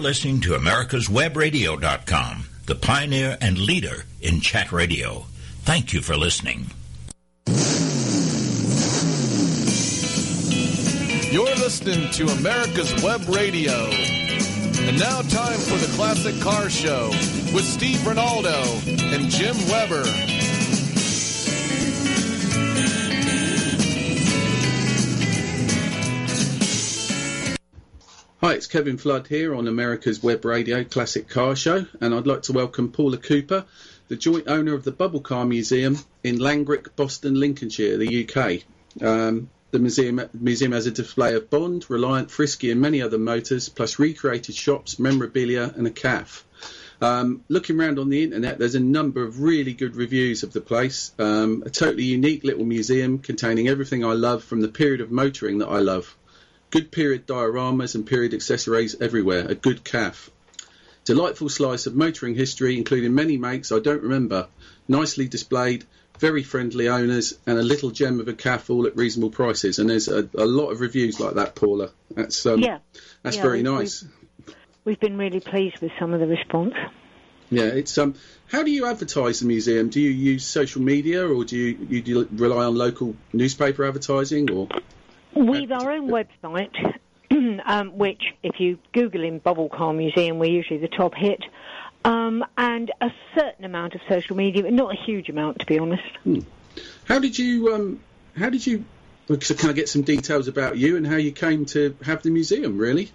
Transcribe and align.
Listening 0.00 0.40
to 0.42 0.54
America's 0.54 1.08
America'sWebRadio.com, 1.08 2.44
the 2.66 2.76
pioneer 2.76 3.36
and 3.40 3.58
leader 3.58 4.04
in 4.20 4.40
chat 4.40 4.70
radio. 4.70 5.26
Thank 5.62 5.92
you 5.92 6.02
for 6.02 6.16
listening. 6.16 6.70
You're 11.32 11.52
listening 11.56 12.12
to 12.12 12.28
America's 12.28 13.02
Web 13.02 13.28
Radio. 13.28 13.72
And 13.72 15.00
now, 15.00 15.22
time 15.22 15.58
for 15.58 15.78
the 15.78 15.92
Classic 15.96 16.40
Car 16.40 16.70
Show 16.70 17.08
with 17.52 17.64
Steve 17.64 17.98
Ronaldo 17.98 18.62
and 19.12 19.28
Jim 19.28 19.56
Weber. 19.68 20.37
Hi, 28.40 28.54
it's 28.54 28.68
Kevin 28.68 28.98
Flood 28.98 29.26
here 29.26 29.52
on 29.52 29.66
America's 29.66 30.22
Web 30.22 30.44
Radio 30.44 30.84
Classic 30.84 31.28
Car 31.28 31.56
Show, 31.56 31.86
and 32.00 32.14
I'd 32.14 32.28
like 32.28 32.42
to 32.42 32.52
welcome 32.52 32.92
Paula 32.92 33.16
Cooper, 33.16 33.64
the 34.06 34.14
joint 34.14 34.46
owner 34.46 34.74
of 34.74 34.84
the 34.84 34.92
Bubble 34.92 35.18
Car 35.18 35.44
Museum 35.44 35.98
in 36.22 36.38
Langrick, 36.38 36.94
Boston, 36.94 37.34
Lincolnshire, 37.34 37.96
the 37.96 38.22
UK. 38.24 38.62
Um, 39.02 39.50
the 39.72 39.80
museum, 39.80 40.20
museum 40.34 40.70
has 40.70 40.86
a 40.86 40.92
display 40.92 41.34
of 41.34 41.50
Bond, 41.50 41.90
Reliant, 41.90 42.30
Frisky, 42.30 42.70
and 42.70 42.80
many 42.80 43.02
other 43.02 43.18
motors, 43.18 43.68
plus 43.68 43.98
recreated 43.98 44.54
shops, 44.54 45.00
memorabilia, 45.00 45.74
and 45.76 45.88
a 45.88 45.90
cafe. 45.90 46.44
Um, 47.02 47.42
looking 47.48 47.80
around 47.80 47.98
on 47.98 48.08
the 48.08 48.22
internet, 48.22 48.60
there's 48.60 48.76
a 48.76 48.80
number 48.80 49.24
of 49.24 49.40
really 49.40 49.72
good 49.72 49.96
reviews 49.96 50.44
of 50.44 50.52
the 50.52 50.60
place. 50.60 51.12
Um, 51.18 51.64
a 51.66 51.70
totally 51.70 52.04
unique 52.04 52.44
little 52.44 52.64
museum 52.64 53.18
containing 53.18 53.66
everything 53.66 54.04
I 54.04 54.12
love 54.12 54.44
from 54.44 54.60
the 54.60 54.68
period 54.68 55.00
of 55.00 55.10
motoring 55.10 55.58
that 55.58 55.68
I 55.68 55.80
love. 55.80 56.16
Good 56.70 56.92
period 56.92 57.26
dioramas 57.26 57.94
and 57.94 58.06
period 58.06 58.34
accessories 58.34 59.00
everywhere. 59.00 59.46
A 59.48 59.54
good 59.54 59.84
calf. 59.84 60.30
Delightful 61.04 61.48
slice 61.48 61.86
of 61.86 61.94
motoring 61.94 62.34
history, 62.34 62.76
including 62.76 63.14
many 63.14 63.38
makes 63.38 63.72
I 63.72 63.78
don't 63.78 64.02
remember. 64.02 64.48
Nicely 64.86 65.26
displayed, 65.28 65.84
very 66.18 66.42
friendly 66.42 66.88
owners, 66.88 67.38
and 67.46 67.58
a 67.58 67.62
little 67.62 67.90
gem 67.90 68.20
of 68.20 68.28
a 68.28 68.34
calf 68.34 68.68
all 68.68 68.86
at 68.86 68.96
reasonable 68.96 69.30
prices. 69.30 69.78
And 69.78 69.88
there's 69.88 70.08
a, 70.08 70.28
a 70.36 70.44
lot 70.44 70.70
of 70.70 70.80
reviews 70.80 71.18
like 71.18 71.34
that, 71.34 71.54
Paula. 71.54 71.90
That's 72.14 72.44
um, 72.44 72.60
Yeah. 72.60 72.80
that's 73.22 73.36
Yeah, 73.36 73.42
very 73.42 73.62
nice. 73.62 74.04
We've 74.84 75.00
been 75.00 75.16
really 75.16 75.40
pleased 75.40 75.78
with 75.80 75.92
some 75.98 76.12
of 76.12 76.20
the 76.20 76.26
response. 76.26 76.74
Yeah, 77.50 77.64
it's 77.64 77.96
um. 77.96 78.14
How 78.48 78.62
do 78.62 78.70
you 78.70 78.86
advertise 78.86 79.40
the 79.40 79.46
museum? 79.46 79.88
Do 79.88 80.00
you 80.00 80.10
use 80.10 80.44
social 80.46 80.82
media, 80.82 81.26
or 81.26 81.44
do 81.44 81.56
you, 81.56 81.86
you 81.88 82.02
do 82.02 82.10
you 82.10 82.28
rely 82.32 82.64
on 82.64 82.74
local 82.74 83.16
newspaper 83.32 83.86
advertising, 83.86 84.50
or 84.50 84.68
We've 85.34 85.70
our 85.72 85.92
own 85.92 86.08
website, 86.08 86.74
um, 87.66 87.96
which, 87.96 88.22
if 88.42 88.58
you 88.58 88.78
Google 88.92 89.24
in 89.24 89.38
Bubble 89.38 89.68
Car 89.68 89.92
Museum, 89.92 90.38
we're 90.38 90.50
usually 90.50 90.80
the 90.80 90.88
top 90.88 91.14
hit, 91.14 91.42
um, 92.04 92.44
and 92.56 92.90
a 93.00 93.10
certain 93.34 93.64
amount 93.64 93.94
of 93.94 94.00
social 94.08 94.36
media, 94.36 94.62
but 94.62 94.72
not 94.72 94.94
a 94.94 94.96
huge 94.96 95.28
amount, 95.28 95.60
to 95.60 95.66
be 95.66 95.78
honest. 95.78 96.46
how 97.04 97.18
did 97.18 97.38
you 97.38 97.74
um? 97.74 98.00
How 98.36 98.50
did 98.50 98.66
you? 98.66 98.84
So 99.40 99.54
can 99.54 99.68
I 99.68 99.72
get 99.74 99.88
some 99.90 100.02
details 100.02 100.48
about 100.48 100.78
you 100.78 100.96
and 100.96 101.06
how 101.06 101.16
you 101.16 101.32
came 101.32 101.66
to 101.66 101.94
have 102.02 102.22
the 102.22 102.30
museum? 102.30 102.78
Really? 102.78 103.10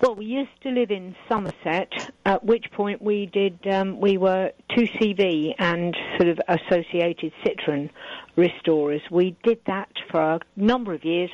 Well, 0.00 0.14
we 0.14 0.26
used 0.26 0.62
to 0.62 0.70
live 0.70 0.92
in 0.92 1.16
Somerset, 1.28 2.12
at 2.24 2.44
which 2.44 2.70
point 2.70 3.02
we 3.02 3.26
did, 3.26 3.58
um, 3.66 3.98
we 3.98 4.16
were 4.16 4.52
2CV 4.70 5.56
and 5.58 5.96
sort 6.16 6.28
of 6.28 6.38
associated 6.46 7.32
Citroen 7.44 7.90
restorers. 8.36 9.02
We 9.10 9.36
did 9.42 9.58
that 9.66 9.88
for 10.08 10.20
a 10.20 10.40
number 10.54 10.94
of 10.94 11.04
years, 11.04 11.30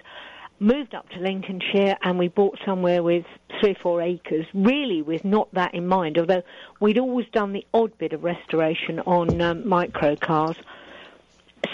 moved 0.61 0.95
up 0.95 1.11
to 1.11 1.19
Lincolnshire, 1.19 1.99
and 2.03 2.19
we 2.19 2.29
bought 2.29 2.59
somewhere 2.65 3.03
with 3.03 3.27
three 3.61 3.73
or 3.73 3.77
four 3.83 4.01
acres, 4.01 4.47
really 4.55 5.03
with 5.03 5.27
not 5.27 5.53
that 5.53 5.75
in 5.75 5.87
mind, 5.87 6.17
although 6.17 6.43
we'd 6.81 6.99
always 6.99 7.27
done 7.35 7.53
the 7.53 7.67
odd 7.75 7.97
bit 7.99 8.15
of 8.15 8.25
restoration 8.25 8.99
on 9.01 9.43
um, 9.43 9.69
micro 9.69 10.17
cars. 10.17 10.57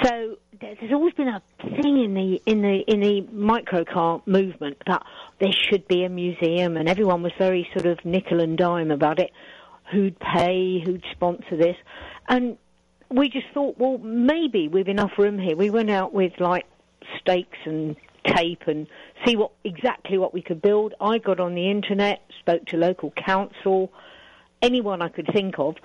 So 0.03 0.37
there's 0.61 0.93
always 0.93 1.15
been 1.15 1.29
a 1.29 1.43
thing 1.59 2.03
in 2.05 2.15
the 2.15 2.41
in 2.47 2.63
the 2.63 2.81
in 2.87 3.01
the 3.01 3.23
microcar 3.33 4.25
movement 4.27 4.79
that 4.87 5.03
there 5.41 5.53
should 5.53 5.89
be 5.89 6.05
a 6.05 6.09
museum, 6.09 6.77
and 6.77 6.89
everyone 6.89 7.23
was 7.23 7.33
very 7.39 7.69
sort 7.73 7.87
of 7.87 8.05
nickel 8.05 8.41
and 8.41 8.57
dime 8.57 8.91
about 8.91 9.19
it. 9.19 9.31
Who'd 9.93 10.19
pay? 10.21 10.81
Who'd 10.85 11.05
sponsor 11.13 11.57
this? 11.57 11.77
And 12.29 12.59
we 13.11 13.29
just 13.29 13.47
thought, 13.53 13.77
well, 13.79 13.99
maybe 13.99 14.69
we've 14.69 14.89
enough 14.89 15.13
room 15.19 15.39
here, 15.39 15.57
we 15.57 15.71
went 15.71 15.91
out 15.91 16.13
with 16.13 16.33
like 16.39 16.67
stakes 17.19 17.59
and 17.65 17.97
tape 18.25 18.63
and 18.67 18.87
see 19.25 19.37
what 19.37 19.51
exactly 19.65 20.19
what 20.19 20.33
we 20.33 20.43
could 20.43 20.63
build. 20.63 20.95
I 21.01 21.19
got 21.19 21.41
on 21.41 21.55
the 21.55 21.71
internet, 21.71 22.21
spoke 22.39 22.67
to 22.67 22.77
local 22.77 23.13
council, 23.13 23.93
anyone 24.63 25.03
I 25.03 25.09
could 25.09 25.29
think 25.33 25.59
of, 25.59 25.77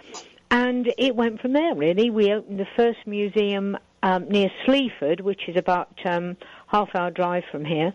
and 0.51 0.93
it 0.97 1.15
went 1.15 1.41
from 1.41 1.53
there. 1.53 1.73
Really, 1.73 2.09
we 2.09 2.31
opened 2.31 2.59
the 2.59 2.67
first 2.75 2.99
museum 3.07 3.77
um, 4.05 4.29
near 4.29 4.51
Sleaford, 4.65 5.19
which 5.19 5.49
is 5.49 5.57
about 5.57 5.89
um, 6.05 6.37
half 6.67 6.89
hour 6.95 7.09
drive 7.09 7.43
from 7.51 7.65
here, 7.65 7.91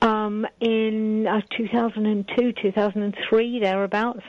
um, 0.00 0.46
in 0.60 1.26
uh, 1.26 1.40
2002, 1.56 2.52
2003, 2.52 3.58
thereabouts. 3.58 4.22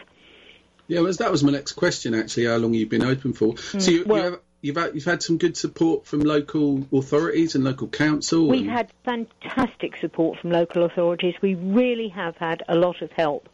Yeah, 0.88 1.02
well, 1.02 1.14
that 1.14 1.32
was 1.32 1.44
my 1.44 1.52
next 1.52 1.74
question. 1.74 2.16
Actually, 2.16 2.48
how 2.48 2.58
long 2.58 2.74
you've 2.74 2.90
been 2.90 3.04
open 3.04 3.34
for? 3.34 3.56
so 3.58 3.92
you, 3.92 4.04
well- 4.06 4.18
you 4.18 4.24
have, 4.24 4.40
you've 4.62 4.76
had, 4.76 4.96
you've 4.96 5.06
had 5.06 5.22
some 5.22 5.38
good 5.38 5.56
support 5.56 6.08
from 6.08 6.22
local 6.22 6.88
authorities 6.92 7.54
and 7.54 7.64
local 7.64 7.88
council. 7.88 8.48
We've 8.48 8.62
and- 8.62 8.72
had 8.72 8.92
fantastic 9.06 9.98
support 9.98 10.40
from 10.40 10.50
local 10.50 10.84
authorities. 10.84 11.36
We 11.40 11.54
really 11.54 12.10
have 12.10 12.36
had 12.38 12.64
a 12.68 12.76
lot 12.76 13.04
of 13.04 13.12
help. 13.12 13.48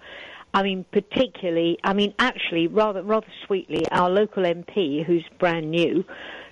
I 0.53 0.63
mean, 0.63 0.85
particularly, 0.91 1.77
I 1.83 1.93
mean, 1.93 2.13
actually, 2.17 2.67
rather 2.67 3.03
rather 3.03 3.27
sweetly, 3.45 3.85
our 3.91 4.09
local 4.09 4.43
MP, 4.43 5.03
who's 5.05 5.25
brand 5.37 5.69
new, 5.69 6.05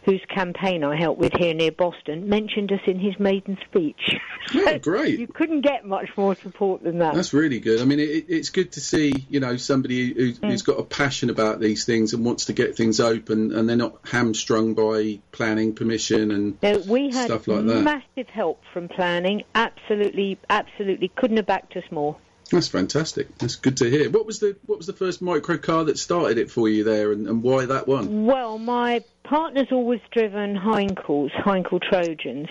whose 0.06 0.22
campaign 0.30 0.84
I 0.84 0.96
helped 0.96 1.20
with 1.20 1.34
here 1.34 1.54
near 1.56 1.72
Boston, 1.72 2.30
mentioned 2.30 2.72
us 2.72 2.80
in 2.86 3.00
his 3.00 3.20
maiden 3.20 3.58
speech. 3.68 4.16
Oh, 4.54 4.78
great. 4.82 5.20
You 5.20 5.26
couldn't 5.28 5.62
get 5.62 5.84
much 5.86 6.10
more 6.16 6.36
support 6.36 6.84
than 6.84 7.00
that. 7.00 7.16
That's 7.16 7.34
really 7.34 7.60
good. 7.60 7.82
I 7.82 7.86
mean, 7.86 8.00
it, 8.00 8.10
it- 8.10 8.26
it's 8.30 8.50
good 8.50 8.72
to 8.74 8.82
see, 8.82 9.26
you 9.30 9.40
know, 9.40 9.58
somebody 9.58 10.14
who, 10.14 10.34
Mm. 10.34 10.50
who's 10.52 10.62
got 10.62 10.80
a 10.80 10.84
passion 10.84 11.30
about 11.30 11.60
these 11.60 11.86
things 11.86 12.14
and 12.14 12.24
wants 12.26 12.46
to 12.46 12.54
get 12.54 12.76
things 12.78 13.00
open, 13.00 13.52
and 13.54 13.68
they're 13.68 13.76
not 13.78 13.98
hamstrung 14.06 14.74
by 14.76 15.20
planning 15.32 15.74
permission 15.74 16.32
and 16.32 16.58
No, 16.62 16.78
we 16.88 17.10
had 17.10 17.26
stuff 17.26 17.48
like 17.48 17.66
that. 17.66 17.82
massive 17.82 18.30
help 18.30 18.62
from 18.74 18.88
planning. 18.88 19.44
Absolutely, 19.56 20.38
absolutely 20.50 21.08
couldn't 21.10 21.38
have 21.38 21.46
backed 21.48 21.76
us 21.78 21.84
more. 21.92 22.18
That's 22.52 22.68
fantastic. 22.68 23.36
That's 23.38 23.56
good 23.56 23.78
to 23.78 23.90
hear. 23.90 24.10
What 24.10 24.26
was 24.26 24.40
the 24.40 24.56
what 24.66 24.78
was 24.78 24.88
the 24.88 24.94
first 24.94 25.22
micro 25.22 25.58
car 25.58 25.86
that 25.86 25.98
started 25.98 26.38
it 26.38 26.52
for 26.52 26.70
you 26.70 26.84
there, 26.84 27.12
and, 27.12 27.28
and 27.28 27.42
why 27.42 27.66
that 27.66 27.88
one? 27.88 28.26
Well, 28.26 28.60
my 28.60 29.04
partner's 29.24 29.72
always 29.72 30.02
driven 30.12 30.56
Heinkel's, 30.56 31.32
Heinkel 31.32 31.82
Trojans, 31.82 32.48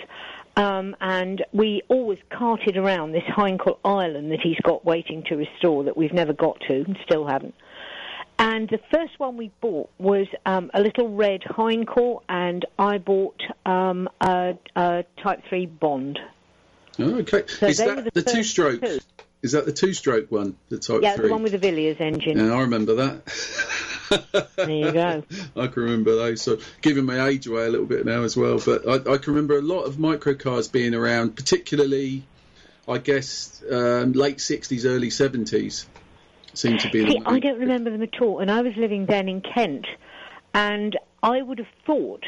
um, 0.56 0.96
and 1.00 1.44
we 1.52 1.82
always 1.88 2.18
carted 2.30 2.76
around 2.76 3.12
this 3.12 3.22
Heinkel 3.24 3.78
Island 3.84 4.32
that 4.32 4.40
he's 4.40 4.58
got 4.62 4.84
waiting 4.84 5.22
to 5.28 5.36
restore 5.36 5.84
that 5.84 5.96
we've 5.96 6.12
never 6.12 6.32
got 6.32 6.60
to 6.68 6.74
and 6.74 6.98
still 7.04 7.26
haven't. 7.26 7.54
And 8.38 8.68
the 8.68 8.80
first 8.92 9.18
one 9.18 9.36
we 9.36 9.52
bought 9.60 9.90
was 9.98 10.26
um, 10.44 10.70
a 10.74 10.80
little 10.80 11.08
red 11.08 11.42
Heinkel, 11.42 12.22
and 12.28 12.64
I 12.78 12.98
bought 12.98 13.40
um, 13.64 14.08
a, 14.20 14.54
a 14.74 15.04
Type 15.22 15.42
3 15.48 15.66
Bond. 15.66 16.18
Oh, 16.98 17.14
okay. 17.18 17.44
So 17.46 17.66
Is 17.66 17.78
that 17.78 18.04
the 18.04 18.10
the, 18.10 18.22
two 18.22 18.42
strokes? 18.42 18.80
two. 18.80 18.98
Is 19.44 19.52
that 19.52 19.66
the 19.66 19.72
two 19.72 19.92
stroke 19.92 20.32
one? 20.32 20.56
The 20.70 20.78
Type 20.78 21.02
Yeah, 21.02 21.16
three. 21.16 21.26
the 21.28 21.32
one 21.34 21.42
with 21.42 21.52
the 21.52 21.58
Villiers 21.58 21.98
engine. 22.00 22.38
Yeah, 22.38 22.54
I 22.54 22.62
remember 22.62 22.94
that. 22.94 24.46
There 24.56 24.70
you 24.70 24.90
go. 24.90 25.22
I 25.56 25.66
can 25.66 25.82
remember 25.82 26.16
those. 26.16 26.40
So 26.40 26.58
giving 26.80 27.04
my 27.04 27.26
age 27.28 27.46
away 27.46 27.66
a 27.66 27.68
little 27.68 27.84
bit 27.84 28.06
now 28.06 28.22
as 28.22 28.38
well, 28.38 28.58
but 28.64 28.88
I, 28.88 28.94
I 29.12 29.18
can 29.18 29.34
remember 29.34 29.58
a 29.58 29.62
lot 29.62 29.82
of 29.82 29.96
microcars 29.96 30.72
being 30.72 30.94
around, 30.94 31.36
particularly, 31.36 32.24
I 32.88 32.96
guess, 32.96 33.62
um, 33.70 34.12
late 34.12 34.38
'60s, 34.38 34.86
early 34.86 35.08
'70s. 35.08 35.84
Seem 36.54 36.78
to 36.78 36.88
be. 36.88 37.04
See, 37.06 37.18
the- 37.18 37.28
I 37.28 37.38
don't 37.38 37.58
remember 37.58 37.90
them 37.90 38.02
at 38.02 38.18
all, 38.22 38.38
and 38.38 38.50
I 38.50 38.62
was 38.62 38.74
living 38.78 39.04
then 39.04 39.28
in 39.28 39.42
Kent, 39.42 39.86
and 40.54 40.96
I 41.22 41.42
would 41.42 41.58
have 41.58 41.68
thought 41.84 42.24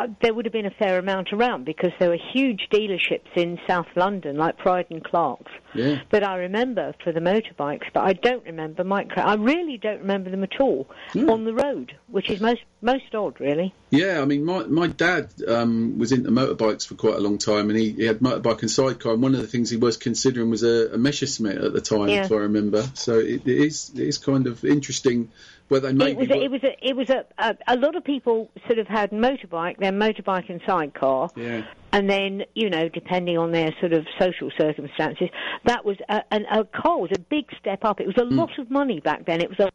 Uh, 0.00 0.06
there 0.22 0.32
would 0.32 0.46
have 0.46 0.52
been 0.52 0.66
a 0.66 0.70
fair 0.70 0.98
amount 0.98 1.30
around 1.30 1.66
because 1.66 1.92
there 1.98 2.08
were 2.08 2.18
huge 2.32 2.68
dealerships 2.72 3.36
in 3.36 3.58
South 3.68 3.86
London, 3.96 4.36
like 4.36 4.56
Pride 4.56 4.86
and 4.88 5.04
Clarke's, 5.04 5.52
Yeah. 5.74 6.00
that 6.10 6.26
I 6.26 6.36
remember 6.36 6.94
for 7.04 7.12
the 7.12 7.20
motorbikes, 7.20 7.86
but 7.92 8.04
I 8.04 8.14
don't 8.14 8.44
remember 8.46 8.82
micro. 8.82 9.22
I 9.22 9.34
really 9.34 9.76
don't 9.76 10.00
remember 10.00 10.30
them 10.30 10.42
at 10.42 10.58
all 10.58 10.88
hmm. 11.12 11.28
on 11.28 11.44
the 11.44 11.52
road, 11.52 11.94
which 12.08 12.30
is 12.30 12.40
most 12.40 12.62
most 12.82 13.14
odd, 13.14 13.40
really. 13.40 13.74
Yeah, 13.90 14.20
I 14.20 14.24
mean, 14.24 14.44
my 14.44 14.64
my 14.64 14.86
dad 14.86 15.30
um, 15.46 15.98
was 15.98 16.12
into 16.12 16.30
motorbikes 16.30 16.86
for 16.86 16.94
quite 16.94 17.14
a 17.16 17.20
long 17.20 17.38
time, 17.38 17.68
and 17.70 17.78
he, 17.78 17.90
he 17.92 18.04
had 18.04 18.20
motorbike 18.20 18.60
and 18.62 18.70
sidecar. 18.70 19.12
And 19.14 19.22
one 19.22 19.34
of 19.34 19.40
the 19.40 19.46
things 19.46 19.68
he 19.70 19.76
was 19.76 19.96
considering 19.96 20.50
was 20.50 20.62
a, 20.62 20.94
a 20.94 20.98
Messerschmitt 20.98 21.58
at 21.58 21.72
the 21.72 21.80
time, 21.80 22.08
Yeah. 22.08 22.24
if 22.24 22.32
I 22.32 22.36
remember. 22.36 22.82
So 22.94 23.18
it, 23.18 23.46
it 23.46 23.58
is 23.58 23.90
it 23.94 24.00
is 24.08 24.18
kind 24.18 24.46
of 24.46 24.64
interesting 24.64 25.30
where 25.68 25.80
they 25.80 25.92
made 25.92 26.10
It 26.10 26.16
was 26.18 26.30
a, 26.30 26.42
it 26.42 26.50
was 26.50 26.62
a, 26.64 26.88
it 26.88 26.96
was 26.96 27.10
a, 27.10 27.24
a 27.38 27.56
a 27.68 27.76
lot 27.76 27.94
of 27.96 28.04
people 28.04 28.50
sort 28.66 28.78
of 28.78 28.86
had 28.86 29.10
motorbike, 29.10 29.78
then 29.78 29.98
motorbike 29.98 30.48
and 30.48 30.60
sidecar. 30.66 31.30
yeah 31.36 31.62
and 31.92 32.08
then 32.08 32.44
you 32.54 32.70
know, 32.70 32.88
depending 32.88 33.36
on 33.36 33.50
their 33.50 33.74
sort 33.80 33.92
of 33.92 34.06
social 34.18 34.48
circumstances, 34.56 35.28
that 35.64 35.84
was 35.84 35.96
a, 36.08 36.22
an, 36.32 36.46
a 36.50 36.64
car 36.64 36.98
was 36.98 37.10
a 37.12 37.18
big 37.18 37.46
step 37.58 37.84
up. 37.84 38.00
It 38.00 38.06
was 38.06 38.16
a 38.16 38.24
Hmm. 38.24 38.36
lot 38.38 38.56
of 38.60 38.70
money 38.70 39.00
back 39.00 39.26
then. 39.26 39.40
It 39.40 39.48
was 39.48 39.58
a 39.58 39.70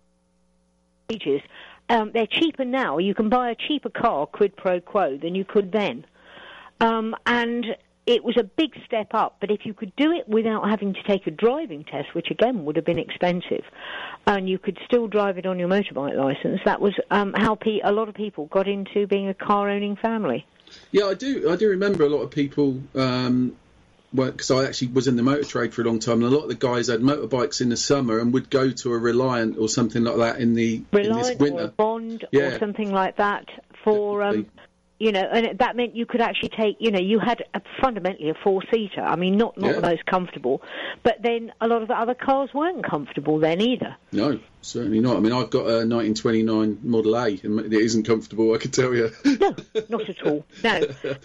wages. 1.09 1.41
Um, 1.89 2.11
they're 2.13 2.27
cheaper 2.27 2.65
now. 2.65 2.97
You 2.97 3.13
can 3.13 3.29
buy 3.29 3.51
a 3.51 3.55
cheaper 3.55 3.89
car, 3.89 4.25
quid 4.25 4.55
pro 4.55 4.81
quo, 4.81 5.17
than 5.17 5.35
you 5.35 5.45
could 5.45 5.71
then. 5.71 6.05
Um, 6.81 7.15
and 7.25 7.65
it 8.05 8.23
was 8.23 8.37
a 8.37 8.43
big 8.43 8.71
step 8.85 9.13
up, 9.13 9.37
but 9.39 9.49
if 9.49 9.65
you 9.65 9.73
could 9.73 9.95
do 9.95 10.11
it 10.11 10.27
without 10.27 10.69
having 10.69 10.93
to 10.93 11.03
take 11.03 11.25
a 11.25 11.31
driving 11.31 11.83
test, 11.83 12.13
which 12.13 12.29
again 12.29 12.65
would 12.65 12.75
have 12.75 12.85
been 12.85 12.99
expensive, 12.99 13.63
and 14.27 14.47
you 14.47 14.59
could 14.59 14.77
still 14.85 15.07
drive 15.07 15.37
it 15.37 15.45
on 15.45 15.57
your 15.57 15.67
motorbike 15.67 16.15
license, 16.15 16.59
that 16.65 16.79
was 16.79 16.93
um, 17.09 17.33
how 17.35 17.55
pe- 17.55 17.81
a 17.83 17.91
lot 17.91 18.07
of 18.07 18.15
people 18.15 18.45
got 18.47 18.67
into 18.67 19.07
being 19.07 19.27
a 19.27 19.33
car 19.33 19.69
owning 19.69 19.95
family. 19.95 20.45
Yeah, 20.91 21.05
I 21.05 21.13
do. 21.13 21.49
I 21.49 21.55
do 21.55 21.69
remember 21.69 22.03
a 22.03 22.09
lot 22.09 22.21
of 22.21 22.31
people. 22.31 22.81
Um, 22.95 23.55
because 24.15 24.51
I 24.51 24.65
actually 24.65 24.89
was 24.89 25.07
in 25.07 25.15
the 25.15 25.23
motor 25.23 25.43
trade 25.43 25.73
for 25.73 25.81
a 25.81 25.85
long 25.85 25.99
time, 25.99 26.23
and 26.23 26.33
a 26.33 26.35
lot 26.35 26.43
of 26.43 26.49
the 26.49 26.55
guys 26.55 26.87
had 26.87 27.01
motorbikes 27.01 27.61
in 27.61 27.69
the 27.69 27.77
summer 27.77 28.19
and 28.19 28.33
would 28.33 28.49
go 28.49 28.71
to 28.71 28.93
a 28.93 28.97
Reliant 28.97 29.57
or 29.57 29.69
something 29.69 30.03
like 30.03 30.17
that 30.17 30.39
in 30.39 30.53
the 30.53 30.75
in 30.75 30.85
this 30.91 31.07
Reliant 31.07 31.41
or 31.41 31.43
winter. 31.43 31.67
Bond 31.75 32.25
Yeah. 32.31 32.41
or 32.43 32.59
something 32.59 32.91
like 32.91 33.17
that 33.17 33.45
for. 33.83 34.23
Um. 34.23 34.47
You 34.97 35.11
know, 35.11 35.19
and 35.21 35.57
that 35.59 35.75
meant 35.75 35.93
you 35.95 36.05
could 36.05 36.21
actually 36.21 36.49
take, 36.49 36.77
you 36.79 36.89
know, 36.89 36.99
you 36.99 37.19
had 37.19 37.43
a, 37.53 37.61
fundamentally 37.81 38.29
a 38.29 38.33
four-seater. 38.33 39.01
I 39.01 39.17
mean, 39.17 39.37
not 39.37 39.57
not 39.57 39.71
Yeah. 39.71 39.81
the 39.81 39.87
most 39.89 40.05
comfortable, 40.05 40.61
but 41.03 41.21
then 41.21 41.51
a 41.59 41.67
lot 41.67 41.81
of 41.81 41.89
the 41.89 41.93
other 41.99 42.13
cars 42.13 42.49
weren't 42.53 42.83
comfortable 42.85 43.37
then 43.39 43.59
either. 43.59 43.95
No, 44.13 44.39
certainly 44.61 45.01
not. 45.01 45.17
I 45.17 45.19
mean, 45.19 45.33
I've 45.33 45.49
got 45.49 45.65
a 45.67 45.85
1929 45.85 46.79
Model 46.81 47.15
A, 47.17 47.39
and 47.43 47.59
it 47.59 47.73
isn't 47.73 48.03
comfortable. 48.07 48.53
I 48.53 48.57
can 48.57 48.71
tell 48.71 48.93
you. 48.95 49.11
No, 49.37 49.53
not 49.89 50.09
at 50.09 50.25
all. 50.25 50.45
No. 50.63 50.81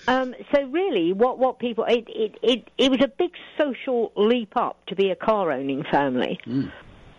Um, 0.09 0.35
so 0.53 0.65
really, 0.65 1.13
what 1.13 1.39
what 1.39 1.59
people 1.61 1.85
it, 1.85 2.05
it 2.09 2.35
it 2.43 2.69
it 2.77 2.91
was 2.91 3.01
a 3.03 3.09
big 3.09 3.31
social 3.57 4.11
leap 4.17 4.57
up 4.57 4.85
to 4.87 4.97
be 4.97 5.11
a 5.11 5.17
car 5.17 5.53
owning 5.53 5.85
family. 5.85 6.41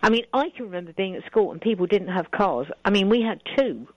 I 0.02 0.10
mean, 0.10 0.24
I 0.34 0.50
can 0.50 0.66
remember 0.66 0.92
being 0.92 1.16
at 1.16 1.24
school 1.26 1.50
and 1.52 1.60
people 1.60 1.86
didn't 1.86 2.08
have 2.08 2.30
cars. 2.30 2.66
I 2.84 2.90
mean, 2.90 3.08
we 3.08 3.22
had 3.22 3.40
two, 3.56 3.88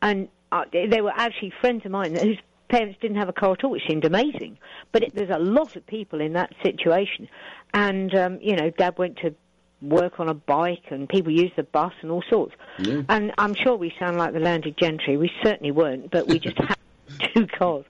and 0.00 0.28
uh, 0.52 0.64
they 0.72 1.00
were 1.00 1.12
actually 1.14 1.52
friends 1.60 1.84
of 1.84 1.92
mine 1.92 2.14
whose 2.14 2.38
parents 2.68 2.98
didn't 3.00 3.16
have 3.16 3.28
a 3.28 3.32
car 3.32 3.52
at 3.52 3.64
all, 3.64 3.70
which 3.70 3.82
seemed 3.88 4.04
amazing. 4.04 4.58
But 4.92 5.02
it, 5.02 5.14
there's 5.14 5.30
a 5.30 5.38
lot 5.38 5.76
of 5.76 5.86
people 5.86 6.20
in 6.20 6.34
that 6.34 6.52
situation, 6.62 7.28
and 7.74 8.14
um, 8.14 8.38
you 8.40 8.56
know, 8.56 8.70
Dad 8.70 8.98
went 8.98 9.18
to 9.18 9.34
work 9.80 10.18
on 10.20 10.28
a 10.28 10.34
bike, 10.34 10.84
and 10.90 11.08
people 11.08 11.32
used 11.32 11.56
the 11.56 11.62
bus 11.62 11.92
and 12.02 12.10
all 12.10 12.22
sorts. 12.28 12.54
Yeah. 12.78 13.02
And 13.08 13.32
I'm 13.38 13.54
sure 13.54 13.76
we 13.76 13.92
sound 13.98 14.16
like 14.16 14.32
the 14.32 14.40
landed 14.40 14.76
gentry. 14.76 15.16
We 15.16 15.30
certainly 15.42 15.70
weren't, 15.70 16.10
but 16.10 16.26
we 16.26 16.38
just 16.38 16.58
had 16.58 16.76
two 17.34 17.46
cars. 17.46 17.84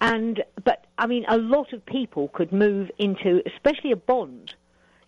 And 0.00 0.42
but 0.64 0.86
I 0.98 1.06
mean, 1.06 1.24
a 1.28 1.38
lot 1.38 1.72
of 1.72 1.84
people 1.86 2.28
could 2.28 2.52
move 2.52 2.90
into, 2.98 3.42
especially 3.46 3.92
a 3.92 3.96
Bond, 3.96 4.54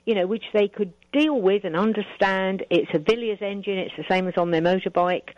you 0.05 0.15
know, 0.15 0.27
which 0.27 0.45
they 0.53 0.69
could 0.69 0.93
deal 1.13 1.41
with 1.41 1.65
and 1.65 1.77
understand. 1.77 2.65
It's 2.71 2.91
a 2.95 2.99
Villiers 2.99 3.43
engine. 3.43 3.79
It's 3.79 3.97
the 3.97 4.05
same 4.09 4.29
as 4.29 4.37
on 4.37 4.51
their 4.51 4.63
motorbike. 4.63 5.31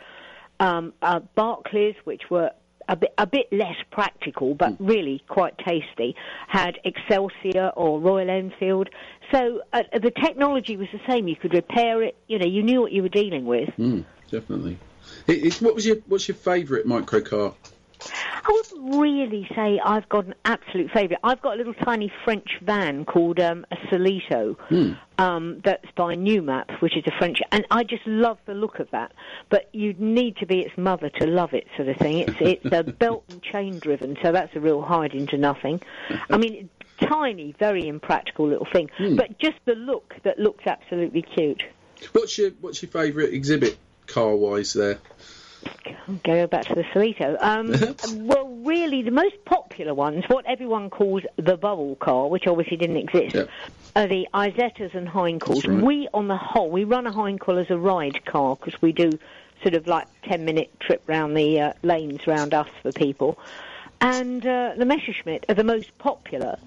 Um, 0.62 0.92
uh, 1.02 1.20
Berkeleys, 1.36 1.96
which 2.04 2.22
were 2.30 2.50
a 2.88 2.96
bit, 2.96 3.12
a 3.18 3.26
bit 3.26 3.52
less 3.52 3.76
practical, 3.90 4.54
but 4.54 4.74
really 4.78 5.22
quite 5.28 5.54
tasty, 5.58 6.14
had 6.46 6.78
Excelsior 6.84 7.68
or 7.74 8.00
Royal 8.00 8.30
Enfield. 8.30 8.88
So 9.32 9.62
uh, 9.72 9.82
the 9.92 10.12
technology 10.24 10.76
was 10.76 10.88
the 10.92 11.00
same. 11.08 11.26
You 11.26 11.36
could 11.36 11.54
repair 11.54 12.02
it. 12.02 12.16
You 12.28 12.38
know, 12.38 12.46
you 12.46 12.62
knew 12.62 12.80
what 12.80 12.92
you 12.92 13.02
were 13.02 13.08
dealing 13.08 13.44
with. 13.44 13.70
Mm, 13.78 14.04
definitely. 14.30 14.78
It, 15.26 15.44
it, 15.44 15.54
what 15.62 15.74
was 15.74 15.84
your 15.84 15.96
What's 16.06 16.28
your 16.28 16.36
favourite 16.36 16.86
micro 16.86 17.20
car? 17.20 17.54
I 18.44 18.50
wouldn't 18.50 19.00
really 19.00 19.48
say 19.54 19.80
I've 19.84 20.08
got 20.08 20.26
an 20.26 20.34
absolute 20.44 20.90
favourite. 20.90 21.20
I've 21.22 21.40
got 21.42 21.54
a 21.54 21.56
little 21.56 21.74
tiny 21.74 22.12
French 22.24 22.58
van 22.62 23.04
called 23.04 23.38
um, 23.40 23.64
a 23.70 23.76
Solyto 23.86 24.56
um, 25.18 25.60
that's 25.64 25.86
by 25.96 26.16
Newmap, 26.16 26.80
which 26.80 26.96
is 26.96 27.04
a 27.06 27.12
French, 27.18 27.38
and 27.52 27.64
I 27.70 27.84
just 27.84 28.06
love 28.06 28.38
the 28.46 28.54
look 28.54 28.78
of 28.80 28.90
that. 28.90 29.12
But 29.48 29.68
you'd 29.72 30.00
need 30.00 30.36
to 30.38 30.46
be 30.46 30.60
its 30.60 30.76
mother 30.76 31.10
to 31.20 31.26
love 31.26 31.54
it, 31.54 31.66
sort 31.76 31.88
of 31.88 31.96
thing. 31.96 32.18
It's 32.18 32.34
it's 32.40 32.64
a 32.72 32.82
belt 32.98 33.24
and 33.30 33.42
chain 33.42 33.78
driven, 33.78 34.16
so 34.22 34.32
that's 34.32 34.54
a 34.56 34.60
real 34.60 34.82
hide 34.82 35.14
into 35.14 35.36
nothing. 35.38 35.80
I 36.30 36.36
mean, 36.36 36.68
tiny, 37.00 37.54
very 37.58 37.86
impractical 37.86 38.48
little 38.48 38.68
thing, 38.72 38.90
but 39.16 39.38
just 39.38 39.58
the 39.64 39.74
look 39.74 40.14
that 40.24 40.38
looks 40.38 40.66
absolutely 40.66 41.22
cute. 41.22 41.62
What's 42.12 42.36
your 42.38 42.50
What's 42.60 42.82
your 42.82 42.90
favourite 42.90 43.32
exhibit 43.32 43.78
car 44.06 44.34
wise 44.34 44.72
there? 44.72 44.98
Go 46.24 46.46
back 46.46 46.66
to 46.66 46.74
the 46.74 46.82
Solyto. 46.84 47.36
Um, 47.40 47.72
well, 48.26 48.48
really, 48.64 49.02
the 49.02 49.10
most 49.10 49.44
popular 49.44 49.94
ones, 49.94 50.24
what 50.28 50.44
everyone 50.46 50.90
calls 50.90 51.22
the 51.36 51.56
bubble 51.56 51.96
car, 51.96 52.28
which 52.28 52.46
obviously 52.46 52.76
didn't 52.76 52.96
exist, 52.96 53.34
Yeah. 53.34 53.44
are 53.94 54.06
the 54.08 54.26
Isettas 54.34 54.94
and 54.94 55.08
Heinkel's. 55.08 55.66
Right. 55.66 55.82
We, 55.82 56.08
on 56.12 56.28
the 56.28 56.36
whole, 56.36 56.70
we 56.70 56.84
run 56.84 57.06
a 57.06 57.12
Heinkel 57.12 57.60
as 57.60 57.70
a 57.70 57.78
ride 57.78 58.24
car 58.24 58.56
because 58.56 58.80
we 58.82 58.92
do 58.92 59.18
sort 59.62 59.74
of 59.74 59.86
like 59.86 60.08
10 60.24 60.44
minute 60.44 60.70
trip 60.80 61.02
round 61.06 61.36
the 61.36 61.60
uh, 61.60 61.72
lanes 61.82 62.26
round 62.26 62.52
us 62.52 62.68
for 62.82 62.90
people. 62.92 63.38
And 64.00 64.44
uh, 64.44 64.72
the 64.76 64.84
Messerschmitt 64.84 65.44
are 65.48 65.54
the 65.54 65.62
most 65.64 65.96
popular. 65.98 66.58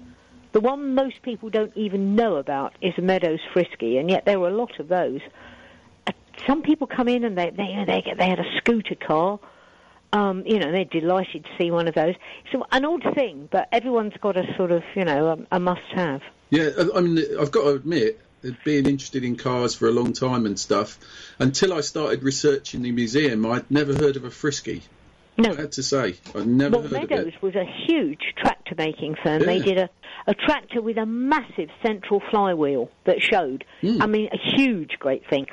The 0.52 0.60
one 0.60 0.94
most 0.94 1.20
people 1.20 1.50
don't 1.50 1.72
even 1.76 2.16
know 2.16 2.36
about 2.36 2.72
is 2.80 2.96
the 2.96 3.02
Meadows 3.02 3.40
Frisky, 3.52 3.98
and 3.98 4.08
yet 4.08 4.24
there 4.24 4.40
were 4.40 4.48
a 4.48 4.54
lot 4.56 4.80
of 4.80 4.88
those. 4.88 5.20
Some 6.46 6.62
people 6.62 6.86
come 6.86 7.08
in 7.08 7.24
and 7.24 7.36
they 7.36 7.50
they 7.50 7.64
you 7.64 7.76
know, 7.76 7.84
they, 7.86 8.02
get, 8.02 8.18
they 8.18 8.28
had 8.28 8.38
a 8.40 8.56
scooter 8.58 8.94
car. 8.94 9.38
Um, 10.12 10.44
you 10.46 10.58
know, 10.58 10.70
they're 10.70 10.84
delighted 10.84 11.44
to 11.44 11.50
see 11.58 11.70
one 11.70 11.88
of 11.88 11.94
those. 11.94 12.14
So 12.52 12.64
an 12.70 12.84
odd 12.84 13.04
thing, 13.14 13.48
but 13.50 13.68
everyone's 13.72 14.14
got 14.20 14.36
a 14.36 14.44
sort 14.56 14.70
of, 14.70 14.82
you 14.94 15.04
know, 15.04 15.46
a, 15.50 15.56
a 15.56 15.60
must-have. 15.60 16.22
Yeah, 16.48 16.70
I- 16.78 16.98
I 16.98 17.00
mean, 17.00 17.18
I've 17.38 17.50
got 17.50 17.62
to 17.64 17.70
admit, 17.70 18.20
being 18.64 18.86
interested 18.86 19.24
in 19.24 19.36
cars 19.36 19.74
for 19.74 19.88
a 19.88 19.90
long 19.90 20.12
time 20.12 20.46
and 20.46 20.58
stuff, 20.58 20.98
until 21.40 21.72
I 21.74 21.80
started 21.80 22.22
researching 22.22 22.82
the 22.82 22.92
museum, 22.92 23.44
I'd 23.44 23.68
never 23.70 23.92
heard 23.94 24.16
of 24.16 24.24
a 24.24 24.30
Frisky. 24.30 24.82
No, 25.36 25.50
I 25.52 25.56
had 25.62 25.72
to 25.72 25.82
say, 25.82 26.14
I'd 26.34 26.46
never 26.46 26.78
Well, 26.78 26.88
heard 26.88 27.02
of 27.02 27.10
Meadows 27.10 27.32
was 27.42 27.54
a 27.56 27.64
huge 27.86 28.22
tractor 28.36 28.74
making 28.78 29.16
firm. 29.22 29.42
They 29.42 29.58
did 29.58 29.76
a, 29.76 29.90
a 30.26 30.34
tractor 30.34 30.80
with 30.80 30.96
a 30.96 31.04
massive 31.04 31.68
central 31.84 32.22
flywheel 32.30 32.90
that 33.04 33.20
showed. 33.20 33.64
Hmm. 33.82 34.00
I 34.00 34.06
mean, 34.06 34.30
a 34.32 34.38
huge, 34.56 34.98
great 34.98 35.28
thing. 35.28 35.46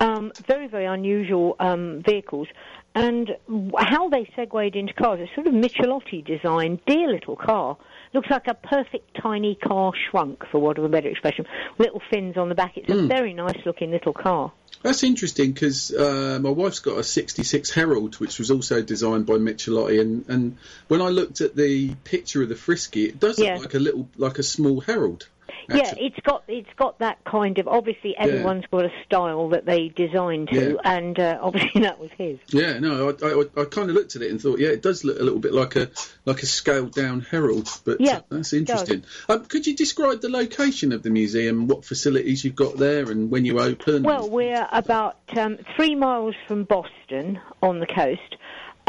Um, 0.00 0.32
very, 0.46 0.66
very 0.66 0.86
unusual 0.86 1.56
um, 1.60 2.02
vehicles. 2.04 2.48
And 2.94 3.30
how 3.78 4.08
they 4.08 4.28
segued 4.34 4.74
into 4.74 4.92
cars, 4.94 5.20
it's 5.22 5.32
sort 5.36 5.46
of 5.46 5.52
Michelotti 5.54 6.24
design, 6.24 6.80
dear 6.86 7.08
little 7.12 7.36
car. 7.36 7.76
Looks 8.12 8.28
like 8.30 8.48
a 8.48 8.54
perfect 8.54 9.16
tiny 9.22 9.54
car 9.54 9.92
shrunk, 10.10 10.44
for 10.50 10.58
want 10.58 10.78
of 10.78 10.84
a 10.84 10.88
better 10.88 11.08
expression. 11.08 11.46
Little 11.78 12.02
fins 12.10 12.36
on 12.36 12.48
the 12.48 12.56
back. 12.56 12.76
It's 12.76 12.90
Hmm. 12.90 13.04
a 13.04 13.06
very 13.06 13.32
nice 13.32 13.58
looking 13.64 13.92
little 13.92 14.12
car. 14.12 14.50
That's 14.82 15.04
interesting 15.04 15.52
because 15.52 15.92
uh, 15.94 16.38
my 16.42 16.50
wife's 16.50 16.80
got 16.80 16.98
a 16.98 17.04
'66 17.04 17.70
Herald, 17.70 18.16
which 18.16 18.38
was 18.40 18.50
also 18.50 18.82
designed 18.82 19.26
by 19.26 19.34
Michelotti, 19.34 20.00
and, 20.00 20.24
and 20.28 20.56
when 20.88 21.00
I 21.02 21.08
looked 21.10 21.40
at 21.42 21.54
the 21.54 21.94
picture 22.02 22.42
of 22.42 22.48
the 22.48 22.56
Frisky, 22.56 23.04
it 23.04 23.20
does 23.20 23.38
Yeah. 23.38 23.54
look 23.54 23.66
like 23.66 23.74
a 23.74 23.78
little, 23.78 24.08
like 24.16 24.38
a 24.40 24.42
small 24.42 24.80
Herald. 24.80 25.28
Yeah, 25.68 25.94
it's 25.96 26.18
got 26.20 26.44
it's 26.48 26.68
got 26.76 26.98
that 26.98 27.24
kind 27.24 27.58
of. 27.58 27.68
Obviously, 27.68 28.16
everyone's 28.16 28.64
got 28.70 28.84
a 28.84 28.92
style 29.04 29.50
that 29.50 29.64
they 29.66 29.88
design 29.88 30.46
to, 30.46 30.72
Yeah. 30.72 30.80
and 30.84 31.18
uh, 31.18 31.38
obviously 31.42 31.82
that 31.82 31.98
was 31.98 32.10
his. 32.12 32.38
Yeah, 32.48 32.78
no, 32.78 33.10
I, 33.10 33.26
I, 33.26 33.62
I 33.62 33.64
kind 33.66 33.88
of 33.90 33.96
looked 33.96 34.16
at 34.16 34.22
it 34.22 34.30
and 34.30 34.40
thought, 34.40 34.58
yeah, 34.58 34.68
it 34.68 34.82
does 34.82 35.04
look 35.04 35.18
a 35.18 35.22
little 35.22 35.38
bit 35.38 35.52
like 35.52 35.76
a 35.76 35.90
like 36.24 36.42
a 36.42 36.46
scaled 36.46 36.92
down 36.92 37.20
Herald, 37.20 37.68
but 37.84 38.00
Yeah, 38.00 38.18
uh, 38.18 38.22
that's 38.30 38.52
interesting. 38.52 39.04
Um, 39.28 39.44
could 39.44 39.66
you 39.66 39.76
describe 39.76 40.20
the 40.20 40.28
location 40.28 40.92
of 40.92 41.02
the 41.02 41.10
museum, 41.10 41.66
what 41.66 41.84
facilities 41.84 42.44
you've 42.44 42.56
got 42.56 42.76
there, 42.76 43.10
and 43.10 43.30
when 43.30 43.44
you 43.44 43.60
open? 43.60 44.02
Well, 44.02 44.28
we're 44.28 44.66
about 44.72 45.16
um, 45.36 45.58
three 45.76 45.94
miles 45.94 46.34
from 46.46 46.64
Boston 46.64 47.40
on 47.62 47.78
the 47.80 47.86
coast, 47.86 48.36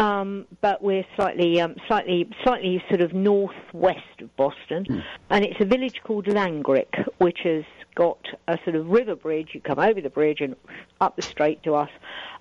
um, 0.01 0.48
but 0.62 0.81
we're 0.81 1.05
slightly, 1.15 1.62
um, 1.62 1.75
slightly, 1.88 2.27
slightly 2.43 2.84
sort 2.89 3.01
of 3.01 3.13
northwest 3.13 4.00
of 4.20 4.36
Boston, 4.36 5.03
and 5.29 5.46
it's 5.46 5.62
a 5.62 5.65
village 5.65 6.01
called 6.03 6.25
Langrick, 6.25 7.08
which 7.20 7.39
has 7.43 7.63
got 7.93 8.17
a 8.48 8.58
sort 8.63 8.75
of 8.75 8.88
river 8.88 9.15
bridge. 9.15 9.50
You 9.53 9.62
come 9.62 9.77
over 9.77 10.01
the 10.01 10.10
bridge 10.10 10.41
and 10.41 10.55
up 11.00 11.15
the 11.15 11.22
straight 11.22 11.62
to 11.63 11.75
us, 11.75 11.89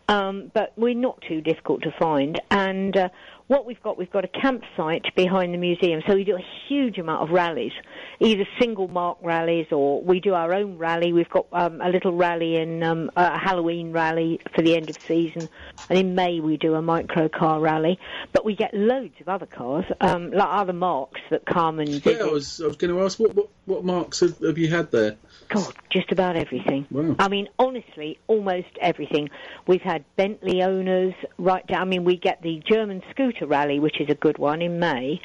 um, 0.09 0.51
but 0.55 0.73
we're 0.77 0.95
not 0.95 1.21
too 1.21 1.43
difficult 1.43 1.83
to 1.83 1.93
find. 1.99 2.41
And 2.51 2.97
uh, 2.97 3.09
what 3.51 3.67
we've 3.67 3.83
got, 3.83 3.99
we've 3.99 4.13
got 4.13 4.25
a 4.25 4.29
campsite 4.29 5.13
behind 5.17 5.53
the 5.53 5.59
museum, 5.59 6.01
so 6.07 6.15
we 6.15 6.23
do 6.23 6.37
a 6.37 6.45
huge 6.69 6.99
amount 6.99 7.21
of 7.21 7.31
rallies, 7.31 7.73
either 8.21 8.47
single 8.61 8.87
mark 8.87 9.19
rallies 9.23 9.67
or 9.73 10.01
we 10.01 10.21
do 10.21 10.35
our 10.35 10.55
own 10.55 10.79
rally. 10.79 11.13
We've 11.13 11.29
got 11.29 11.47
um, 11.53 11.81
a 11.81 11.89
little 11.89 12.15
rally 12.15 12.55
in 12.55 12.81
um, 12.85 13.11
a 13.17 13.37
Halloween 13.37 13.91
rally 13.91 14.41
for 14.55 14.63
the 14.63 14.77
end 14.77 14.89
of 14.89 14.97
season, 15.03 15.49
and 15.89 15.99
in 15.99 16.15
May 16.15 16.39
we 16.39 16.59
do 16.59 16.77
a 16.77 16.83
micro 16.83 17.29
car 17.29 17.59
rally. 17.59 17.99
But 18.33 18.45
we 18.45 18.55
get 18.55 18.73
loads 18.73 19.15
of 19.21 19.29
other 19.29 19.47
cars, 19.47 19.85
um, 20.01 20.31
like 20.31 20.49
other 20.49 20.73
marks 20.73 21.21
that 21.31 21.45
come 21.45 21.81
and 21.81 21.89
yeah, 21.89 21.99
visit. 21.99 22.23
I 22.23 22.27
was 22.27 22.61
I 22.61 22.69
was 22.69 22.77
going 22.77 22.95
to 22.95 23.03
ask 23.03 23.19
what 23.19 23.35
what, 23.35 23.49
what 23.65 23.85
marks 23.85 24.21
have, 24.21 24.39
have 24.39 24.59
you 24.59 24.69
had 24.69 24.93
there? 24.93 25.17
God, 25.49 25.75
just 25.91 26.13
about 26.13 26.37
everything. 26.37 26.87
Wow. 26.89 27.17
I 27.19 27.29
mean, 27.29 27.49
honestly, 27.59 28.21
almost 28.29 28.69
everything. 28.81 29.29
We've 29.67 29.83
had 29.83 30.05
Bentley 30.15 30.63
owners 30.63 31.15
right 31.37 31.67
down. 31.67 31.83
I 31.83 31.85
mean, 31.85 32.05
we 32.05 32.17
get 32.17 32.43
the 32.43 32.63
German 32.65 33.03
scooter 33.11 33.40
Motor 33.41 33.51
Rally, 33.51 33.81
which 33.81 34.01
is 34.01 34.09
a 34.09 34.15
good 34.15 34.39
one 34.39 34.63
in 34.63 34.79
May. 34.79 35.21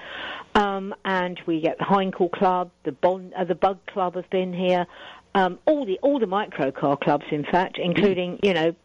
Um, 0.53 0.95
and 1.03 1.39
we 1.45 1.59
get 1.59 1.77
the 1.77 1.83
Heinkel 1.85 2.31
Club, 2.31 2.71
the 2.83 2.91
Bond, 2.91 3.33
uh, 3.33 3.43
the 3.43 3.55
Bug 3.55 3.79
Club 3.87 4.15
have 4.15 4.29
been 4.29 4.53
here. 4.53 4.85
Um, 5.33 5.59
all 5.65 5.85
the 5.85 5.99
all 6.01 6.17
the 6.17 6.27
micro 6.27 6.71
car 6.71 6.95
clubs, 6.95 7.25
in 7.29 7.43
fact, 7.43 7.77
including 7.77 8.39
you 8.41 8.53
know, 8.53 8.75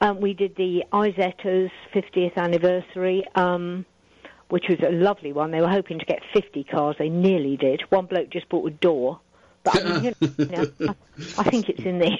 um, 0.00 0.20
we 0.20 0.32
did 0.32 0.54
the 0.54 0.84
Isetta's 0.92 1.72
50th 1.92 2.36
anniversary. 2.36 3.24
Um, 3.34 3.84
which 4.48 4.64
was 4.70 4.78
a 4.80 4.90
lovely 4.90 5.30
one. 5.30 5.50
They 5.50 5.60
were 5.60 5.68
hoping 5.68 5.98
to 5.98 6.06
get 6.06 6.22
50 6.32 6.64
cars. 6.64 6.96
They 6.98 7.10
nearly 7.10 7.58
did. 7.58 7.82
One 7.90 8.06
bloke 8.06 8.30
just 8.30 8.48
bought 8.48 8.66
a 8.66 8.70
door. 8.70 9.20
But 9.62 9.84
I, 9.84 10.00
mean, 10.00 10.14
you 10.38 10.46
know, 10.46 10.72
I, 10.88 10.94
I 11.38 11.50
think 11.50 11.68
it's 11.68 11.82
in 11.82 11.98
the 11.98 12.16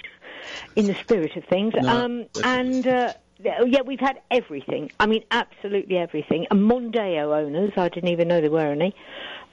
in 0.77 0.88
the 0.88 0.95
spirit 0.95 1.37
of 1.37 1.45
things. 1.45 1.73
No, 1.75 1.88
um, 1.88 2.27
and 2.45 2.87
uh, 2.87 3.15
yeah, 3.42 3.83
we've 3.85 4.00
had 4.00 4.21
everything. 4.30 4.90
I 4.99 5.07
mean, 5.07 5.25
absolutely 5.30 5.97
everything. 5.97 6.47
And 6.50 6.71
Mondeo 6.71 7.37
owners, 7.37 7.73
I 7.76 7.88
didn't 7.88 8.11
even 8.11 8.28
know 8.28 8.40
there 8.40 8.50
were 8.50 8.73
any. 8.73 8.95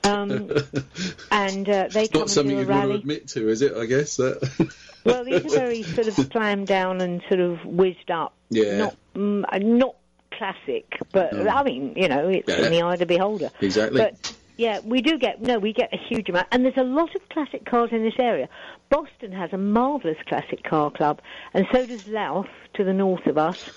Um, 0.04 0.52
and 1.32 1.70
uh, 1.70 1.88
they 1.92 2.08
come 2.08 2.22
Not 2.22 2.30
something 2.30 2.58
you'd 2.58 2.68
want 2.68 2.90
to 2.90 2.96
admit 2.96 3.28
to, 3.30 3.50
is 3.50 3.62
it? 3.62 3.74
I 3.76 3.86
guess 3.86 4.18
that. 4.18 4.72
Well, 5.06 5.24
these 5.24 5.46
are 5.46 5.50
very 5.60 5.84
sort 5.84 6.08
of 6.08 6.16
slammed 6.16 6.66
down 6.66 7.00
and 7.00 7.22
sort 7.30 7.40
of 7.40 7.64
whizzed 7.64 8.10
up. 8.10 8.34
Yeah. 8.50 8.78
Not 8.78 8.96
mm, 9.14 9.44
uh, 9.48 9.60
not 9.60 9.98
classic, 10.32 10.98
but. 11.12 11.48
I 11.48 11.62
mean, 11.62 11.94
you 11.96 12.08
know, 12.08 12.28
it's 12.28 12.50
Yeah. 12.50 12.66
in 12.66 12.72
the 12.72 12.82
eye 12.82 12.94
of 12.94 12.98
the 13.00 13.06
beholder. 13.06 13.52
Exactly. 13.62 14.02
But 14.02 14.34
yeah, 14.58 14.80
we 14.84 15.02
do 15.02 15.18
get 15.18 15.42
no, 15.42 15.60
we 15.60 15.74
get 15.74 15.94
a 15.94 15.98
huge 15.98 16.30
amount, 16.30 16.48
and 16.52 16.64
there's 16.64 16.78
a 16.78 16.84
lot 16.84 17.16
of 17.16 17.28
classic 17.30 17.66
cars 17.66 17.90
in 17.92 18.04
this 18.04 18.20
area. 18.20 18.48
Boston 18.90 19.32
has 19.32 19.52
a 19.54 19.58
marvellous 19.58 20.18
classic 20.28 20.64
car 20.64 20.92
club, 20.92 21.22
and 21.54 21.66
so 21.72 21.86
does 21.86 22.08
Louth 22.08 22.48
to 22.74 22.84
the 22.84 22.94
north 22.94 23.26
of 23.28 23.38
us. 23.38 23.70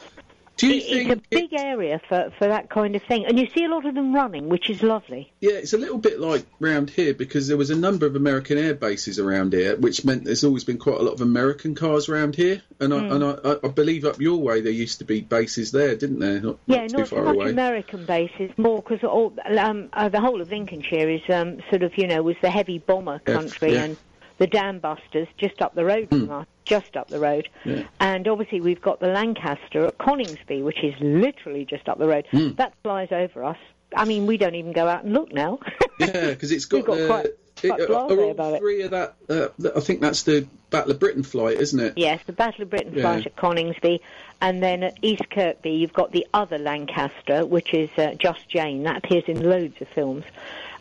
Do 0.58 0.66
you 0.66 0.74
It- 0.74 0.82
think 0.82 1.10
it's 1.10 1.20
a 1.26 1.28
big 1.30 1.54
area 1.54 2.00
for, 2.08 2.32
for 2.36 2.48
that 2.48 2.68
kind 2.68 2.96
of 2.96 3.02
thing, 3.04 3.24
and 3.26 3.38
you 3.38 3.46
see 3.54 3.64
a 3.64 3.68
lot 3.68 3.86
of 3.86 3.94
them 3.94 4.12
running, 4.14 4.48
which 4.48 4.68
is 4.68 4.82
lovely. 4.82 5.32
Yeah, 5.40 5.52
it's 5.52 5.72
a 5.72 5.78
little 5.78 5.98
bit 5.98 6.18
like 6.18 6.44
round 6.58 6.90
here 6.90 7.14
because 7.14 7.46
there 7.46 7.56
was 7.56 7.70
a 7.70 7.76
number 7.76 8.06
of 8.06 8.16
American 8.16 8.58
air 8.58 8.74
bases 8.74 9.20
around 9.20 9.52
here, 9.52 9.76
which 9.76 10.04
meant 10.04 10.24
there's 10.24 10.42
always 10.42 10.64
been 10.64 10.78
quite 10.78 10.98
a 10.98 11.02
lot 11.02 11.12
of 11.12 11.20
American 11.20 11.76
cars 11.76 12.08
around 12.08 12.34
here. 12.34 12.60
And 12.80 12.92
I, 12.92 12.98
Hmm. 12.98 13.12
and 13.12 13.24
I, 13.24 13.30
I- 13.44 13.58
I 13.64 13.68
believe 13.68 14.04
up 14.04 14.20
your 14.20 14.38
way 14.38 14.60
there 14.60 14.72
used 14.72 14.98
to 14.98 15.04
be 15.04 15.20
bases 15.20 15.70
there, 15.70 15.94
didn't 15.94 16.18
there? 16.18 16.40
Not, 16.40 16.58
Yeah, 16.66 16.86
not 16.88 16.92
not 17.12 17.24
much 17.24 17.34
away. 17.36 17.50
American 17.50 18.04
bases, 18.04 18.50
more 18.56 18.82
because 18.82 19.04
um, 19.04 19.88
uh, 19.92 20.08
the 20.08 20.20
whole 20.20 20.40
of 20.40 20.50
Lincolnshire 20.50 21.08
is 21.08 21.22
um, 21.28 21.58
sort 21.70 21.84
of, 21.84 21.96
you 21.96 22.08
know, 22.08 22.20
was 22.22 22.36
the 22.42 22.50
heavy 22.50 22.78
bomber 22.78 23.20
country, 23.20 23.74
yeah. 23.74 23.84
and 23.84 23.96
the 24.38 24.46
Dam 24.46 24.78
Busters 24.78 25.28
just 25.36 25.60
up 25.60 25.74
the 25.74 25.84
road 25.84 26.08
from 26.08 26.30
us, 26.30 26.46
just 26.64 26.96
up 26.96 27.08
the 27.08 27.18
road. 27.18 27.48
Yeah. 27.64 27.84
And 28.00 28.26
obviously 28.28 28.60
we've 28.60 28.80
got 28.80 29.00
the 29.00 29.08
Lancaster 29.08 29.84
at 29.86 29.98
Coningsby, 29.98 30.62
which 30.62 30.82
is 30.82 30.94
literally 31.00 31.64
just 31.64 31.88
up 31.88 31.98
the 31.98 32.06
road. 32.08 32.26
That 32.56 32.72
flies 32.82 33.08
over 33.12 33.44
us. 33.44 33.58
I 33.96 34.04
mean, 34.04 34.26
we 34.26 34.36
don't 34.36 34.54
even 34.54 34.72
go 34.72 34.86
out 34.86 35.04
and 35.04 35.12
look 35.12 35.32
now. 35.32 35.58
Yeah, 35.98 36.30
because 36.30 36.52
it's 36.52 36.64
got, 36.66 36.84
got 36.86 36.96
the. 36.98 37.06
quite- 37.06 37.26
it- 37.26 37.38
quite 37.60 37.80
are 37.80 37.92
all 38.22 38.30
about 38.30 38.54
it. 38.54 38.60
three 38.60 38.82
of 38.82 38.92
that, 38.92 39.14
uh, 39.28 39.48
I 39.74 39.80
think 39.80 40.00
that's 40.00 40.22
the 40.22 40.46
Battle 40.70 40.92
of 40.92 41.00
Britain 41.00 41.24
flight, 41.24 41.56
isn't 41.60 41.80
it? 41.80 41.94
Yes, 41.96 42.20
the 42.24 42.32
Battle 42.32 42.62
of 42.62 42.70
Britain 42.70 42.92
Yeah. 42.94 43.02
fight 43.02 43.26
at 43.26 43.34
Coningsby, 43.34 43.98
and 44.40 44.62
then 44.62 44.84
at 44.84 44.96
East 45.02 45.28
Kirkby 45.28 45.70
you've 45.72 45.92
got 45.92 46.12
the 46.12 46.24
other 46.32 46.56
Lancaster, 46.58 47.44
which 47.44 47.74
is 47.74 47.90
uh, 47.98 48.14
Just 48.14 48.48
Jane. 48.48 48.84
That 48.84 48.98
appears 48.98 49.24
in 49.26 49.42
loads 49.42 49.74
of 49.80 49.88
films. 49.88 50.22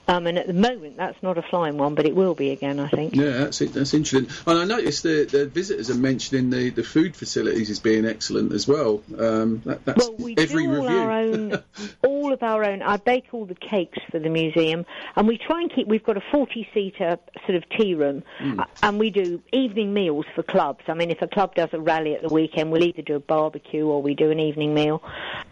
Um, 0.10 0.26
and 0.28 0.38
at 0.38 0.48
the 0.48 0.54
moment, 0.54 0.98
that's 0.98 1.22
not 1.22 1.38
a 1.38 1.42
flying 1.42 1.78
one, 1.78 1.94
but 1.96 2.06
it 2.06 2.16
will 2.16 2.34
be 2.34 2.52
again, 2.52 2.80
I 2.80 2.88
think. 2.88 3.16
Yeah, 3.16 3.32
that's 3.32 3.60
it. 3.62 3.74
That's 3.74 3.94
interesting. 3.94 4.34
And 4.46 4.58
I 4.60 4.64
noticed 4.64 5.04
the, 5.04 5.26
the 5.26 5.46
visitors 5.48 5.90
are 5.90 5.96
mentioning 5.96 6.50
the, 6.50 6.70
the 6.70 6.84
food 6.84 7.16
facilities 7.16 7.70
as 7.70 7.80
being 7.80 8.06
excellent 8.06 8.54
as 8.54 8.68
well. 8.68 9.04
Um, 9.18 9.62
that, 9.66 9.84
that's 9.84 10.08
Well, 10.08 10.16
we 10.18 10.36
every 10.38 10.64
do 10.66 10.76
all 10.76 10.84
review. 10.84 10.98
our 10.98 11.12
own, 11.12 11.64
all 12.06 12.32
of 12.34 12.42
our 12.42 12.64
own. 12.64 12.82
I 12.82 12.98
bake 12.98 13.26
all 13.34 13.46
the 13.46 13.56
cakes 13.56 14.00
for 14.10 14.20
the 14.20 14.30
museum, 14.30 14.86
and 15.16 15.28
we 15.28 15.38
try 15.38 15.62
and 15.62 15.74
keep. 15.74 15.88
We've 15.88 16.04
got 16.04 16.16
a 16.18 16.24
forty-seater 16.32 17.20
sort 17.46 17.56
of 17.56 17.64
tea 17.70 17.94
room, 17.94 18.24
uh, 18.40 18.66
and 18.82 19.00
we 19.00 19.10
do 19.10 19.42
evening 19.52 19.94
meals 19.94 20.26
for 20.36 20.44
clubs. 20.44 20.84
I 20.88 20.94
mean, 20.94 21.12
if 21.12 21.22
a 21.22 21.28
club 21.28 21.56
does 21.56 21.70
a 21.74 21.80
rally 21.80 22.14
at 22.16 22.22
the 22.22 22.34
weekend, 22.34 22.72
we'll 22.72 22.84
either 22.84 23.02
do 23.02 23.16
a 23.16 23.20
barbecue 23.20 23.86
or 23.86 24.02
we 24.02 24.16
do 24.16 24.32
an 24.32 24.40
evening 24.40 24.74
meal. 24.74 25.04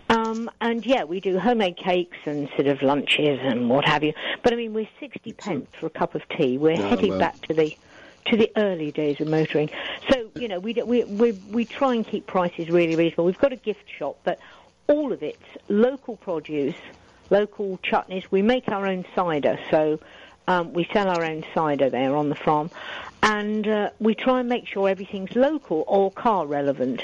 Um, 0.09 0.49
and 0.61 0.85
yeah, 0.85 1.03
we 1.03 1.19
do 1.19 1.39
homemade 1.39 1.77
cakes 1.77 2.17
and 2.25 2.47
sort 2.55 2.67
of 2.67 2.81
lunches 2.81 3.39
and 3.41 3.69
what 3.69 3.85
have 3.87 4.03
you. 4.03 4.13
But 4.43 4.53
I 4.53 4.55
mean, 4.55 4.73
we're 4.73 4.87
sixty 4.99 5.33
pence 5.33 5.67
for 5.79 5.87
a 5.87 5.89
cup 5.89 6.13
of 6.15 6.21
tea. 6.29 6.57
We're 6.57 6.73
Oh, 6.79 6.89
heading 6.89 7.11
well. 7.11 7.19
back 7.19 7.41
to 7.47 7.53
the 7.53 7.75
to 8.27 8.37
the 8.37 8.51
early 8.55 8.91
days 8.91 9.19
of 9.21 9.27
motoring. 9.27 9.69
So 10.11 10.29
you 10.35 10.47
know, 10.47 10.59
we 10.59 10.73
do- 10.73 10.85
we 10.85 11.03
we 11.05 11.31
we 11.49 11.65
try 11.65 11.95
and 11.95 12.05
keep 12.05 12.27
prices 12.27 12.69
really 12.69 12.95
reasonable. 12.95 13.25
We've 13.25 13.37
got 13.39 13.53
a 13.53 13.57
gift 13.57 13.85
shop, 13.97 14.17
but 14.23 14.39
all 14.87 15.11
of 15.11 15.23
it's 15.23 15.41
local 15.69 16.17
produce, 16.17 16.75
local 17.31 17.79
chutneys. 17.83 18.25
We 18.29 18.43
make 18.43 18.67
our 18.69 18.85
own 18.85 19.05
cider, 19.15 19.57
so 19.71 19.99
um, 20.47 20.73
we 20.73 20.87
sell 20.93 21.07
our 21.09 21.23
own 21.23 21.43
cider 21.55 21.89
there 21.89 22.15
on 22.15 22.29
the 22.29 22.35
farm, 22.35 22.69
and 23.23 23.67
uh, 23.67 23.89
we 23.99 24.13
try 24.13 24.39
and 24.41 24.49
make 24.49 24.67
sure 24.67 24.87
everything's 24.87 25.35
local 25.35 25.83
or 25.87 26.11
car 26.11 26.45
relevant, 26.45 27.01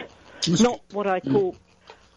not 0.48 0.82
what 0.92 1.08
I 1.08 1.20
call 1.22 1.56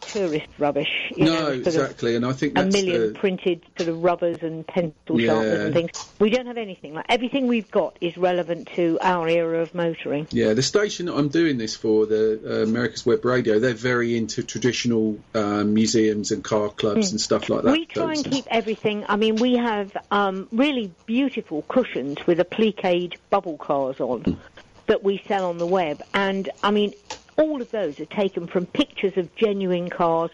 tourist 0.09 0.47
rubbish. 0.59 1.13
You 1.17 1.27
no, 1.27 1.35
know, 1.35 1.49
exactly. 1.49 2.17
And 2.17 2.25
I 2.25 2.33
think 2.33 2.59
a 2.59 2.65
million 2.65 3.13
the, 3.13 3.19
printed 3.19 3.63
sort 3.77 3.89
of 3.89 4.03
rubbers 4.03 4.39
and 4.43 4.67
pencil 4.67 5.21
Yeah. 5.21 5.27
sharpeners 5.29 5.65
and 5.65 5.75
things. 5.75 5.91
We 6.19 6.31
don't 6.31 6.47
have 6.47 6.57
anything 6.57 6.95
like 6.95 7.07
everything 7.09 7.47
we've 7.47 7.71
got 7.71 7.97
is 8.01 8.17
relevant 8.17 8.69
to 8.77 8.99
our 9.01 9.29
era 9.29 9.61
of 9.61 9.75
motoring. 9.75 10.27
Yeah, 10.31 10.55
the 10.55 10.63
station 10.63 11.07
that 11.07 11.15
I'm 11.15 11.29
doing 11.29 11.59
this 11.59 11.75
for, 11.75 12.07
the 12.07 12.41
uh, 12.45 12.63
America's 12.63 13.05
Web 13.05 13.25
Radio, 13.25 13.59
they're 13.59 13.75
very 13.75 14.17
into 14.17 14.43
traditional 14.43 15.19
um, 15.35 15.75
museums 15.75 16.31
and 16.31 16.43
car 16.43 16.69
clubs 16.69 17.11
and 17.11 17.21
stuff 17.21 17.49
like 17.49 17.63
that. 17.63 17.73
We 17.73 17.87
try 17.87 18.13
and 18.13 18.25
keep 18.25 18.47
everything. 18.51 19.05
I 19.09 19.17
mean, 19.17 19.37
we 19.37 19.57
have 19.57 19.97
um, 20.11 20.49
really 20.53 20.93
beautiful 21.07 21.63
cushions 21.63 22.27
with 22.27 22.41
appliqued 22.41 23.17
bubble 23.31 23.57
cars 23.57 24.01
on 24.01 24.39
that 24.87 25.03
we 25.03 25.23
sell 25.27 25.47
on 25.47 25.59
the 25.59 25.67
web, 25.67 26.03
and 26.13 26.51
I 26.63 26.71
mean, 26.71 26.93
all 27.37 27.61
of 27.61 27.71
those 27.71 28.01
are 28.01 28.07
taken 28.07 28.47
from 28.47 28.67
pictures 28.67 29.17
of 29.17 29.35
genuine 29.37 29.91
cars. 29.91 30.31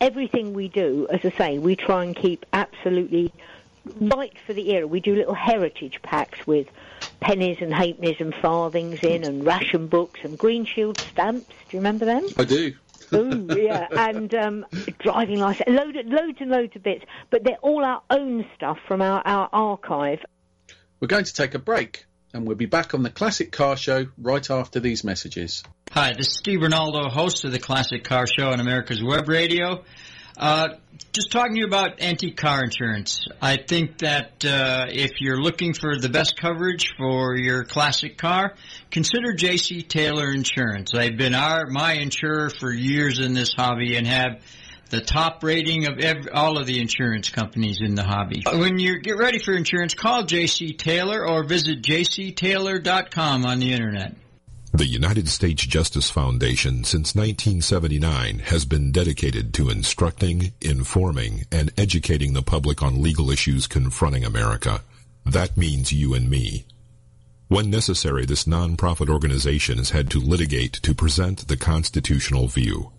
Everything 0.00 0.54
we 0.54 0.68
do, 0.68 1.06
as 1.10 1.20
I 1.24 1.36
say, 1.36 1.58
we 1.58 1.76
try 1.76 2.04
and 2.04 2.14
keep 2.14 2.46
absolutely 2.52 3.32
right 4.00 4.36
for 4.46 4.52
the 4.52 4.70
era. 4.70 4.86
We 4.86 5.00
do 5.00 5.14
little 5.14 5.34
heritage 5.34 6.00
packs 6.02 6.46
with 6.46 6.68
pennies 7.20 7.58
and 7.60 7.72
halfpennies 7.72 8.20
and 8.20 8.34
farthings 8.34 9.02
in, 9.02 9.24
and 9.24 9.44
ration 9.44 9.88
books 9.88 10.20
and 10.22 10.38
green 10.38 10.64
shield 10.64 11.00
stamps. 11.10 11.48
Do 11.48 11.76
you 11.76 11.80
remember 11.80 12.04
them? 12.04 12.26
I 12.36 12.44
do. 12.44 12.74
Ooh, 13.14 13.48
yeah, 13.50 13.86
and 13.90 14.34
um, 14.34 14.66
driving 14.98 15.38
license, 15.38 15.68
load, 15.68 15.96
loads 16.06 16.38
and 16.40 16.50
loads 16.50 16.76
of 16.76 16.82
bits, 16.82 17.04
but 17.30 17.42
they're 17.42 17.56
all 17.62 17.84
our 17.84 18.02
own 18.10 18.44
stuff 18.54 18.78
from 18.86 19.00
our, 19.00 19.22
our 19.24 19.48
archive. 19.52 20.20
We're 21.00 21.08
going 21.08 21.24
to 21.24 21.32
take 21.32 21.54
a 21.54 21.58
break, 21.58 22.04
and 22.32 22.46
we'll 22.46 22.56
be 22.56 22.66
back 22.66 22.94
on 22.94 23.02
the 23.02 23.10
Classic 23.10 23.50
Car 23.50 23.76
Show 23.76 24.06
right 24.18 24.50
after 24.50 24.80
these 24.80 25.04
messages. 25.04 25.62
Hi, 25.92 26.12
this 26.16 26.28
is 26.28 26.36
Steve 26.36 26.60
Ronaldo, 26.60 27.10
host 27.10 27.44
of 27.44 27.52
the 27.52 27.58
Classic 27.58 28.04
Car 28.04 28.26
Show 28.26 28.50
on 28.50 28.60
America's 28.60 29.02
Web 29.02 29.28
Radio. 29.28 29.84
Uh, 30.36 30.68
just 31.12 31.32
talking 31.32 31.54
to 31.54 31.60
you 31.60 31.66
about 31.66 32.00
antique 32.00 32.36
car 32.36 32.62
insurance. 32.62 33.26
I 33.42 33.56
think 33.56 33.98
that 33.98 34.44
uh, 34.44 34.86
if 34.88 35.20
you're 35.20 35.40
looking 35.40 35.74
for 35.74 35.98
the 35.98 36.08
best 36.08 36.40
coverage 36.40 36.94
for 36.96 37.36
your 37.36 37.64
classic 37.64 38.18
car, 38.18 38.54
consider 38.90 39.32
J.C. 39.32 39.82
Taylor 39.82 40.30
Insurance. 40.30 40.92
They've 40.92 41.16
been 41.16 41.34
our 41.34 41.66
my 41.66 41.94
insurer 41.94 42.50
for 42.50 42.70
years 42.70 43.18
in 43.18 43.32
this 43.32 43.52
hobby 43.52 43.96
and 43.96 44.06
have 44.06 44.42
the 44.90 45.00
top 45.00 45.42
rating 45.42 45.86
of 45.86 45.98
ev 45.98 46.28
all 46.32 46.58
of 46.58 46.66
the 46.66 46.80
insurance 46.80 47.30
companies 47.30 47.80
in 47.80 47.94
the 47.94 48.02
hobby. 48.02 48.42
Uh, 48.46 48.58
when 48.58 48.78
you 48.78 49.00
get 49.00 49.18
ready 49.18 49.38
for 49.38 49.52
insurance, 49.54 49.94
call 49.94 50.22
J.C. 50.22 50.72
Taylor 50.74 51.26
or 51.26 51.44
visit 51.44 51.82
jctaylor.com 51.82 53.44
on 53.44 53.58
the 53.58 53.72
internet. 53.72 54.14
The 54.72 54.86
United 54.86 55.28
States 55.28 55.64
Justice 55.64 56.10
Foundation 56.10 56.84
since 56.84 57.14
1979 57.14 58.40
has 58.40 58.66
been 58.66 58.92
dedicated 58.92 59.54
to 59.54 59.70
instructing, 59.70 60.52
informing, 60.60 61.44
and 61.50 61.72
educating 61.78 62.34
the 62.34 62.42
public 62.42 62.82
on 62.82 63.02
legal 63.02 63.30
issues 63.30 63.66
confronting 63.66 64.24
America. 64.24 64.82
That 65.24 65.56
means 65.56 65.90
you 65.90 66.12
and 66.14 66.28
me. 66.28 66.66
When 67.48 67.70
necessary, 67.70 68.26
this 68.26 68.44
nonprofit 68.44 69.08
organization 69.08 69.78
has 69.78 69.90
had 69.90 70.10
to 70.10 70.20
litigate 70.20 70.74
to 70.74 70.94
present 70.94 71.48
the 71.48 71.56
constitutional 71.56 72.46
view. 72.46 72.92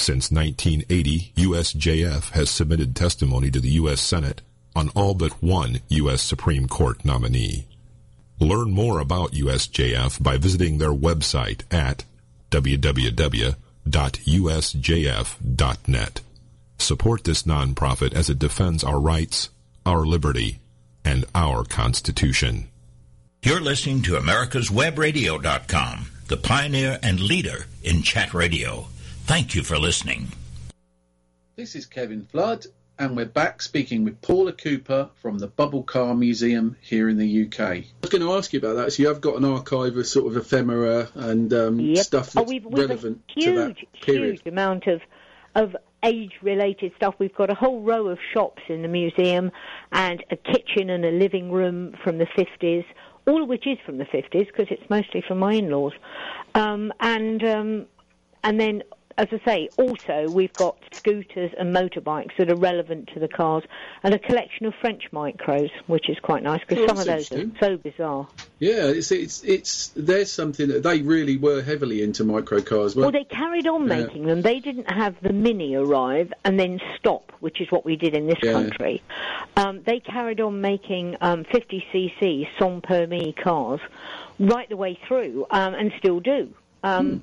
Since 0.00 0.30
1980, 0.32 1.34
USJF 1.36 2.30
has 2.30 2.48
submitted 2.48 2.96
testimony 2.96 3.50
to 3.50 3.60
the 3.60 3.72
U.S. 3.72 4.00
Senate 4.00 4.40
on 4.74 4.88
all 4.94 5.12
but 5.12 5.42
one 5.42 5.80
U.S. 5.88 6.22
Supreme 6.22 6.68
Court 6.68 7.04
nominee. 7.04 7.66
Learn 8.38 8.70
more 8.70 8.98
about 8.98 9.32
USJF 9.32 10.22
by 10.22 10.38
visiting 10.38 10.78
their 10.78 10.94
website 10.94 11.64
at 11.70 12.04
www.usjf.net. 12.50 13.50
Support 16.78 17.24
this 17.24 17.42
nonprofit 17.42 18.14
as 18.14 18.30
it 18.30 18.38
defends 18.38 18.82
our 18.82 18.98
rights, 18.98 19.50
our 19.84 20.06
liberty, 20.06 20.60
and 21.04 21.26
our 21.34 21.62
Constitution. 21.62 22.70
You're 23.42 23.60
listening 23.60 24.00
to 24.02 24.12
America'sWebRadio.com, 24.12 26.06
the 26.28 26.38
pioneer 26.38 26.98
and 27.02 27.20
leader 27.20 27.66
in 27.82 28.00
chat 28.00 28.32
radio. 28.32 28.86
Thank 29.26 29.54
you 29.54 29.62
for 29.62 29.78
listening. 29.78 30.28
This 31.56 31.74
is 31.74 31.86
Kevin 31.86 32.26
Flood, 32.26 32.66
and 32.98 33.16
we're 33.16 33.26
back 33.26 33.62
speaking 33.62 34.04
with 34.04 34.20
Paula 34.22 34.52
Cooper 34.52 35.10
from 35.22 35.38
the 35.38 35.46
Bubble 35.46 35.82
Car 35.82 36.14
Museum 36.14 36.76
here 36.80 37.08
in 37.08 37.16
the 37.16 37.44
UK. 37.46 37.60
I 37.60 37.84
was 38.02 38.10
going 38.10 38.22
to 38.22 38.32
ask 38.32 38.52
you 38.52 38.58
about 38.58 38.74
that. 38.74 38.92
So 38.92 39.02
you 39.02 39.08
have 39.08 39.20
got 39.20 39.36
an 39.36 39.44
archive 39.44 39.96
of 39.96 40.06
sort 40.06 40.26
of 40.34 40.36
ephemera 40.36 41.08
and 41.14 41.52
um, 41.52 41.78
Yep. 41.80 42.04
stuff 42.04 42.30
Oh, 42.36 42.40
that's 42.40 42.50
we've, 42.50 42.64
we've 42.64 42.78
relevant 42.88 43.22
a 43.36 43.40
huge, 43.40 43.44
to 43.44 43.54
that 43.54 44.02
period. 44.02 44.40
huge 44.40 44.46
amount 44.46 44.86
of 44.86 45.00
of 45.56 45.76
age-related 46.04 46.92
stuff. 46.96 47.14
We've 47.18 47.34
got 47.34 47.50
a 47.50 47.54
whole 47.54 47.82
row 47.82 48.06
of 48.06 48.18
shops 48.32 48.62
in 48.68 48.82
the 48.82 48.88
museum, 48.88 49.50
and 49.92 50.24
a 50.30 50.36
kitchen 50.36 50.88
and 50.90 51.04
a 51.04 51.10
living 51.10 51.50
room 51.50 51.94
from 52.04 52.18
the 52.18 52.26
50s. 52.26 52.84
All 53.26 53.42
of 53.42 53.48
which 53.48 53.66
is 53.66 53.76
from 53.84 53.98
the 53.98 54.04
50s 54.06 54.46
because 54.46 54.68
it's 54.70 54.88
mostly 54.88 55.22
from 55.26 55.38
my 55.38 55.52
in-laws, 55.54 55.92
um, 56.56 56.92
and 57.00 57.44
um, 57.44 57.86
and 58.42 58.58
then. 58.58 58.82
As 59.20 59.28
I 59.32 59.40
say, 59.44 59.68
also 59.76 60.30
we've 60.30 60.52
got 60.54 60.78
scooters 60.96 61.50
and 61.58 61.76
motorbikes 61.76 62.34
that 62.38 62.50
are 62.50 62.56
relevant 62.56 63.10
to 63.12 63.20
the 63.20 63.28
cars, 63.28 63.62
and 64.02 64.14
a 64.14 64.18
collection 64.18 64.64
of 64.64 64.72
French 64.80 65.02
micros, 65.12 65.68
which 65.88 66.08
is 66.08 66.18
quite 66.20 66.42
nice 66.42 66.60
because 66.66 66.84
Oh, 66.84 66.86
some 66.86 66.98
of 66.98 67.04
those 67.06 67.30
are 67.32 67.44
so 67.60 67.76
bizarre. 67.76 68.26
Yeah, 68.60 68.86
it's 68.86 69.12
it's 69.12 69.44
it's 69.44 69.88
there's 69.94 70.32
something 70.32 70.68
that 70.68 70.82
they 70.84 71.02
really 71.02 71.36
were 71.36 71.60
heavily 71.60 72.02
into 72.02 72.24
micro 72.24 72.62
cars. 72.62 72.96
Well, 72.96 73.10
they 73.10 73.24
carried 73.24 73.66
on 73.66 73.82
Yeah. 73.82 74.04
making 74.06 74.24
them. 74.24 74.40
They 74.40 74.58
didn't 74.58 74.90
have 74.90 75.16
the 75.20 75.34
Mini 75.34 75.74
arrive 75.74 76.32
and 76.46 76.58
then 76.58 76.80
stop, 76.98 77.30
which 77.40 77.60
is 77.60 77.70
what 77.70 77.84
we 77.84 77.96
did 77.96 78.14
in 78.14 78.26
this 78.26 78.38
Yeah. 78.42 78.52
country. 78.54 79.02
Um, 79.58 79.82
they 79.84 80.00
carried 80.00 80.40
on 80.40 80.62
making 80.62 81.16
um, 81.20 81.44
50cc 81.44 82.48
sans 82.58 82.82
permis 82.82 83.34
cars 83.36 83.80
right 84.38 84.68
the 84.70 84.78
way 84.78 84.98
through, 85.06 85.44
um, 85.50 85.74
and 85.74 85.92
still 85.98 86.20
do. 86.20 86.54
Um, 86.82 87.22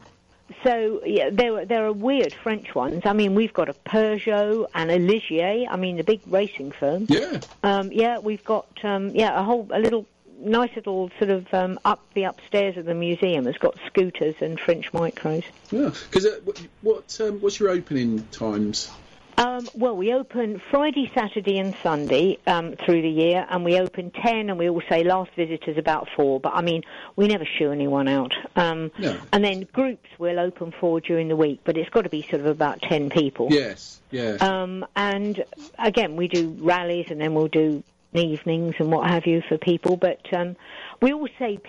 So 0.63 1.01
yeah, 1.05 1.29
there 1.31 1.65
there 1.65 1.85
are 1.85 1.93
weird 1.93 2.33
French 2.33 2.73
ones. 2.73 3.03
I 3.05 3.13
mean, 3.13 3.35
we've 3.35 3.53
got 3.53 3.69
a 3.69 3.73
Peugeot 3.73 4.67
and 4.73 4.89
a 4.89 4.97
Ligier. 4.97 5.67
I 5.69 5.75
mean, 5.75 5.97
the 5.97 6.03
big 6.03 6.21
racing 6.27 6.71
firm. 6.71 7.05
Yeah. 7.09 7.41
Um, 7.63 7.91
yeah, 7.91 8.19
we've 8.19 8.43
got 8.43 8.67
um, 8.83 9.09
yeah 9.09 9.39
a 9.39 9.43
whole 9.43 9.67
a 9.71 9.79
little 9.79 10.05
nice 10.39 10.75
little 10.75 11.09
sort 11.17 11.31
of 11.31 11.53
um, 11.53 11.79
up 11.83 12.01
the 12.13 12.23
upstairs 12.23 12.77
of 12.77 12.85
the 12.85 12.93
museum 12.93 13.45
has 13.45 13.57
got 13.57 13.75
scooters 13.87 14.35
and 14.39 14.59
French 14.59 14.91
micros. 14.91 15.43
Yeah, 15.71 15.91
because 16.09 16.25
uh, 16.25 16.39
what 16.43 16.67
what, 16.81 17.21
um, 17.21 17.41
what's 17.41 17.59
your 17.59 17.69
opening 17.69 18.23
times? 18.31 18.89
Um, 19.37 19.67
well, 19.75 19.95
we 19.95 20.13
open 20.13 20.59
Friday, 20.71 21.11
Saturday, 21.13 21.59
and 21.59 21.75
Sunday 21.83 22.39
um, 22.47 22.73
through 22.73 23.03
the 23.03 23.09
year, 23.09 23.45
and 23.49 23.63
we 23.63 23.79
open 23.79 24.09
ten, 24.09 24.49
and 24.49 24.57
we 24.57 24.67
all 24.67 24.81
say 24.89 25.03
last 25.03 25.29
visitors 25.35 25.77
about 25.77 26.07
four. 26.15 26.39
But 26.39 26.55
I 26.55 26.61
mean, 26.61 26.81
we 27.15 27.27
never 27.27 27.45
shoo 27.45 27.71
anyone 27.71 28.07
out. 28.07 28.33
Um, 28.55 28.91
No. 28.97 29.15
And 29.31 29.43
then 29.43 29.67
groups 29.73 30.09
we'll 30.17 30.39
open 30.39 30.73
for 30.79 30.99
during 30.99 31.27
the 31.27 31.35
week, 31.35 31.59
but 31.65 31.77
it's 31.77 31.89
got 31.91 32.01
to 32.01 32.09
be 32.09 32.23
sort 32.23 32.41
of 32.41 32.47
about 32.47 32.81
ten 32.81 33.11
people. 33.11 33.49
Yes, 33.51 34.01
yeah. 34.09 34.37
Um, 34.39 34.85
and 34.95 35.43
again, 35.77 36.15
we 36.15 36.27
do 36.27 36.57
rallies, 36.59 37.07
and 37.11 37.21
then 37.21 37.35
we'll 37.35 37.47
do 37.47 37.83
evenings 38.13 38.73
and 38.79 38.91
what 38.91 39.07
have 39.07 39.27
you 39.27 39.43
for 39.47 39.59
people. 39.59 39.97
But 39.97 40.33
um, 40.33 40.55
we 40.99 41.13
always 41.13 41.33
say 41.37 41.59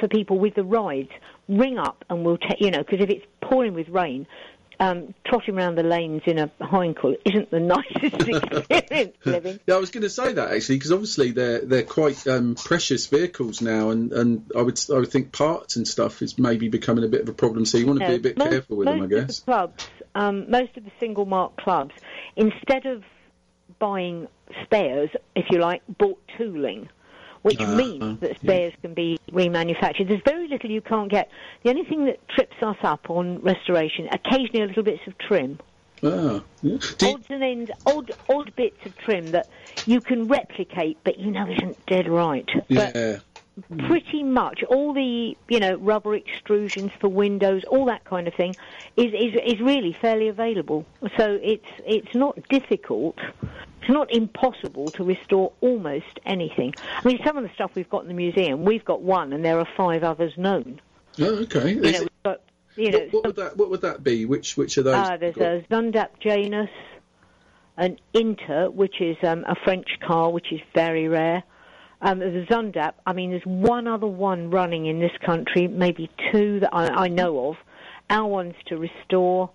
for 0.00 0.08
people 0.08 0.38
with 0.38 0.54
the 0.54 0.64
rides, 0.64 1.10
ring 1.46 1.78
up, 1.78 2.06
and 2.08 2.24
we'll 2.24 2.38
take 2.38 2.62
you 2.62 2.70
know 2.70 2.78
because 2.78 3.00
if 3.00 3.10
it's 3.10 3.26
pouring 3.42 3.74
with 3.74 3.90
rain. 3.90 4.26
Um, 4.78 5.14
trotting 5.26 5.56
around 5.56 5.76
the 5.76 5.82
lanes 5.82 6.22
in 6.26 6.38
a 6.38 6.50
hindquarter 6.60 7.16
isn't 7.24 7.50
the 7.50 7.60
nicest 7.74 8.28
experience 8.28 9.16
living. 9.24 9.58
Yeah, 9.66 9.76
I 9.76 9.78
was 9.78 9.90
going 9.90 10.02
to 10.02 10.10
say 10.10 10.34
that 10.34 10.52
actually 10.52 10.76
because 10.76 10.92
obviously 10.92 11.30
they're 11.30 11.60
they're 11.60 11.82
quite 11.82 12.26
um, 12.26 12.56
precious 12.56 13.06
vehicles 13.06 13.62
now, 13.62 13.88
and, 13.88 14.12
and 14.12 14.50
I 14.54 14.60
would 14.60 14.78
I 14.92 14.98
would 14.98 15.10
think 15.10 15.32
parts 15.32 15.76
and 15.76 15.88
stuff 15.88 16.20
is 16.20 16.38
maybe 16.38 16.68
becoming 16.68 17.04
a 17.04 17.08
bit 17.08 17.22
of 17.22 17.28
a 17.28 17.32
problem. 17.32 17.64
So 17.64 17.78
you 17.78 17.86
want 17.86 18.00
to 18.00 18.06
be 18.06 18.14
a 18.16 18.18
bit 18.18 18.36
most, 18.36 18.50
careful 18.50 18.76
with 18.76 18.86
them, 18.86 19.00
I 19.00 19.04
Of 19.04 19.10
guess. 19.10 19.38
the 19.40 19.44
clubs, 19.46 19.86
um, 20.14 20.50
most 20.50 20.76
of 20.76 20.84
the 20.84 20.92
single 21.00 21.24
mark 21.24 21.56
clubs, 21.56 21.94
instead 22.36 22.84
of 22.84 23.02
buying 23.78 24.28
spares, 24.64 25.10
if 25.34 25.46
you 25.50 25.58
like, 25.58 25.82
bought 25.98 26.20
tooling, 26.36 26.88
which 27.46 27.60
Uh, 27.60 27.76
means 27.76 28.18
that 28.18 28.34
spares 28.40 28.72
can 28.82 28.92
be 28.92 29.18
remanufactured. 29.30 30.08
There's 30.08 30.22
very 30.24 30.48
little 30.48 30.68
you 30.68 30.80
can't 30.80 31.08
get. 31.08 31.30
The 31.62 31.70
only 31.70 31.84
thing 31.84 32.04
that 32.06 32.18
trips 32.28 32.60
us 32.60 32.76
up 32.82 33.08
on 33.08 33.40
restoration, 33.40 34.08
occasionally 34.10 34.62
a 34.62 34.66
little 34.66 34.82
bits 34.82 35.06
of 35.06 35.16
trim. 35.18 35.60
Ah, 36.02 36.42
yeah. 36.62 36.78
Odds 37.04 37.26
and 37.30 37.44
ends, 37.44 37.70
odd, 37.86 38.12
odd 38.28 38.54
bits 38.56 38.84
of 38.84 38.98
trim 38.98 39.30
that 39.30 39.48
you 39.86 40.00
can 40.00 40.26
replicate, 40.26 40.98
but 41.04 41.20
you 41.20 41.30
know 41.30 41.46
isn't 41.48 41.86
dead 41.86 42.08
right. 42.08 42.48
But 42.68 43.22
pretty 43.78 44.22
much 44.24 44.64
all 44.64 44.92
the 44.92 45.36
you 45.48 45.60
know 45.60 45.76
rubber 45.76 46.18
extrusions 46.18 46.90
for 47.00 47.08
windows, 47.08 47.62
all 47.68 47.86
that 47.86 48.04
kind 48.04 48.26
of 48.26 48.34
thing, 48.34 48.56
is 48.96 49.14
is 49.14 49.34
is 49.54 49.60
really 49.60 49.92
fairly 49.92 50.26
available. 50.28 50.84
So 51.16 51.38
it's 51.40 51.70
it's 51.86 52.14
not 52.14 52.36
difficult. 52.48 53.18
It's 53.86 53.92
not 53.92 54.12
impossible 54.12 54.88
to 54.88 55.04
restore 55.04 55.52
almost 55.60 56.18
anything. 56.24 56.74
I 56.76 57.06
mean, 57.06 57.20
some 57.24 57.36
of 57.36 57.44
the 57.44 57.50
stuff 57.54 57.76
we've 57.76 57.88
got 57.88 58.02
in 58.02 58.08
the 58.08 58.14
museum, 58.14 58.64
we've 58.64 58.84
got 58.84 59.00
one, 59.00 59.32
and 59.32 59.44
there 59.44 59.60
are 59.60 59.68
five 59.76 60.02
others 60.02 60.32
known. 60.36 60.80
oh, 61.20 61.24
okay. 61.42 61.74
You 61.74 61.92
know, 61.92 62.06
got 62.24 62.40
you 62.74 62.90
know. 62.90 62.98
what, 62.98 63.12
what 63.12 63.26
would 63.26 63.36
that 63.36 63.56
what 63.56 63.70
would 63.70 63.82
that 63.82 64.02
be? 64.02 64.24
Which 64.24 64.56
which 64.56 64.76
of 64.76 64.86
those? 64.86 64.96
Ah, 64.96 65.16
there's 65.16 65.36
got? 65.36 65.46
a 65.46 65.64
Zündapp 65.70 66.08
Janus, 66.18 66.68
an 67.76 67.98
Inter, 68.12 68.70
which 68.70 69.00
is 69.00 69.16
um, 69.22 69.44
a 69.46 69.54
French 69.54 69.86
car, 70.04 70.32
which 70.32 70.50
is 70.50 70.60
very 70.74 71.06
rare. 71.06 71.44
Um, 72.02 72.18
there's 72.18 72.48
a 72.48 72.52
Zündapp. 72.52 72.94
I 73.06 73.12
mean, 73.12 73.30
there's 73.30 73.46
one 73.46 73.86
other 73.86 74.08
one 74.08 74.50
running 74.50 74.86
in 74.86 74.98
this 74.98 75.16
country, 75.24 75.68
maybe 75.68 76.10
two 76.32 76.58
that 76.58 76.74
I, 76.74 77.04
I 77.04 77.08
know 77.08 77.50
of. 77.50 77.56
Our 78.10 78.26
one's 78.26 78.56
to 78.66 78.78
restore. 78.78 79.50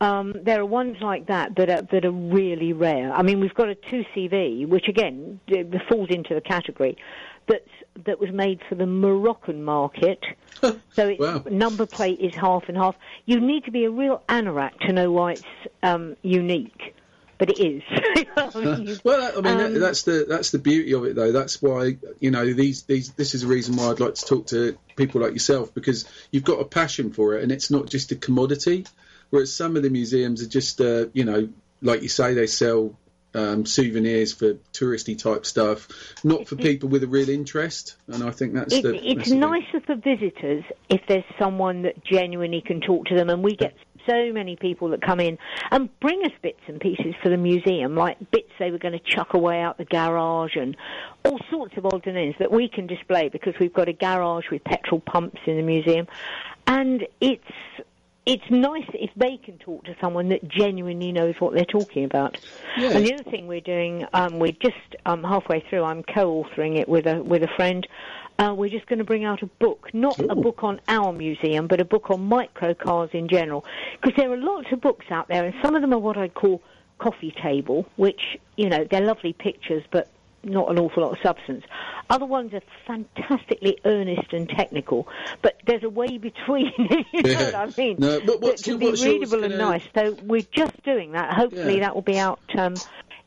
Um, 0.00 0.34
there 0.44 0.60
are 0.60 0.66
ones 0.66 0.98
like 1.00 1.26
that 1.26 1.56
that 1.56 1.68
are 1.68 1.82
that 1.82 2.04
are 2.04 2.12
really 2.12 2.72
rare. 2.72 3.12
I 3.12 3.22
mean, 3.22 3.40
we've 3.40 3.54
got 3.54 3.68
a 3.68 3.74
2CV, 3.74 4.68
which 4.68 4.86
again 4.88 5.40
falls 5.88 6.08
into 6.10 6.34
the 6.34 6.40
category 6.40 6.96
that's 7.48 7.68
that 8.06 8.20
was 8.20 8.30
made 8.30 8.60
for 8.68 8.76
the 8.76 8.86
Moroccan 8.86 9.64
market. 9.64 10.22
so 10.60 10.78
its 11.08 11.20
Wow. 11.20 11.42
number 11.50 11.86
plate 11.86 12.20
is 12.20 12.34
half 12.34 12.68
and 12.68 12.76
half. 12.76 12.96
You 13.26 13.40
need 13.40 13.64
to 13.64 13.70
be 13.72 13.84
a 13.84 13.90
real 13.90 14.22
anorak 14.28 14.78
to 14.86 14.92
know 14.92 15.10
why 15.10 15.32
it's 15.32 15.44
um, 15.82 16.16
unique, 16.22 16.94
but 17.38 17.50
it 17.50 17.58
is. 17.58 17.82
I 18.36 18.60
mean, 18.60 19.00
Well, 19.02 19.32
I 19.36 19.40
mean, 19.40 19.66
Um, 19.74 19.80
that's 19.80 20.02
the 20.02 20.26
that's 20.28 20.50
the 20.52 20.58
beauty 20.58 20.92
of 20.94 21.04
it, 21.06 21.16
though. 21.16 21.32
That's 21.32 21.60
why 21.60 21.96
you 22.20 22.30
know 22.30 22.52
these 22.52 22.84
these. 22.84 23.10
This 23.14 23.34
is 23.34 23.40
the 23.40 23.48
reason 23.48 23.74
why 23.76 23.90
I'd 23.90 24.00
like 24.00 24.14
to 24.14 24.24
talk 24.24 24.46
to 24.48 24.78
people 24.94 25.20
like 25.22 25.32
yourself 25.32 25.74
because 25.74 26.04
you've 26.30 26.44
got 26.44 26.60
a 26.60 26.64
passion 26.64 27.12
for 27.12 27.34
it, 27.34 27.42
and 27.42 27.50
it's 27.50 27.70
not 27.70 27.86
just 27.86 28.12
a 28.12 28.16
commodity. 28.16 28.86
Whereas 29.30 29.52
some 29.52 29.76
of 29.76 29.82
the 29.82 29.90
museums 29.90 30.42
are 30.42 30.48
just, 30.48 30.80
uh, 30.80 31.06
you 31.12 31.24
know, 31.24 31.48
like 31.82 32.02
you 32.02 32.08
say, 32.08 32.34
they 32.34 32.46
sell 32.46 32.96
um, 33.34 33.66
souvenirs 33.66 34.32
for 34.32 34.54
touristy 34.72 35.18
type 35.18 35.44
stuff, 35.44 35.88
not 36.24 36.48
for 36.48 36.56
people 36.56 36.88
with 36.88 37.02
a 37.02 37.06
real 37.06 37.28
interest. 37.28 37.96
And 38.08 38.22
I 38.22 38.30
think 38.30 38.54
that's 38.54 38.74
it, 38.74 38.82
the. 38.82 38.94
it's 38.94 39.16
that's 39.16 39.30
the 39.30 39.36
nicer 39.36 39.80
for 39.86 39.96
visitors 39.96 40.64
if 40.88 41.02
there's 41.08 41.24
someone 41.38 41.82
that 41.82 42.02
genuinely 42.04 42.62
can 42.64 42.80
talk 42.80 43.06
to 43.06 43.14
them, 43.14 43.28
and 43.28 43.42
we 43.42 43.54
get 43.54 43.74
so 44.08 44.32
many 44.32 44.56
people 44.56 44.88
that 44.88 45.02
come 45.02 45.20
in 45.20 45.36
and 45.70 45.90
bring 46.00 46.22
us 46.24 46.32
bits 46.42 46.60
and 46.66 46.80
pieces 46.80 47.14
for 47.22 47.28
the 47.28 47.36
museum, 47.36 47.94
like 47.94 48.18
bits 48.30 48.50
they 48.58 48.70
were 48.70 48.78
going 48.78 48.98
to 48.98 49.00
chuck 49.00 49.34
away 49.34 49.60
out 49.60 49.76
the 49.76 49.84
garage 49.84 50.56
and 50.56 50.76
all 51.26 51.38
sorts 51.50 51.76
of 51.76 51.84
odds 51.84 52.04
and 52.06 52.16
ends 52.16 52.36
that 52.38 52.50
we 52.50 52.68
can 52.68 52.86
display 52.86 53.28
because 53.28 53.54
we've 53.60 53.74
got 53.74 53.88
a 53.88 53.92
garage 53.92 54.46
with 54.50 54.64
petrol 54.64 55.00
pumps 55.00 55.40
in 55.46 55.56
the 55.56 55.62
museum, 55.62 56.06
and 56.66 57.06
it's. 57.20 57.44
It's 58.28 58.50
nice 58.50 58.84
if 58.92 59.08
they 59.16 59.38
can 59.38 59.56
talk 59.56 59.86
to 59.86 59.96
someone 60.02 60.28
that 60.28 60.46
genuinely 60.46 61.12
knows 61.12 61.34
what 61.38 61.54
they're 61.54 61.64
talking 61.64 62.04
about. 62.04 62.36
And 62.76 63.06
the 63.06 63.14
other 63.14 63.22
thing 63.22 63.46
we're 63.46 63.62
doing, 63.62 64.04
um, 64.12 64.38
we're 64.38 64.52
just 64.52 64.96
um, 65.06 65.24
halfway 65.24 65.64
through. 65.70 65.82
I'm 65.82 66.02
co-authoring 66.02 66.78
it 66.78 66.90
with 66.90 67.06
a 67.06 67.22
with 67.22 67.42
a 67.42 67.48
friend. 67.56 67.88
Uh, 68.38 68.52
we're 68.54 68.68
just 68.68 68.84
going 68.86 68.98
to 68.98 69.04
bring 69.06 69.24
out 69.24 69.42
a 69.42 69.46
book, 69.46 69.88
not 69.94 70.18
a 70.20 70.34
book 70.34 70.62
on 70.62 70.78
our 70.88 71.10
museum, 71.14 71.68
but 71.68 71.80
a 71.80 71.86
book 71.86 72.10
on 72.10 72.28
microcars 72.28 73.14
in 73.14 73.28
general. 73.28 73.64
Because 73.98 74.14
there 74.18 74.30
are 74.30 74.36
lots 74.36 74.66
of 74.72 74.82
books 74.82 75.06
out 75.10 75.28
there, 75.28 75.46
and 75.46 75.54
some 75.62 75.74
of 75.74 75.80
them 75.80 75.94
are 75.94 75.98
what 75.98 76.18
I'd 76.18 76.34
call 76.34 76.60
coffee 76.98 77.34
table, 77.42 77.86
which 77.96 78.20
you 78.58 78.68
know 78.68 78.86
they're 78.90 79.00
lovely 79.00 79.32
pictures, 79.32 79.84
but 79.90 80.06
not 80.44 80.70
an 80.70 80.78
awful 80.78 81.02
lot 81.02 81.12
of 81.12 81.18
substance. 81.22 81.64
Other 82.10 82.24
ones 82.24 82.54
are 82.54 82.62
fantastically 82.86 83.78
earnest 83.84 84.32
and 84.32 84.48
technical, 84.48 85.08
but 85.42 85.56
there's 85.66 85.82
a 85.84 85.88
way 85.90 86.16
between. 86.18 86.72
you 86.78 87.22
know 87.22 87.30
Yeah. 87.30 87.44
what 87.44 87.54
I 87.54 87.72
mean? 87.82 87.96
No, 87.98 88.18
what- 88.20 88.40
what's 88.40 88.62
that 88.62 88.70
can 88.70 88.78
be 88.78 88.86
what's 88.86 89.02
yours 89.02 89.14
readable 89.32 89.44
and 89.44 89.52
gonna- 89.58 89.70
nice. 89.70 89.82
So 89.94 90.16
we're 90.24 90.46
just 90.50 90.82
doing 90.84 91.12
that. 91.12 91.34
Hopefully 91.34 91.74
Yeah. 91.74 91.80
that 91.80 91.94
will 91.94 92.02
be 92.02 92.18
out. 92.18 92.40
Um, 92.56 92.74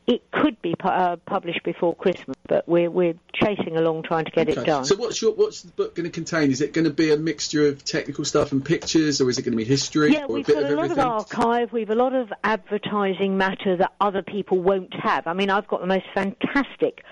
it 0.06 0.28
could 0.32 0.60
be 0.62 0.74
pu- 0.74 0.88
uh, 0.88 1.16
published 1.26 1.62
before 1.62 1.94
Christmas, 1.94 2.36
but 2.48 2.66
we're 2.68 2.90
we're 2.90 3.14
chasing 3.34 3.76
along 3.76 4.02
trying 4.02 4.24
to 4.24 4.30
get 4.32 4.48
it 4.48 4.64
done. 4.64 4.84
So 4.84 4.96
what's 4.96 5.22
your 5.22 5.32
what's 5.34 5.62
the 5.62 5.70
book 5.72 5.94
going 5.94 6.04
to 6.04 6.10
contain? 6.10 6.50
Is 6.50 6.60
it 6.60 6.72
going 6.72 6.84
to 6.86 6.90
be 6.90 7.12
a 7.12 7.16
mixture 7.16 7.68
of 7.68 7.84
technical 7.84 8.24
stuff 8.24 8.50
and 8.52 8.64
pictures, 8.64 9.20
or 9.20 9.30
is 9.30 9.38
it 9.38 9.42
going 9.42 9.52
to 9.52 9.56
be 9.56 9.64
history 9.64 10.12
Yeah, 10.12 10.24
or 10.24 10.24
a 10.24 10.32
we've 10.32 10.46
bit 10.46 10.54
got 10.56 10.64
of 10.64 10.70
a 10.70 10.74
lot 10.74 10.84
everything? 10.86 11.04
of 11.04 11.10
archive. 11.10 11.72
We've 11.72 11.90
a 11.90 11.94
lot 11.94 12.14
of 12.14 12.32
advertising 12.42 13.36
matter 13.38 13.76
that 13.76 13.92
other 14.00 14.22
people 14.22 14.58
won't 14.58 14.92
have. 14.94 15.26
I 15.26 15.34
mean, 15.34 15.50
I've 15.50 15.68
got 15.68 15.80
the 15.80 15.86
most 15.86 16.06
fantastic 16.14 17.04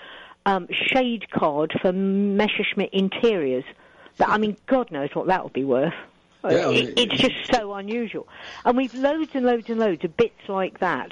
um, 0.46 0.66
shade 0.92 1.30
card 1.30 1.72
for 1.80 1.92
Messerschmitt 1.92 2.90
Interiors. 2.92 3.64
That 4.16 4.28
I 4.30 4.38
mean, 4.38 4.56
God 4.66 4.90
knows 4.90 5.10
what 5.14 5.28
that 5.28 5.44
would 5.44 5.52
be 5.52 5.64
worth. 5.64 5.94
Yeah, 6.42 6.66
I 6.68 6.70
mean- 6.72 6.94
it's 6.96 7.14
just 7.16 7.34
so 7.54 7.72
unusual, 7.74 8.26
and 8.64 8.76
we've 8.76 8.94
loads 8.94 9.30
and 9.34 9.46
loads 9.46 9.68
and 9.70 9.78
loads 9.78 10.04
of 10.04 10.16
bits 10.16 10.48
like 10.48 10.80
that. 10.80 11.10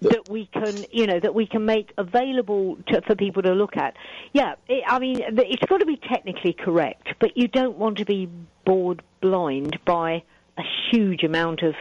That 0.00 0.28
we 0.28 0.46
can, 0.46 0.84
you 0.92 1.06
know, 1.06 1.20
that 1.20 1.34
we 1.34 1.46
can 1.46 1.64
make 1.64 1.92
available 1.98 2.76
to, 2.88 3.02
for 3.02 3.14
people 3.14 3.42
to 3.42 3.52
look 3.52 3.76
at. 3.76 3.96
Yeah, 4.32 4.54
it, 4.68 4.84
I 4.86 4.98
mean, 4.98 5.20
it's 5.20 5.64
got 5.66 5.78
to 5.78 5.86
be 5.86 5.96
technically 5.96 6.52
correct, 6.52 7.08
but 7.20 7.36
you 7.36 7.48
don't 7.48 7.76
want 7.76 7.98
to 7.98 8.04
be 8.04 8.28
bored 8.64 9.02
blind 9.20 9.78
by 9.84 10.22
a 10.58 10.62
huge 10.90 11.22
amount 11.22 11.62
of 11.62 11.74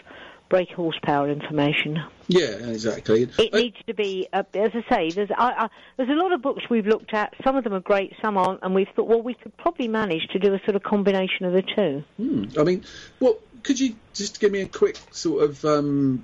brake 0.50 0.72
horsepower 0.72 1.30
information. 1.30 2.00
Yeah, 2.28 2.52
exactly. 2.70 3.24
It 3.24 3.50
I, 3.54 3.62
needs 3.62 3.78
to 3.88 3.94
be, 3.94 4.28
uh, 4.32 4.44
as 4.54 4.72
I 4.74 4.96
say, 4.96 5.12
there's 5.12 5.32
I, 5.36 5.66
I, 5.66 5.68
there's 5.98 6.10
a 6.10 6.14
lot 6.14 6.32
of 6.32 6.42
books 6.42 6.64
we've 6.70 6.86
looked 6.86 7.14
at. 7.14 7.34
Some 7.44 7.56
of 7.56 7.64
them 7.64 7.74
are 7.74 7.80
great, 7.80 8.14
some 8.22 8.38
aren't, 8.38 8.62
and 8.64 8.76
we've 8.76 8.88
thought, 8.96 9.08
well, 9.08 9.22
we 9.22 9.34
could 9.34 9.56
probably 9.58 9.88
manage 9.88 10.28
to 10.34 10.40
do 10.40 10.54
a 10.54 10.60
sort 10.60 10.76
of 10.76 10.84
combination 10.84 11.46
of 11.46 11.54
the 11.54 11.64
two. 11.64 12.04
Hmm. 12.18 12.60
I 12.60 12.64
mean, 12.64 12.86
well, 13.20 13.38
could 13.64 13.80
you 13.80 13.96
just 14.14 14.40
give 14.40 14.52
me 14.52 14.62
a 14.62 14.68
quick 14.68 15.00
sort 15.12 15.44
of 15.44 15.66
um, 15.66 16.24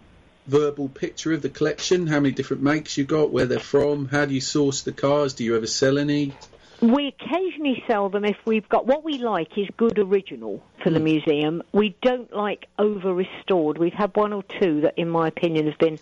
verbal 0.52 0.90
picture 0.90 1.32
of 1.32 1.42
the 1.42 1.50
collection? 1.50 2.08
How 2.08 2.20
many 2.20 2.34
different 2.34 2.62
makes 2.62 2.98
you 2.98 3.06
got? 3.06 3.32
Where 3.32 3.46
they're 3.46 3.60
from? 3.60 4.10
How 4.10 4.26
do 4.26 4.34
you 4.34 4.42
source 4.42 4.82
the 4.82 4.92
cars? 4.92 5.34
Do 5.34 5.46
you 5.46 5.56
ever 5.56 5.66
sell 5.66 5.98
any? 5.98 6.34
We 6.82 7.08
occasionally 7.08 7.84
sell 7.88 8.10
them 8.10 8.26
if 8.26 8.38
we've 8.44 8.68
got 8.68 8.86
what 8.86 9.04
we 9.06 9.20
like 9.20 9.58
is 9.58 9.68
good 9.78 9.98
original 9.98 10.62
for 10.84 10.90
the 10.90 11.00
hmm. 11.00 11.06
museum. 11.06 11.64
We 11.72 11.96
don't 12.02 12.34
like 12.36 12.68
over 12.78 13.14
restored. 13.14 13.78
We've 13.78 13.94
had 13.94 14.16
one 14.16 14.34
or 14.34 14.44
two 14.44 14.82
that, 14.82 14.96
in 14.98 15.10
my 15.10 15.30
opinion, 15.30 15.68
have 15.68 15.78
been 15.78 16.00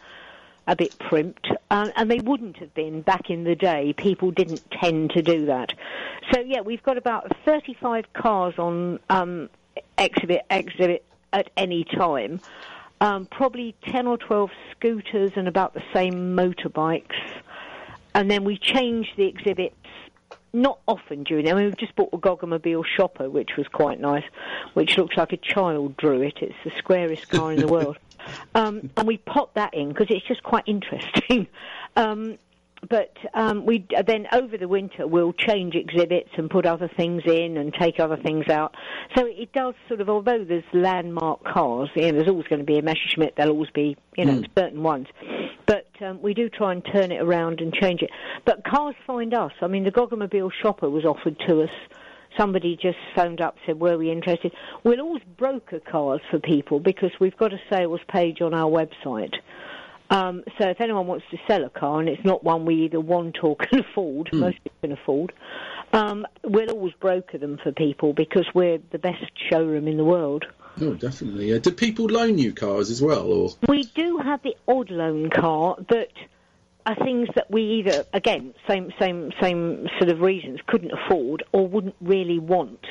a 0.65 0.75
bit 0.75 0.97
primped, 0.99 1.51
uh, 1.69 1.89
and 1.95 2.09
they 2.09 2.19
wouldn't 2.19 2.57
have 2.57 2.73
been 2.73 3.01
back 3.01 3.29
in 3.29 3.43
the 3.43 3.55
day. 3.55 3.93
People 3.93 4.31
didn't 4.31 4.63
tend 4.71 5.11
to 5.11 5.21
do 5.21 5.47
that. 5.47 5.73
So 6.31 6.39
yeah, 6.39 6.61
we've 6.61 6.83
got 6.83 6.97
about 6.97 7.35
35 7.45 8.13
cars 8.13 8.53
on 8.57 8.99
um, 9.09 9.49
exhibit 9.97 10.45
exhibit 10.49 11.03
at 11.33 11.49
any 11.57 11.83
time. 11.83 12.39
Um, 13.01 13.25
probably 13.25 13.75
10 13.85 14.07
or 14.07 14.17
12 14.17 14.51
scooters 14.71 15.31
and 15.35 15.47
about 15.47 15.73
the 15.73 15.83
same 15.93 16.35
motorbikes. 16.35 17.15
And 18.13 18.29
then 18.29 18.43
we 18.43 18.57
change 18.57 19.07
the 19.15 19.25
exhibits 19.25 19.75
not 20.51 20.79
often 20.87 21.23
during 21.23 21.49
I 21.49 21.53
mean, 21.53 21.65
we've 21.65 21.77
just 21.77 21.95
bought 21.95 22.09
a 22.11 22.17
Goggomobil 22.17 22.83
shopper, 22.97 23.29
which 23.29 23.51
was 23.57 23.67
quite 23.67 23.99
nice, 23.99 24.23
which 24.73 24.97
looks 24.97 25.15
like 25.15 25.31
a 25.31 25.37
child 25.37 25.95
drew 25.97 26.21
it. 26.21 26.37
It's 26.41 26.55
the 26.63 26.71
squarest 26.77 27.29
car 27.29 27.51
in 27.53 27.59
the 27.59 27.67
world. 27.67 27.97
Um, 28.53 28.91
and 28.95 29.07
we 29.07 29.17
pop 29.17 29.55
that 29.55 29.73
in 29.73 29.89
because 29.89 30.07
it's 30.11 30.27
just 30.27 30.43
quite 30.43 30.63
interesting. 30.67 31.47
Um, 31.95 32.37
but 32.87 33.13
um, 33.33 33.65
we 33.65 33.85
then 34.05 34.27
over 34.31 34.57
the 34.57 34.67
winter 34.67 35.05
we'll 35.05 35.33
change 35.33 35.75
exhibits 35.75 36.29
and 36.37 36.49
put 36.49 36.65
other 36.65 36.89
things 36.95 37.23
in 37.25 37.57
and 37.57 37.73
take 37.73 37.99
other 37.99 38.17
things 38.17 38.47
out. 38.47 38.75
So 39.15 39.25
it 39.25 39.51
does 39.53 39.73
sort 39.87 40.01
of, 40.01 40.09
although 40.09 40.43
there's 40.43 40.63
landmark 40.73 41.43
cars, 41.43 41.89
you 41.95 42.03
know, 42.03 42.11
there's 42.13 42.29
always 42.29 42.47
going 42.47 42.59
to 42.59 42.65
be 42.65 42.77
a 42.77 42.81
Messerschmitt. 42.81 43.35
There'll 43.35 43.51
always 43.51 43.71
be, 43.71 43.97
you 44.15 44.25
know, 44.25 44.41
mm. 44.41 44.47
certain 44.57 44.83
ones. 44.83 45.07
But 45.65 45.89
um, 46.01 46.21
we 46.21 46.33
do 46.33 46.49
try 46.49 46.71
and 46.71 46.83
turn 46.85 47.11
it 47.11 47.21
around 47.21 47.59
and 47.59 47.73
change 47.73 48.01
it. 48.01 48.09
But 48.45 48.63
cars 48.63 48.95
find 49.05 49.33
us. 49.33 49.51
I 49.61 49.67
mean, 49.67 49.83
the 49.83 49.91
Goggomobil 49.91 50.51
shopper 50.61 50.89
was 50.89 51.05
offered 51.05 51.37
to 51.47 51.63
us. 51.63 51.69
Somebody 52.37 52.77
just 52.81 52.97
phoned 53.15 53.41
up, 53.41 53.55
said, 53.65 53.79
"Were 53.79 53.97
we 53.97 54.11
interested?" 54.11 54.53
We'll 54.83 55.01
always 55.01 55.23
broker 55.37 55.79
cars 55.79 56.21
for 56.29 56.39
people 56.39 56.79
because 56.79 57.11
we've 57.19 57.35
got 57.35 57.53
a 57.53 57.59
sales 57.71 57.99
page 58.07 58.39
on 58.41 58.53
our 58.53 58.69
website. 58.69 59.33
Um, 60.09 60.43
so 60.57 60.67
if 60.69 60.81
anyone 60.81 61.07
wants 61.07 61.25
to 61.31 61.37
sell 61.47 61.63
a 61.63 61.69
car 61.69 61.99
and 61.99 62.09
it's 62.09 62.23
not 62.25 62.43
one 62.43 62.65
we 62.65 62.85
either 62.85 62.99
want 62.99 63.37
or 63.43 63.55
can 63.59 63.79
afford, 63.79 64.29
mm. 64.31 64.39
most 64.39 64.57
people 64.63 64.77
can 64.81 64.91
afford, 64.91 65.33
um, 65.93 66.25
we'll 66.43 66.69
always 66.69 66.93
broker 66.99 67.37
them 67.37 67.59
for 67.61 67.71
people 67.71 68.13
because 68.13 68.47
we're 68.53 68.79
the 68.91 68.99
best 68.99 69.23
showroom 69.49 69.87
in 69.87 69.97
the 69.97 70.05
world. 70.05 70.45
Oh, 70.81 70.93
definitely. 70.93 71.53
Uh, 71.53 71.59
do 71.59 71.71
people 71.71 72.05
loan 72.05 72.37
you 72.37 72.53
cars 72.53 72.89
as 72.89 73.01
well, 73.01 73.31
or 73.31 73.49
we 73.67 73.83
do 73.83 74.17
have 74.17 74.41
the 74.43 74.55
odd 74.67 74.89
loan 74.89 75.29
car 75.29 75.75
that 75.89 76.11
are 76.85 76.95
things 76.95 77.27
that 77.35 77.51
we 77.51 77.61
either, 77.61 78.05
again, 78.13 78.53
same 78.67 78.91
same 78.99 79.31
same 79.41 79.87
sort 79.99 80.09
of 80.09 80.21
reasons, 80.21 80.59
couldn't 80.67 80.91
afford 80.91 81.43
or 81.51 81.67
wouldn't 81.67 81.95
really 81.99 82.39
want. 82.39 82.85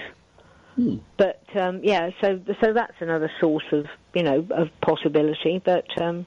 Hmm. 0.75 0.97
But 1.17 1.43
um, 1.57 1.81
yeah, 1.83 2.11
so 2.21 2.41
so 2.63 2.73
that's 2.73 2.95
another 3.01 3.31
source 3.41 3.65
of 3.73 3.87
you 4.15 4.23
know 4.23 4.47
of 4.51 4.69
possibility. 4.83 5.61
But 5.65 5.87
um, 6.01 6.27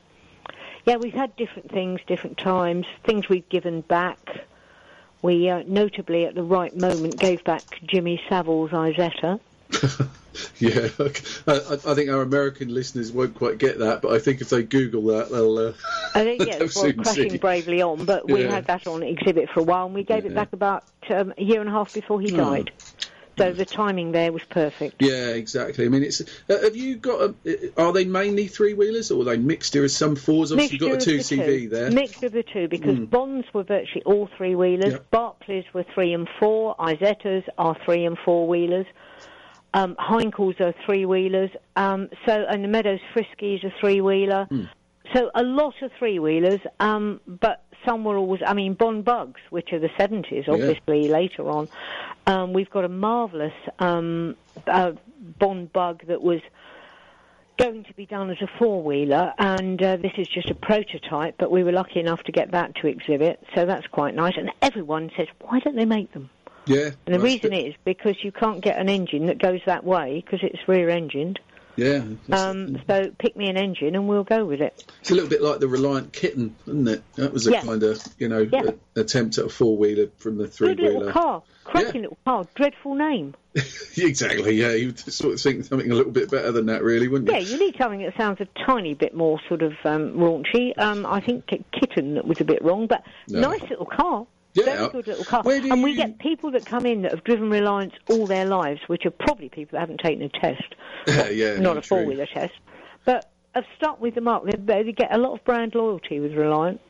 yeah, 0.85 0.97
we've 0.97 1.13
had 1.13 1.35
different 1.35 1.71
things, 1.71 2.01
different 2.07 2.37
times, 2.37 2.85
things 3.03 3.29
we've 3.29 3.47
given 3.49 3.81
back. 3.81 4.45
We 5.21 5.49
uh, 5.49 5.63
notably, 5.67 6.25
at 6.25 6.35
the 6.35 6.43
right 6.43 6.75
moment, 6.75 7.19
gave 7.19 7.43
back 7.43 7.63
Jimmy 7.85 8.21
Savile's 8.27 8.71
Isetta. 8.71 9.39
yeah, 10.57 10.89
I, 11.47 11.91
I, 11.91 11.93
think 11.93 12.09
our 12.09 12.21
American 12.21 12.73
listeners 12.73 13.11
won't 13.11 13.35
quite 13.35 13.57
get 13.57 13.79
that, 13.79 14.01
but 14.01 14.13
I 14.13 14.19
think 14.19 14.41
if 14.41 14.49
they 14.49 14.63
Google 14.63 15.03
that, 15.03 15.29
they'll. 15.29 15.57
Uh, 15.57 15.73
I 16.15 16.23
think 16.23 16.45
yeah, 16.45 16.57
well, 16.75 16.93
crashing 16.93 17.29
see. 17.31 17.37
bravely 17.37 17.81
on, 17.81 18.05
but 18.05 18.29
we 18.29 18.43
yeah. 18.43 18.49
had 18.49 18.65
that 18.65 18.87
on 18.87 19.03
exhibit 19.03 19.49
for 19.49 19.59
a 19.59 19.63
while, 19.63 19.85
and 19.85 19.95
we 19.95 20.03
gave 20.03 20.25
yeah. 20.25 20.31
it 20.31 20.35
back 20.35 20.53
about 20.53 20.83
um, 21.09 21.33
a 21.37 21.43
year 21.43 21.61
and 21.61 21.69
a 21.69 21.73
half 21.73 21.93
before 21.93 22.19
he 22.19 22.31
oh. 22.33 22.65
So 23.41 23.53
the 23.53 23.65
timing 23.65 24.11
there 24.11 24.31
was 24.31 24.43
perfect. 24.43 25.01
Yeah, 25.01 25.29
exactly. 25.29 25.85
I 25.85 25.89
mean, 25.89 26.03
it's. 26.03 26.21
Uh, 26.21 26.61
have 26.61 26.75
you 26.75 26.95
got? 26.97 27.33
A, 27.45 27.81
are 27.81 27.91
they 27.91 28.05
mainly 28.05 28.47
three 28.47 28.73
wheelers, 28.73 29.09
or 29.11 29.21
are 29.21 29.25
they 29.25 29.37
mixture 29.37 29.83
of 29.83 29.91
some 29.91 30.15
fours? 30.15 30.51
Obviously, 30.51 30.77
you've 30.77 30.91
got 30.91 31.01
a 31.01 31.05
two 31.05 31.17
CV 31.17 31.69
there. 31.69 31.91
Mixture 31.91 32.27
of 32.27 32.33
the 32.33 32.43
two, 32.43 32.67
because 32.67 32.97
mm. 32.97 33.09
Bonds 33.09 33.47
were 33.53 33.63
virtually 33.63 34.03
all 34.03 34.29
three 34.37 34.55
wheelers. 34.55 34.95
Berkeleys 35.11 35.65
were 35.73 35.85
three 35.93 36.13
and 36.13 36.29
four. 36.39 36.75
Isettas 36.77 37.43
are 37.57 37.75
three 37.83 38.05
and 38.05 38.17
four 38.23 38.47
wheelers. 38.47 38.85
Um, 39.73 39.95
Heinkels 39.95 40.59
are 40.59 40.73
three 40.85 41.05
wheelers. 41.05 41.49
Um, 41.75 42.09
so 42.25 42.45
and 42.47 42.63
the 42.63 42.67
Meadows 42.67 42.99
Friskies 43.15 43.63
are 43.63 43.73
three 43.79 44.01
wheeler. 44.01 44.47
Mm. 44.51 44.69
So 45.13 45.31
a 45.33 45.43
lot 45.43 45.73
of 45.81 45.91
three 45.97 46.19
wheelers, 46.19 46.61
um, 46.79 47.19
but 47.27 47.63
some 47.85 48.03
were 48.03 48.17
always, 48.17 48.41
I 48.45 48.53
mean, 48.53 48.73
Bond 48.73 49.05
Bugs, 49.05 49.39
which 49.49 49.73
are 49.73 49.79
the 49.79 49.89
70s, 49.89 50.47
obviously, 50.47 51.07
yeah. 51.07 51.13
later 51.13 51.49
on. 51.49 51.67
Um, 52.27 52.53
we've 52.53 52.69
got 52.69 52.85
a 52.85 52.89
marvellous 52.89 53.53
um, 53.79 54.35
uh, 54.67 54.93
Bond 55.39 55.71
Bug 55.73 56.05
that 56.07 56.21
was 56.21 56.41
going 57.57 57.83
to 57.83 57.93
be 57.93 58.05
done 58.05 58.29
as 58.29 58.41
a 58.41 58.47
four 58.57 58.81
wheeler, 58.81 59.33
and 59.37 59.81
uh, 59.81 59.97
this 59.97 60.13
is 60.17 60.27
just 60.27 60.49
a 60.49 60.55
prototype, 60.55 61.35
but 61.37 61.51
we 61.51 61.63
were 61.63 61.71
lucky 61.71 61.99
enough 61.99 62.23
to 62.23 62.31
get 62.31 62.51
that 62.51 62.75
to 62.75 62.87
exhibit, 62.87 63.43
so 63.55 63.65
that's 63.65 63.87
quite 63.87 64.15
nice. 64.15 64.33
And 64.37 64.51
everyone 64.61 65.11
says, 65.15 65.27
why 65.39 65.59
don't 65.59 65.75
they 65.75 65.85
make 65.85 66.11
them? 66.13 66.29
Yeah. 66.65 66.91
And 67.05 67.15
the 67.15 67.19
reason 67.19 67.53
it. 67.53 67.67
is 67.67 67.75
because 67.83 68.15
you 68.23 68.31
can't 68.31 68.61
get 68.61 68.79
an 68.79 68.89
engine 68.89 69.27
that 69.27 69.39
goes 69.39 69.61
that 69.65 69.83
way 69.83 70.23
because 70.23 70.39
it's 70.43 70.67
rear 70.67 70.89
engined. 70.89 71.39
Yeah. 71.75 72.03
Um, 72.31 72.77
so 72.87 73.11
pick 73.17 73.35
me 73.35 73.49
an 73.49 73.57
engine 73.57 73.95
and 73.95 74.07
we'll 74.07 74.23
go 74.23 74.45
with 74.45 74.61
it. 74.61 74.83
It's 74.99 75.11
a 75.11 75.15
little 75.15 75.29
bit 75.29 75.41
like 75.41 75.59
the 75.59 75.67
Reliant 75.67 76.13
Kitten, 76.13 76.55
isn't 76.67 76.87
it? 76.87 77.03
That 77.15 77.33
was 77.33 77.47
a 77.47 77.51
yeah. 77.51 77.61
kind 77.61 77.83
of, 77.83 78.01
you 78.17 78.27
know, 78.27 78.39
yeah. 78.39 78.71
a, 78.95 79.01
attempt 79.01 79.37
at 79.37 79.45
a 79.45 79.49
four 79.49 79.77
wheeler 79.77 80.07
from 80.17 80.37
the 80.37 80.47
three 80.47 80.73
wheeler. 80.73 80.89
Good 80.89 80.97
little 80.99 81.11
car, 81.11 81.43
cracking 81.63 81.95
yeah. 81.95 82.01
little 82.01 82.17
car, 82.25 82.47
dreadful 82.55 82.95
name. 82.95 83.33
exactly. 83.97 84.55
Yeah, 84.55 84.73
you 84.73 84.95
sort 84.95 85.33
of 85.33 85.41
think 85.41 85.65
something 85.65 85.91
a 85.91 85.95
little 85.95 86.11
bit 86.11 86.31
better 86.31 86.51
than 86.51 86.67
that, 86.67 86.83
really, 86.83 87.07
wouldn't 87.07 87.29
you? 87.29 87.35
Yeah, 87.35 87.41
you 87.41 87.59
need 87.59 87.75
something 87.77 88.01
that 88.01 88.15
sounds 88.15 88.39
a 88.39 88.47
tiny 88.65 88.93
bit 88.93 89.13
more 89.13 89.39
sort 89.47 89.61
of 89.61 89.73
um, 89.83 90.13
raunchy. 90.13 90.77
Um, 90.77 91.05
I 91.05 91.19
think 91.19 91.47
Kitten 91.47 92.15
that 92.15 92.25
was 92.25 92.39
a 92.39 92.45
bit 92.45 92.63
wrong, 92.63 92.87
but 92.87 93.03
no. 93.27 93.41
nice 93.41 93.61
little 93.69 93.85
car. 93.85 94.25
Yeah. 94.53 94.65
Very 94.65 94.89
good 94.89 95.07
little 95.07 95.25
car. 95.25 95.43
And 95.45 95.83
we 95.83 95.95
get 95.95 96.19
people 96.19 96.51
that 96.51 96.65
come 96.65 96.85
in 96.85 97.03
that 97.03 97.11
have 97.11 97.23
driven 97.23 97.49
Reliants 97.49 97.95
all 98.09 98.27
their 98.27 98.45
lives, 98.45 98.81
which 98.87 99.05
are 99.05 99.11
probably 99.11 99.49
people 99.49 99.77
that 99.77 99.81
haven't 99.81 100.01
taken 100.01 100.23
a 100.23 100.29
test. 100.29 100.75
yeah, 101.31 101.57
not 101.57 101.77
a 101.77 101.81
four 101.81 102.03
wheeler 102.05 102.27
test. 102.27 102.53
But 103.05 103.31
have 103.55 103.65
stuck 103.77 104.01
with 104.01 104.15
the 104.15 104.29
up. 104.29 104.45
They, 104.45 104.83
they 104.83 104.91
get 104.91 105.13
a 105.13 105.17
lot 105.17 105.33
of 105.33 105.43
brand 105.43 105.75
loyalty 105.75 106.19
with 106.19 106.33
Reliants. 106.33 106.81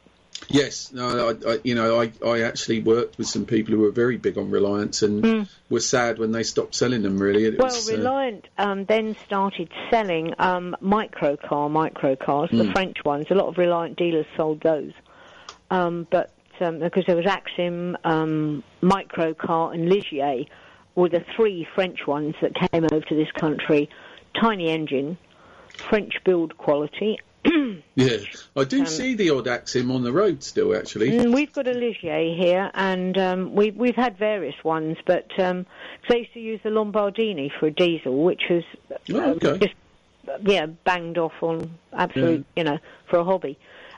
Yes, 0.47 0.91
no, 0.91 1.30
I, 1.30 1.52
I, 1.52 1.60
you 1.63 1.76
know, 1.76 2.02
I, 2.02 2.12
I 2.26 2.41
actually 2.41 2.82
worked 2.82 3.17
with 3.17 3.28
some 3.28 3.45
people 3.45 3.76
who 3.76 3.82
were 3.82 3.91
very 3.91 4.17
big 4.17 4.38
on 4.38 4.50
Reliants 4.50 5.04
and 5.04 5.24
mm. 5.24 5.50
were 5.69 5.80
sad 5.80 6.17
when 6.17 6.32
they 6.32 6.43
stopped 6.43 6.74
selling 6.74 7.04
them. 7.04 7.19
Really, 7.19 7.45
it 7.45 7.60
well, 7.60 7.67
was, 7.67 7.91
Reliant 7.91 8.47
uh... 8.58 8.63
um, 8.63 8.86
then 8.86 9.15
started 9.26 9.69
selling 9.91 10.34
um, 10.39 10.76
micro 10.82 11.38
car, 11.38 11.69
micro 11.69 12.15
cars, 12.15 12.50
mm. 12.50 12.58
the 12.58 12.65
hmm. 12.65 12.71
French 12.71 12.97
ones. 13.06 13.28
A 13.30 13.36
lot 13.36 13.47
of 13.47 13.58
Reliant 13.58 13.97
dealers 13.97 14.26
sold 14.36 14.62
those, 14.62 14.93
um, 15.69 16.08
but 16.10 16.32
um, 16.60 16.80
because 16.80 17.06
there 17.06 17.16
was 17.16 17.26
Aixam, 17.26 17.96
um, 18.04 18.64
Microcar, 18.82 19.74
and 19.74 19.92
Ligier 19.92 20.48
were 20.96 21.10
the 21.10 21.24
three 21.36 21.68
French 21.76 22.06
ones 22.08 22.36
that 22.42 22.54
came 22.54 22.86
over 22.86 23.02
to 23.02 23.16
this 23.16 23.32
country. 23.32 23.90
Tiny 24.40 24.70
engine, 24.70 25.18
French 25.90 26.14
build 26.24 26.58
quality. 26.58 27.20
yeah, 27.96 28.18
I 28.56 28.64
do 28.66 28.82
um, 28.82 28.86
see 28.86 29.16
the 29.16 29.32
odd 29.32 29.46
Aixam 29.46 29.94
on 29.94 30.04
the 30.04 30.12
road 30.12 30.44
still. 30.44 30.76
Actually, 30.76 31.12
mm, 31.12 31.34
we've 31.34 31.52
got 31.52 31.68
a 31.68 31.74
Ligier 31.74 32.38
here, 32.38 32.70
and 32.74 33.18
um, 33.18 33.56
we've 33.56 33.76
we've 33.76 33.96
had 33.96 34.18
various 34.18 34.56
ones, 34.64 34.98
but 35.06 35.28
um, 35.40 35.66
they 36.08 36.20
used 36.20 36.34
to 36.34 36.40
use 36.40 36.60
the 36.64 36.70
Lombardini 36.70 37.52
for 37.60 37.68
a 37.68 37.72
diesel, 37.72 38.24
which 38.24 38.44
was 38.50 38.64
oh, 39.12 39.32
okay. 39.32 39.58
just 39.58 39.74
yeah 40.46 40.68
banged 40.68 41.18
off 41.18 41.34
on 41.42 41.80
absolute, 41.92 42.46
yeah. 42.56 42.64
you 42.64 42.64
know, 42.64 42.78
for 43.10 43.20
a 43.20 43.24
hobby 43.24 43.58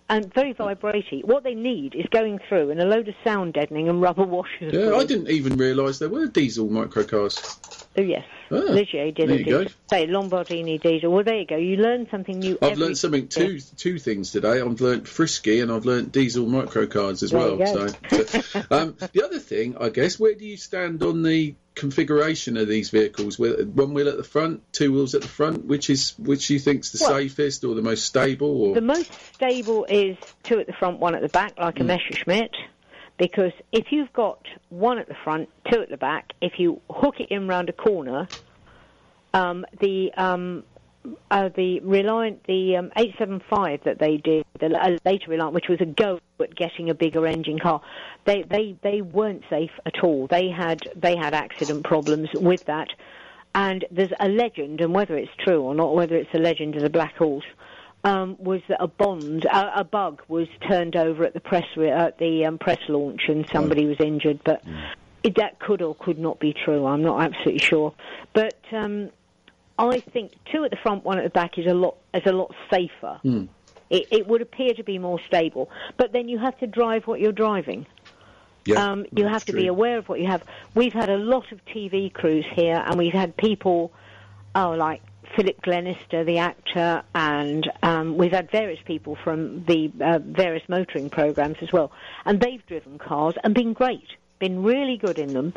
and 0.10 0.34
very 0.34 0.54
vibrating. 0.54 1.22
What 1.22 1.44
they 1.44 1.56
need 1.56 1.96
is 1.96 2.06
going 2.12 2.39
through 2.48 2.72
and 2.72 2.82
a 2.82 2.86
load 2.86 3.08
of 3.08 3.16
sound 3.24 3.54
deadening 3.54 3.89
and 3.89 4.02
rubber 4.02 4.24
washers. 4.24 4.74
Yeah, 4.74 4.96
I 4.96 5.06
didn't 5.06 5.30
even 5.30 5.58
realise 5.58 6.00
there 6.00 6.10
were 6.10 6.28
diesel 6.28 6.68
microcars. 6.68 7.83
Oh 7.96 8.02
yes, 8.02 8.26
Ah, 8.50 8.56
Ligier 8.56 9.14
did 9.14 9.30
there 9.30 9.40
you 9.40 9.46
go. 9.46 9.66
Say 9.92 10.08
Lombardini 10.08 10.82
diesel. 10.82 11.12
Well, 11.12 11.24
there 11.24 11.38
you 11.38 11.46
go. 11.46 11.58
You 11.58 11.78
learn 11.78 12.08
something 12.10 12.40
new. 12.40 12.58
I've 12.60 12.78
learnt 12.80 12.98
something 12.98 13.28
two 13.28 13.60
two 13.60 14.00
things 14.00 14.32
today. 14.32 14.62
I've 14.62 14.82
learnt 14.82 15.08
frisky 15.08 15.60
and 15.60 15.72
I've 15.72 15.86
learnt 15.86 16.12
diesel 16.12 16.48
microcars 16.48 17.22
as 17.22 17.30
There 17.30 17.40
well. 17.40 17.66
So, 17.66 18.66
um, 18.72 18.96
the 19.12 19.24
other 19.24 19.38
thing, 19.38 19.78
I 19.80 19.90
guess, 19.90 20.20
where 20.20 20.34
do 20.34 20.44
you 20.44 20.58
stand 20.58 21.04
on 21.04 21.22
the 21.22 21.54
configuration 21.76 22.58
of 22.58 22.68
these 22.68 22.90
vehicles? 22.90 23.38
With 23.38 23.68
one 23.70 23.94
wheel 23.94 24.10
at 24.10 24.18
the 24.18 24.24
front, 24.24 24.64
two 24.74 24.92
wheels 24.92 25.14
at 25.14 25.22
the 25.22 25.28
front, 25.28 25.66
which 25.66 25.92
is 25.92 26.16
which 26.18 26.50
you 26.50 26.58
think's 26.58 26.92
the 26.92 27.04
Well, 27.04 27.12
safest 27.20 27.64
or 27.64 27.76
the 27.76 27.84
most 27.84 28.06
stable? 28.06 28.60
Or 28.64 28.74
The 28.74 28.82
most 28.82 29.12
stable 29.36 29.86
is 29.88 30.18
two 30.42 30.60
at 30.60 30.66
the 30.66 30.74
front, 30.74 31.00
one 31.00 31.14
at 31.14 31.22
the 31.22 31.30
back, 31.30 31.54
like 31.60 31.76
Hmm. 31.78 31.84
a 31.84 31.86
Messerschmitt. 31.86 32.52
Because 33.24 33.54
if 33.72 33.86
you've 33.90 34.12
got 34.12 34.46
one 34.68 35.00
at 35.00 35.08
the 35.08 35.16
front, 35.24 35.48
two 35.72 35.82
at 35.82 35.90
the 35.90 35.96
back, 35.96 36.34
if 36.42 36.60
you 36.60 36.82
hook 36.90 37.22
it 37.22 37.32
in 37.32 37.48
round 37.48 37.70
a 37.70 37.72
corner, 37.72 38.28
um, 39.34 39.66
the 39.80 40.12
um, 40.18 40.66
uh, 41.32 41.48
the 41.56 41.80
Reliant, 41.80 42.44
the 42.48 42.76
um, 42.76 42.92
875 42.98 43.86
that 43.86 43.98
they 43.98 44.18
did, 44.18 44.46
the 44.60 44.78
uh, 44.78 44.98
later 45.06 45.32
Reliant, 45.32 45.54
which 45.54 45.70
was 45.70 45.80
a 45.80 45.86
go 45.86 46.20
at 46.42 46.54
getting 46.54 46.90
a 46.90 46.94
bigger 46.94 47.26
engine 47.26 47.60
car, 47.60 47.82
they, 48.26 48.44
they, 48.44 48.76
they 48.84 49.02
weren't 49.02 49.44
safe 49.50 49.72
at 49.86 50.04
all. 50.04 50.28
They 50.28 50.50
had 50.50 50.82
they 50.94 51.16
had 51.16 51.34
accident 51.34 51.86
problems 51.86 52.28
with 52.36 52.66
that, 52.66 52.90
and 53.56 53.86
there's 53.90 54.12
a 54.20 54.28
legend, 54.28 54.82
and 54.82 54.94
whether 54.94 55.16
it's 55.16 55.32
true 55.40 55.62
or 55.62 55.74
not, 55.74 55.96
whether 55.96 56.18
it's 56.18 56.34
a 56.34 56.40
legend 56.40 56.76
of 56.76 56.82
the 56.82 56.90
Black 56.90 57.16
Horse, 57.16 57.46
um, 58.04 58.36
was 58.39 58.62
that 58.68 58.78
a 58.82 58.88
bond, 58.88 59.46
a, 59.46 59.80
a 59.80 59.84
bug 59.84 60.22
was 60.28 60.48
turned 60.68 60.96
over 60.96 61.24
at 61.24 61.34
the 61.34 61.39
press 61.39 61.66
re- 61.78 61.89
at 61.89 62.18
the 62.18 62.46
um, 62.46 62.58
press 62.58 62.80
launch, 62.89 63.22
and 63.28 63.48
somebody 63.52 63.86
was 63.86 64.00
injured, 64.00 64.39
but. 64.44 64.63
It, 65.24 65.36
that 65.38 65.58
could 65.60 65.82
or 65.82 65.96
could 65.96 66.20
not 66.20 66.42
be 66.42 66.52
true. 66.52 66.86
I'm 66.86 67.02
not 67.02 67.22
absolutely 67.22 67.60
sure, 67.60 67.94
but 68.34 68.58
um, 68.74 69.10
I 69.80 70.02
think 70.02 70.34
two 70.52 70.66
at 70.66 70.72
the 70.72 70.76
front, 70.76 71.06
one 71.06 71.18
at 71.18 71.24
the 71.24 71.30
back 71.30 71.58
is 71.58 71.66
a 71.66 71.74
lot 71.74 71.96
is 72.13 72.24
a 72.26 72.34
lot 72.34 72.54
safer. 72.70 73.22
It, 73.89 74.08
it 74.12 74.28
would 74.28 74.42
appear 74.42 74.74
to 74.74 74.84
be 74.84 74.98
more 75.00 75.22
stable, 75.26 75.70
but 75.96 76.12
then 76.12 76.28
you 76.28 76.39
have 76.39 76.58
to 76.60 76.68
drive 76.68 77.08
what 77.08 77.22
you're 77.22 77.32
driving. 77.32 77.86
yeah, 78.66 78.84
Um, 78.86 79.06
you 79.16 79.26
have 79.26 79.46
to 79.46 79.54
true. 79.54 79.62
be 79.62 79.68
aware 79.68 79.98
of 79.98 80.10
what 80.10 80.20
you 80.20 80.28
have. 80.28 80.44
We've 80.76 80.92
had 80.92 81.10
a 81.10 81.18
lot 81.18 81.54
of 81.54 81.63
TV 81.68 82.12
crews 82.12 82.46
here, 82.54 82.84
and 82.86 82.98
we've 82.98 83.13
had 83.13 83.38
people, 83.38 83.94
oh, 84.56 84.72
like 84.72 85.02
Philip 85.36 85.62
Glenister, 85.62 86.24
the 86.24 86.38
actor, 86.38 87.04
and 87.15 87.69
um, 87.82 88.17
we've 88.17 88.32
had 88.32 88.52
various 88.52 88.80
people 88.86 89.17
from 89.24 89.65
the 89.65 89.91
uh, 90.00 90.19
various 90.19 90.67
motoring 90.69 91.10
programs 91.10 91.58
as 91.62 91.72
well, 91.72 91.91
and 92.26 92.39
they've 92.39 92.65
driven 92.67 93.00
cars 93.00 93.36
and 93.43 93.54
been 93.54 93.74
great, 93.74 94.08
been 94.39 94.63
really 94.63 94.98
good 94.98 95.17
in 95.17 95.34
them. 95.34 95.54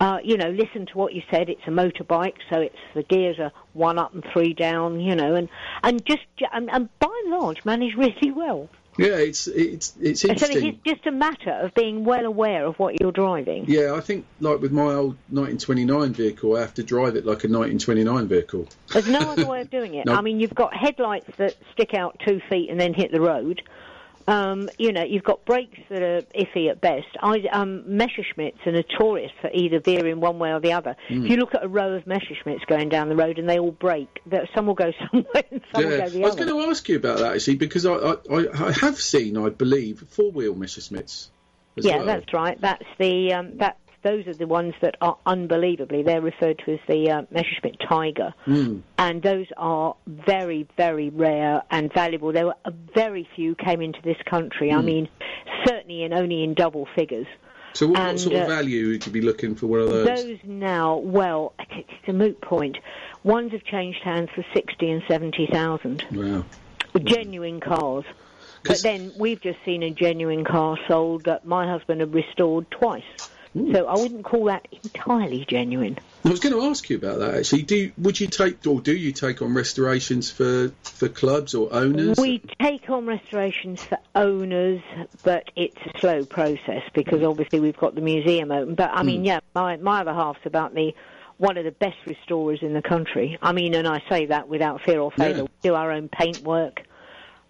Uh, 0.00 0.18
you 0.22 0.36
know, 0.36 0.50
listen 0.50 0.86
to 0.86 0.96
what 0.96 1.12
you 1.12 1.22
said. 1.30 1.48
It's 1.48 1.66
a 1.66 1.70
motorbike, 1.70 2.36
so 2.48 2.60
it's 2.60 2.78
the 2.94 3.02
gears 3.02 3.40
are 3.40 3.50
one 3.72 3.98
up 3.98 4.14
and 4.14 4.24
three 4.32 4.54
down. 4.54 5.00
You 5.00 5.16
know, 5.16 5.34
and 5.34 5.48
and 5.82 6.04
just 6.04 6.26
and, 6.52 6.70
and 6.70 6.88
by 7.00 7.20
and 7.24 7.32
large 7.32 7.64
manage 7.64 7.94
really 7.96 8.30
well. 8.30 8.68
Yeah, 8.98 9.16
it's 9.16 9.46
it's 9.46 9.94
it's 10.00 10.22
So 10.22 10.28
interesting. 10.28 10.66
it's 10.66 10.78
just 10.84 11.06
a 11.06 11.12
matter 11.12 11.52
of 11.52 11.72
being 11.74 12.04
well 12.04 12.26
aware 12.26 12.66
of 12.66 12.78
what 12.78 13.00
you're 13.00 13.12
driving. 13.12 13.64
Yeah, 13.68 13.94
I 13.94 14.00
think 14.00 14.26
like 14.40 14.60
with 14.60 14.72
my 14.72 14.92
old 14.92 15.16
1929 15.30 16.12
vehicle, 16.14 16.56
I 16.56 16.60
have 16.60 16.74
to 16.74 16.82
drive 16.82 17.14
it 17.14 17.24
like 17.24 17.44
a 17.44 17.48
1929 17.48 18.26
vehicle. 18.26 18.66
There's 18.92 19.08
no 19.08 19.20
other 19.20 19.46
way 19.46 19.60
of 19.60 19.70
doing 19.78 19.94
it. 19.94 20.06
No. 20.06 20.14
I 20.14 20.20
mean, 20.20 20.40
you've 20.40 20.54
got 20.54 20.74
headlights 20.74 21.36
that 21.36 21.56
stick 21.72 21.94
out 21.94 22.20
two 22.26 22.40
feet 22.50 22.70
and 22.70 22.80
then 22.80 22.92
hit 22.92 23.12
the 23.12 23.20
road. 23.20 23.62
Um, 24.28 24.68
you 24.76 24.92
know, 24.92 25.04
you've 25.04 25.24
got 25.24 25.46
brakes 25.46 25.78
that 25.88 26.02
are 26.02 26.20
iffy 26.34 26.70
at 26.70 26.82
best. 26.82 27.06
I, 27.18 27.46
um, 27.50 27.84
Messerschmitts 27.88 28.66
are 28.66 28.72
notorious 28.72 29.32
for 29.40 29.48
either 29.54 29.80
veering 29.80 30.20
one 30.20 30.38
way 30.38 30.52
or 30.52 30.60
the 30.60 30.74
other. 30.74 30.96
Hmm. 31.08 31.24
If 31.24 31.30
you 31.30 31.36
look 31.38 31.54
at 31.54 31.64
a 31.64 31.68
row 31.68 31.94
of 31.94 32.04
Messerschmitts 32.04 32.66
going 32.66 32.90
down 32.90 33.08
the 33.08 33.16
road 33.16 33.38
and 33.38 33.48
they 33.48 33.58
all 33.58 33.72
that 34.26 34.48
some 34.54 34.66
will 34.66 34.74
go 34.74 34.92
somewhere 35.10 35.44
and 35.50 35.62
some 35.74 35.82
will 35.82 35.90
go 35.96 36.08
the 36.10 36.18
other. 36.18 36.18
I 36.18 36.26
was 36.26 36.34
going 36.36 36.48
to 36.48 36.60
ask 36.70 36.86
you 36.90 36.96
about 36.96 37.20
that 37.20 37.36
actually 37.36 37.56
because 37.56 37.86
I 37.86 37.94
I, 37.94 38.66
I, 38.66 38.72
have 38.72 39.00
seen, 39.00 39.38
I 39.38 39.48
believe, 39.48 40.04
four 40.10 40.30
wheel 40.30 40.54
Messerschmitts. 40.54 41.28
Yeah, 41.76 41.96
well. 41.96 42.06
that's 42.06 42.32
right. 42.34 42.60
That's 42.60 42.84
the 42.98 43.32
um, 43.32 43.56
that's 43.56 43.78
those 44.02 44.26
are 44.26 44.34
the 44.34 44.46
ones 44.46 44.74
that 44.80 44.96
are 45.00 45.16
unbelievably. 45.26 46.02
They're 46.02 46.20
referred 46.20 46.62
to 46.64 46.74
as 46.74 46.80
the 46.88 47.10
uh, 47.10 47.22
Messerschmitt 47.30 47.78
Tiger, 47.88 48.34
Hmm. 48.44 48.78
and 48.98 49.22
those 49.22 49.46
are 49.56 49.96
very 50.06 50.66
very 50.76 51.10
rare 51.10 51.62
and 51.70 51.92
valuable. 51.92 52.32
There 52.32 52.46
were 52.46 52.56
very 52.94 53.28
few 53.34 53.54
came 53.54 53.80
into 53.80 54.00
this 54.02 54.18
country. 54.24 54.70
Hmm. 54.70 54.78
I 54.78 54.82
mean, 54.82 55.08
certainly 55.66 56.02
in 56.02 56.12
only 56.12 56.42
in 56.44 56.54
double 56.54 56.86
figures. 56.94 57.26
So 57.74 57.86
what, 57.86 57.98
what 57.98 58.08
and, 58.08 58.20
sort 58.20 58.34
of 58.36 58.42
uh, 58.42 58.46
value 58.46 58.88
would 58.88 59.06
you 59.06 59.12
be 59.12 59.20
looking 59.20 59.54
for 59.54 59.66
one 59.66 59.80
of 59.80 59.90
those? 59.90 60.06
Those 60.06 60.38
now, 60.44 60.96
well, 60.96 61.52
it's 61.58 62.08
a 62.08 62.12
moot 62.12 62.40
point. 62.40 62.78
Ones 63.24 63.52
have 63.52 63.62
changed 63.64 64.00
hands 64.02 64.30
for 64.34 64.44
sixty 64.54 64.90
and 64.90 65.02
seventy 65.06 65.46
thousand. 65.46 66.04
Wow. 66.12 66.44
Genuine 67.04 67.60
cars. 67.60 68.04
But 68.64 68.82
then 68.82 69.12
we've 69.18 69.40
just 69.40 69.58
seen 69.64 69.82
a 69.82 69.90
genuine 69.90 70.44
car 70.44 70.76
sold 70.88 71.24
that 71.24 71.46
my 71.46 71.66
husband 71.70 72.00
had 72.00 72.12
restored 72.12 72.70
twice. 72.70 73.30
Hmm. 73.52 73.72
So 73.72 73.86
I 73.86 73.94
wouldn't 73.94 74.24
call 74.24 74.44
that 74.44 74.66
entirely 74.84 75.44
genuine. 75.46 75.98
I 76.24 76.28
was 76.28 76.40
going 76.40 76.54
to 76.54 76.62
ask 76.64 76.88
you 76.90 76.96
about 76.96 77.20
that 77.20 77.34
actually. 77.34 77.62
Do 77.62 77.76
you, 77.76 77.92
would 77.98 78.20
you 78.20 78.26
take 78.26 78.66
or 78.66 78.80
do 78.80 78.94
you 78.94 79.12
take 79.12 79.40
on 79.42 79.54
restorations 79.54 80.30
for 80.30 80.70
for 80.82 81.08
clubs 81.08 81.54
or 81.54 81.72
owners? 81.72 82.18
We 82.18 82.42
take 82.60 82.90
on 82.90 83.06
restorations 83.06 83.82
for 83.82 83.98
owners, 84.14 84.82
but 85.22 85.50
it's 85.56 85.80
a 85.86 85.98
slow 85.98 86.24
process 86.24 86.82
because 86.94 87.22
obviously 87.22 87.60
we've 87.60 87.76
got 87.76 87.94
the 87.94 88.00
museum 88.00 88.50
open. 88.50 88.74
But 88.74 88.90
I 88.92 89.02
mean, 89.02 89.20
hmm. 89.20 89.26
yeah, 89.26 89.40
my 89.54 89.76
my 89.76 90.00
other 90.00 90.14
half's 90.14 90.44
about 90.44 90.74
the 90.74 90.94
one 91.38 91.56
of 91.56 91.64
the 91.64 91.70
best 91.70 91.96
restorers 92.04 92.58
in 92.62 92.74
the 92.74 92.82
country. 92.82 93.38
I 93.40 93.52
mean, 93.52 93.74
and 93.74 93.86
I 93.86 94.02
say 94.08 94.26
that 94.26 94.48
without 94.48 94.82
fear 94.82 95.00
or 95.00 95.12
favour. 95.12 95.38
Yeah. 95.38 95.42
We 95.42 95.48
do 95.62 95.74
our 95.74 95.92
own 95.92 96.08
paintwork 96.08 96.82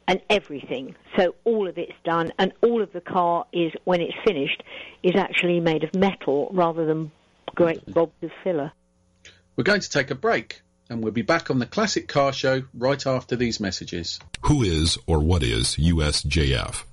and 0.08 0.20
everything. 0.30 0.96
So 1.16 1.36
all 1.44 1.68
of 1.68 1.78
it's 1.78 1.92
done, 2.02 2.32
and 2.38 2.52
all 2.62 2.82
of 2.82 2.92
the 2.92 3.00
car 3.00 3.46
is, 3.52 3.72
when 3.84 4.00
it's 4.00 4.16
finished, 4.26 4.64
is 5.02 5.14
actually 5.14 5.60
made 5.60 5.84
of 5.84 5.94
metal 5.94 6.48
rather 6.52 6.84
than 6.86 7.12
great 7.54 7.82
mm-hmm. 7.82 7.92
gobs 7.92 8.14
of 8.22 8.30
filler. 8.42 8.72
We're 9.54 9.64
going 9.64 9.82
to 9.82 9.90
take 9.90 10.10
a 10.10 10.14
break, 10.14 10.62
and 10.88 11.02
we'll 11.02 11.12
be 11.12 11.22
back 11.22 11.50
on 11.50 11.58
the 11.58 11.66
Classic 11.66 12.08
Car 12.08 12.32
Show 12.32 12.62
right 12.72 13.06
after 13.06 13.36
these 13.36 13.60
messages. 13.60 14.18
Who 14.42 14.62
is 14.62 14.98
or 15.06 15.20
what 15.20 15.42
is 15.42 15.76
USJF? 15.76 16.84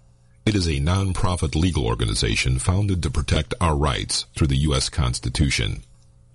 It 0.45 0.55
is 0.55 0.67
a 0.67 0.79
non-profit 0.79 1.55
legal 1.55 1.87
organization 1.87 2.59
founded 2.59 3.01
to 3.03 3.09
protect 3.09 3.55
our 3.61 3.75
rights 3.75 4.25
through 4.35 4.47
the 4.47 4.57
U.S. 4.57 4.89
Constitution. 4.89 5.83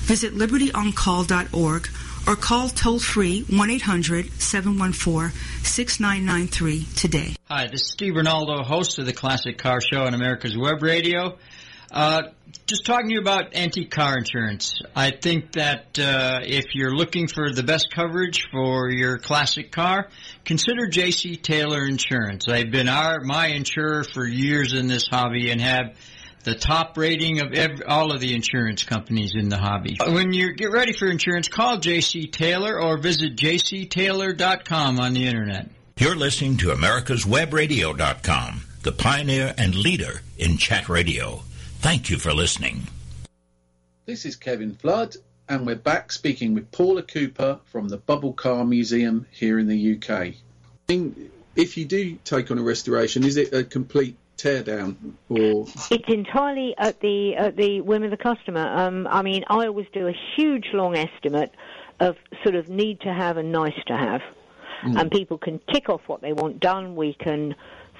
visit 0.00 0.34
libertyoncall.org 0.34 1.88
or 2.26 2.36
call 2.36 2.68
toll 2.68 2.98
free 2.98 3.42
1 3.42 3.70
800 3.70 4.30
714 4.40 5.30
6993 5.62 6.86
today. 6.96 7.34
Hi, 7.48 7.66
this 7.66 7.82
is 7.82 7.90
Steve 7.90 8.14
Ronaldo, 8.14 8.64
host 8.64 8.98
of 8.98 9.06
the 9.06 9.12
Classic 9.12 9.56
Car 9.56 9.80
Show 9.80 10.04
on 10.04 10.14
America's 10.14 10.56
Web 10.56 10.82
Radio. 10.82 11.38
Uh, 11.90 12.22
just 12.66 12.86
talking 12.86 13.08
to 13.08 13.14
you 13.14 13.20
about 13.20 13.56
antique 13.56 13.90
car 13.90 14.16
insurance. 14.16 14.80
I 14.94 15.10
think 15.10 15.52
that 15.52 15.98
uh, 15.98 16.38
if 16.42 16.66
you're 16.74 16.94
looking 16.94 17.26
for 17.26 17.50
the 17.50 17.64
best 17.64 17.92
coverage 17.92 18.46
for 18.52 18.90
your 18.90 19.18
classic 19.18 19.72
car, 19.72 20.08
consider 20.44 20.86
J.C. 20.86 21.36
Taylor 21.36 21.84
Insurance. 21.84 22.44
They've 22.46 22.70
been 22.70 22.88
our 22.88 23.20
my 23.24 23.48
insurer 23.48 24.04
for 24.04 24.24
years 24.24 24.72
in 24.72 24.86
this 24.86 25.08
hobby 25.08 25.50
and 25.50 25.60
have 25.60 25.96
the 26.44 26.54
top 26.54 26.96
rating 26.96 27.40
of 27.40 27.52
every, 27.52 27.84
all 27.84 28.12
of 28.12 28.20
the 28.20 28.34
insurance 28.34 28.84
companies 28.84 29.34
in 29.34 29.48
the 29.48 29.58
hobby. 29.58 29.96
Uh, 30.00 30.12
when 30.12 30.32
you 30.32 30.54
get 30.54 30.70
ready 30.70 30.92
for 30.92 31.08
insurance, 31.08 31.48
call 31.48 31.78
J.C. 31.78 32.26
Taylor 32.28 32.80
or 32.80 32.96
visit 32.98 33.36
jctaylor.com 33.36 35.00
on 35.00 35.12
the 35.12 35.26
internet. 35.26 35.68
You're 35.98 36.16
listening 36.16 36.56
to 36.58 36.68
America'sWebRadio.com, 36.68 38.62
the 38.82 38.92
pioneer 38.92 39.54
and 39.58 39.74
leader 39.74 40.22
in 40.38 40.56
chat 40.56 40.88
radio. 40.88 41.42
Thank 41.80 42.08
you 42.08 42.18
for 42.18 42.32
listening. 42.32 42.88
This 44.06 44.24
is 44.24 44.36
Kevin 44.36 44.74
Flood, 44.74 45.16
and 45.48 45.66
we're 45.66 45.76
back 45.76 46.10
speaking 46.10 46.54
with 46.54 46.72
Paula 46.72 47.02
Cooper 47.02 47.60
from 47.66 47.88
the 47.88 47.98
Bubble 47.98 48.32
Car 48.32 48.64
Museum 48.64 49.26
here 49.30 49.58
in 49.58 49.68
the 49.68 49.96
UK. 49.96 50.34
If 51.56 51.76
you 51.76 51.84
do 51.84 52.16
take 52.24 52.50
on 52.50 52.58
a 52.58 52.62
restoration, 52.62 53.24
is 53.24 53.36
it 53.36 53.52
a 53.52 53.62
complete 53.62 54.16
teardown 54.42 54.96
or 55.28 55.66
It's 55.90 56.08
entirely 56.08 56.74
at 56.78 57.00
the 57.00 57.36
at 57.36 57.56
the 57.56 57.80
whim 57.80 58.02
of 58.02 58.10
the 58.10 58.16
customer. 58.16 58.66
Um, 58.66 59.06
I 59.06 59.22
mean, 59.22 59.44
I 59.48 59.66
always 59.66 59.86
do 59.92 60.08
a 60.08 60.14
huge 60.36 60.68
long 60.72 60.96
estimate 60.96 61.52
of 61.98 62.16
sort 62.42 62.54
of 62.54 62.68
need 62.68 63.00
to 63.02 63.12
have 63.12 63.36
and 63.36 63.52
nice 63.52 63.78
to 63.86 63.96
have, 63.96 64.22
and 64.82 65.10
people 65.10 65.36
can 65.38 65.60
tick 65.72 65.88
off 65.88 66.00
what 66.06 66.22
they 66.22 66.32
want 66.32 66.60
done. 66.60 66.96
We 66.96 67.14
can 67.14 67.54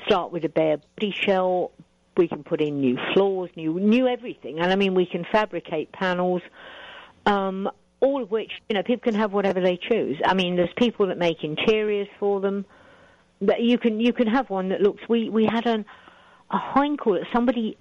start 0.07 0.33
with 0.33 0.45
a 0.45 0.49
bare 0.49 0.79
body 0.97 1.13
shell. 1.13 1.73
We 2.17 2.27
can 2.29 2.43
put 2.43 2.61
in 2.61 2.81
new 2.81 2.99
floors, 3.13 3.51
new 3.57 3.79
new 3.79 4.09
everything, 4.09 4.61
and 4.61 4.73
I 4.73 4.77
mean 4.77 4.95
we 4.95 5.07
can 5.07 5.25
fabricate 5.31 5.93
panels. 5.93 6.43
Um, 7.27 7.71
all 8.01 8.23
of 8.23 8.31
which, 8.31 8.51
you 8.69 8.75
know, 8.75 8.83
people 8.83 9.03
can 9.03 9.15
have 9.15 9.33
whatever 9.33 9.61
they 9.61 9.77
choose. 9.77 10.19
I 10.25 10.35
mean, 10.35 10.57
there's 10.57 10.73
people 10.77 11.07
that 11.09 11.19
make 11.19 11.45
interiors 11.45 12.09
for 12.19 12.41
them. 12.41 12.65
But 13.43 13.61
you 13.61 13.79
can 13.79 14.01
you 14.01 14.13
can 14.13 14.27
have 14.27 14.51
one 14.51 14.69
that 14.71 14.83
looks. 14.83 15.03
We 15.09 15.31
we 15.31 15.47
had 15.47 15.67
an 15.67 15.87
a 16.51 16.59
that 17.15 17.27
somebody 17.33 17.77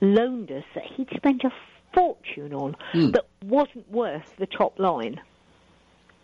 loaned 0.00 0.50
us 0.50 0.64
that 0.74 0.84
he'd 0.84 1.08
spent 1.16 1.42
a 1.44 1.50
fortune 1.94 2.52
on 2.52 2.76
that 3.12 3.26
wasn't 3.42 3.90
worth 3.90 4.36
the 4.38 4.46
top 4.46 4.78
line. 4.78 5.20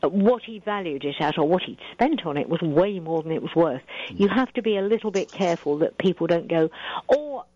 What 0.02 0.42
he 0.42 0.58
valued 0.58 1.04
it 1.04 1.16
at 1.20 1.38
or 1.38 1.48
what 1.48 1.62
he'd 1.62 1.78
spent 1.92 2.26
on 2.26 2.36
it 2.36 2.48
was 2.48 2.60
way 2.60 3.00
more 3.00 3.22
than 3.22 3.32
it 3.32 3.42
was 3.42 3.54
worth. 3.54 3.82
You 4.10 4.28
have 4.28 4.52
to 4.52 4.62
be 4.62 4.76
a 4.76 4.82
little 4.82 5.10
bit 5.10 5.32
careful 5.32 5.78
that 5.78 5.96
people 5.96 6.26
don't 6.26 6.46
go, 6.46 6.70
or 7.08 7.46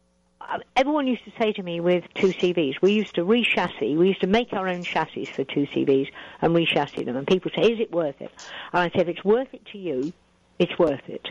uh, 0.41 0.59
everyone 0.75 1.07
used 1.07 1.25
to 1.27 1.33
say 1.39 1.53
to 1.53 1.63
me 1.63 1.81
with 1.81 2.05
two 2.15 2.29
CVs, 2.29 2.81
we 2.81 2.93
used 2.93 3.17
to 3.17 3.25
re-chassis, 3.25 3.99
we 3.99 4.09
used 4.09 4.23
to 4.23 4.27
make 4.27 4.55
our 4.55 4.67
own 4.67 4.83
chassis 4.83 5.27
for 5.27 5.45
two 5.45 5.67
CVs 5.67 6.09
and 6.41 6.55
re-chassis 6.55 7.05
them. 7.05 7.17
And 7.17 7.27
people 7.27 7.51
say, 7.55 7.71
is 7.71 7.81
it 7.81 7.93
worth 7.93 8.19
it? 8.23 8.33
And 8.73 8.81
I 8.81 8.91
said, 8.97 9.09
if 9.11 9.17
it's 9.17 9.25
worth 9.25 9.53
it 9.53 9.67
to 9.73 9.79
you, 9.79 10.15
it's 10.59 10.79
worth 10.79 11.07
it 11.07 11.29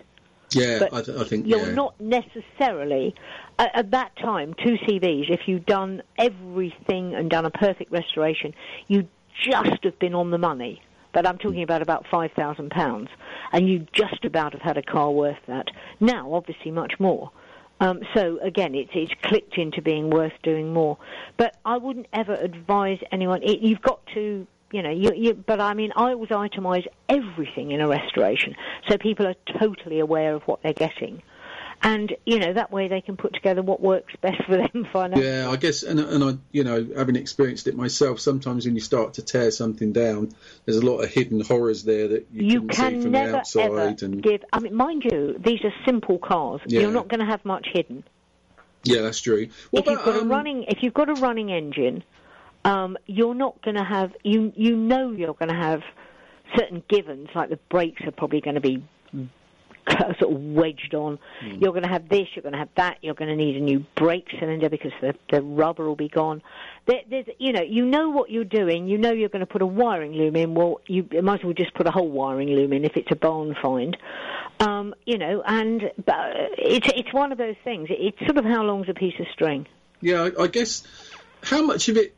yeah? 0.51 0.79
But 0.79 0.93
I, 0.93 1.01
th- 1.01 1.17
I 1.17 1.23
think 1.23 1.47
you're 1.47 1.67
yeah. 1.67 1.73
not 1.73 1.99
necessarily 1.99 3.15
at, 3.59 3.75
at 3.75 3.91
that 3.91 4.15
time 4.17 4.53
two 4.53 4.77
CVs. 4.77 5.29
If 5.29 5.47
you'd 5.47 5.65
done 5.65 6.01
everything 6.17 7.15
and 7.15 7.29
done 7.29 7.45
a 7.45 7.51
perfect 7.51 7.91
restoration, 7.91 8.53
you 8.87 9.07
just 9.43 9.83
have 9.83 9.99
been 9.99 10.15
on 10.15 10.31
the 10.31 10.37
money. 10.37 10.81
But 11.13 11.25
I'm 11.25 11.37
talking 11.37 11.63
about 11.63 11.81
about 11.81 12.05
five 12.11 12.31
thousand 12.33 12.69
pounds, 12.69 13.09
and 13.51 13.67
you 13.67 13.87
just 13.93 14.23
about 14.23 14.53
have 14.53 14.61
had 14.61 14.77
a 14.77 14.83
car 14.83 15.11
worth 15.11 15.37
that. 15.47 15.67
Now, 15.99 16.33
obviously, 16.33 16.71
much 16.71 16.99
more. 16.99 17.31
Um, 17.79 18.01
so 18.13 18.39
again, 18.41 18.75
it's 18.75 18.91
it's 18.93 19.13
clicked 19.23 19.57
into 19.57 19.81
being 19.81 20.09
worth 20.09 20.33
doing 20.43 20.73
more. 20.73 20.97
But 21.37 21.57
I 21.65 21.77
wouldn't 21.77 22.07
ever 22.13 22.33
advise 22.33 22.99
anyone. 23.11 23.41
It, 23.43 23.59
you've 23.59 23.81
got 23.81 24.05
to 24.13 24.45
you 24.71 24.81
know, 24.83 24.89
you, 24.91 25.13
you, 25.15 25.33
but 25.33 25.59
I 25.61 25.73
mean, 25.73 25.91
I 25.95 26.11
always 26.11 26.29
itemise 26.29 26.85
everything 27.07 27.71
in 27.71 27.81
a 27.81 27.87
restoration 27.87 28.55
so 28.89 28.97
people 28.97 29.25
are 29.27 29.35
totally 29.59 29.99
aware 29.99 30.33
of 30.35 30.43
what 30.43 30.61
they're 30.61 30.73
getting. 30.73 31.21
And, 31.83 32.15
you 32.25 32.39
know, 32.39 32.53
that 32.53 32.71
way 32.71 32.87
they 32.87 33.01
can 33.01 33.17
put 33.17 33.35
together 33.35 33.61
what 33.61 33.79
works 33.79 34.11
best 34.19 34.43
for 34.45 34.57
them 34.57 34.87
financially. 34.91 35.27
Yeah, 35.27 35.49
I 35.49 35.57
guess, 35.57 35.83
and, 35.83 35.99
and 35.99 36.23
I, 36.23 36.37
you 36.51 36.63
know, 36.63 36.87
having 36.95 37.15
experienced 37.15 37.67
it 37.67 37.75
myself, 37.75 38.19
sometimes 38.19 38.65
when 38.65 38.73
you 38.73 38.81
start 38.81 39.13
to 39.15 39.21
tear 39.21 39.51
something 39.51 39.93
down, 39.93 40.31
there's 40.65 40.77
a 40.77 40.85
lot 40.85 40.97
of 41.01 41.09
hidden 41.09 41.39
horrors 41.39 41.83
there 41.83 42.07
that 42.07 42.27
you, 42.33 42.45
You 42.47 42.61
couldn't 42.61 42.75
see 42.75 43.01
from 43.03 43.11
never 43.11 43.31
the 43.31 43.37
outside. 43.37 44.01
and 44.01 44.23
give. 44.23 44.43
I 44.51 44.59
mean, 44.59 44.73
mind 44.73 45.03
you, 45.05 45.39
these 45.39 45.63
are 45.63 45.73
simple 45.85 46.17
cars. 46.17 46.61
Yeah. 46.65 46.81
You're 46.81 46.91
not 46.91 47.09
going 47.09 47.19
to 47.19 47.27
have 47.27 47.45
much 47.45 47.67
hidden. 47.71 48.03
yeah, 48.83 49.01
that's 49.01 49.21
true. 49.21 49.49
What 49.69 49.81
if 49.85 49.91
you've 49.91 50.03
got 50.03 50.15
um, 50.17 50.31
a 50.31 50.33
running, 50.33 50.63
if 50.63 50.81
you've 50.81 50.95
got 50.95 51.09
a 51.09 51.13
running 51.21 51.51
engine, 51.51 52.03
um, 52.67 52.97
you're 53.05 53.35
not 53.35 53.61
going 53.63 53.77
to 53.77 53.83
have. 53.83 54.11
You 54.23 54.51
you 54.55 54.75
know 54.75 55.11
you're 55.11 55.33
going 55.33 55.49
to 55.49 55.55
have 55.55 55.81
certain 56.55 56.83
givens, 56.89 57.29
like 57.33 57.49
the 57.49 57.59
brakes 57.69 58.01
are 58.05 58.11
probably 58.11 58.41
going 58.41 58.55
to 58.55 58.61
be 58.61 58.83
sort 60.19 60.33
of 60.33 60.41
wedged 60.41 60.93
on. 60.93 61.17
Hmm. 61.39 61.61
You're 61.61 61.71
going 61.71 61.83
to 61.83 61.89
have 61.89 62.09
this, 62.09 62.27
you're 62.35 62.43
going 62.43 62.53
to 62.53 62.59
have 62.59 62.69
that. 62.75 62.97
You're 63.01 63.13
going 63.13 63.29
to 63.29 63.35
need 63.35 63.55
a 63.55 63.61
new 63.61 63.85
brake 63.95 64.27
cylinder 64.37 64.69
because 64.69 64.91
the 65.01 65.15
the 65.31 65.41
rubber 65.41 65.87
will 65.87 65.95
be 65.95 66.09
gone. 66.09 66.41
There, 66.87 67.01
there's, 67.09 67.25
you 67.39 67.53
know, 67.53 67.61
you 67.61 67.85
know 67.85 68.09
what 68.09 68.29
you're 68.29 68.43
doing. 68.43 68.87
You 68.87 68.97
know 68.97 69.11
you're 69.11 69.29
going 69.29 69.45
to 69.45 69.51
put 69.51 69.61
a 69.61 69.65
wiring 69.65 70.11
loom 70.13 70.35
in. 70.35 70.53
Well, 70.53 70.81
you 70.87 71.07
might 71.21 71.39
as 71.39 71.45
well 71.45 71.53
just 71.53 71.73
put 71.73 71.87
a 71.87 71.91
whole 71.91 72.09
wiring 72.09 72.49
loom 72.49 72.73
in 72.73 72.83
if 72.83 72.97
it's 72.97 73.11
a 73.11 73.15
barn 73.15 73.55
find. 73.61 73.95
Um, 74.59 74.93
you 75.05 75.17
know, 75.17 75.41
and 75.45 75.83
uh, 75.83 76.31
it's 76.57 76.89
it's 76.95 77.13
one 77.13 77.31
of 77.31 77.37
those 77.37 77.55
things. 77.63 77.87
It's 77.89 78.19
sort 78.19 78.37
of 78.37 78.43
how 78.43 78.63
long's 78.63 78.89
a 78.89 78.93
piece 78.93 79.17
of 79.19 79.27
string. 79.31 79.67
Yeah, 80.01 80.29
I, 80.37 80.43
I 80.43 80.47
guess 80.47 80.83
how 81.43 81.63
much 81.63 81.89
of 81.89 81.97
it 81.97 82.15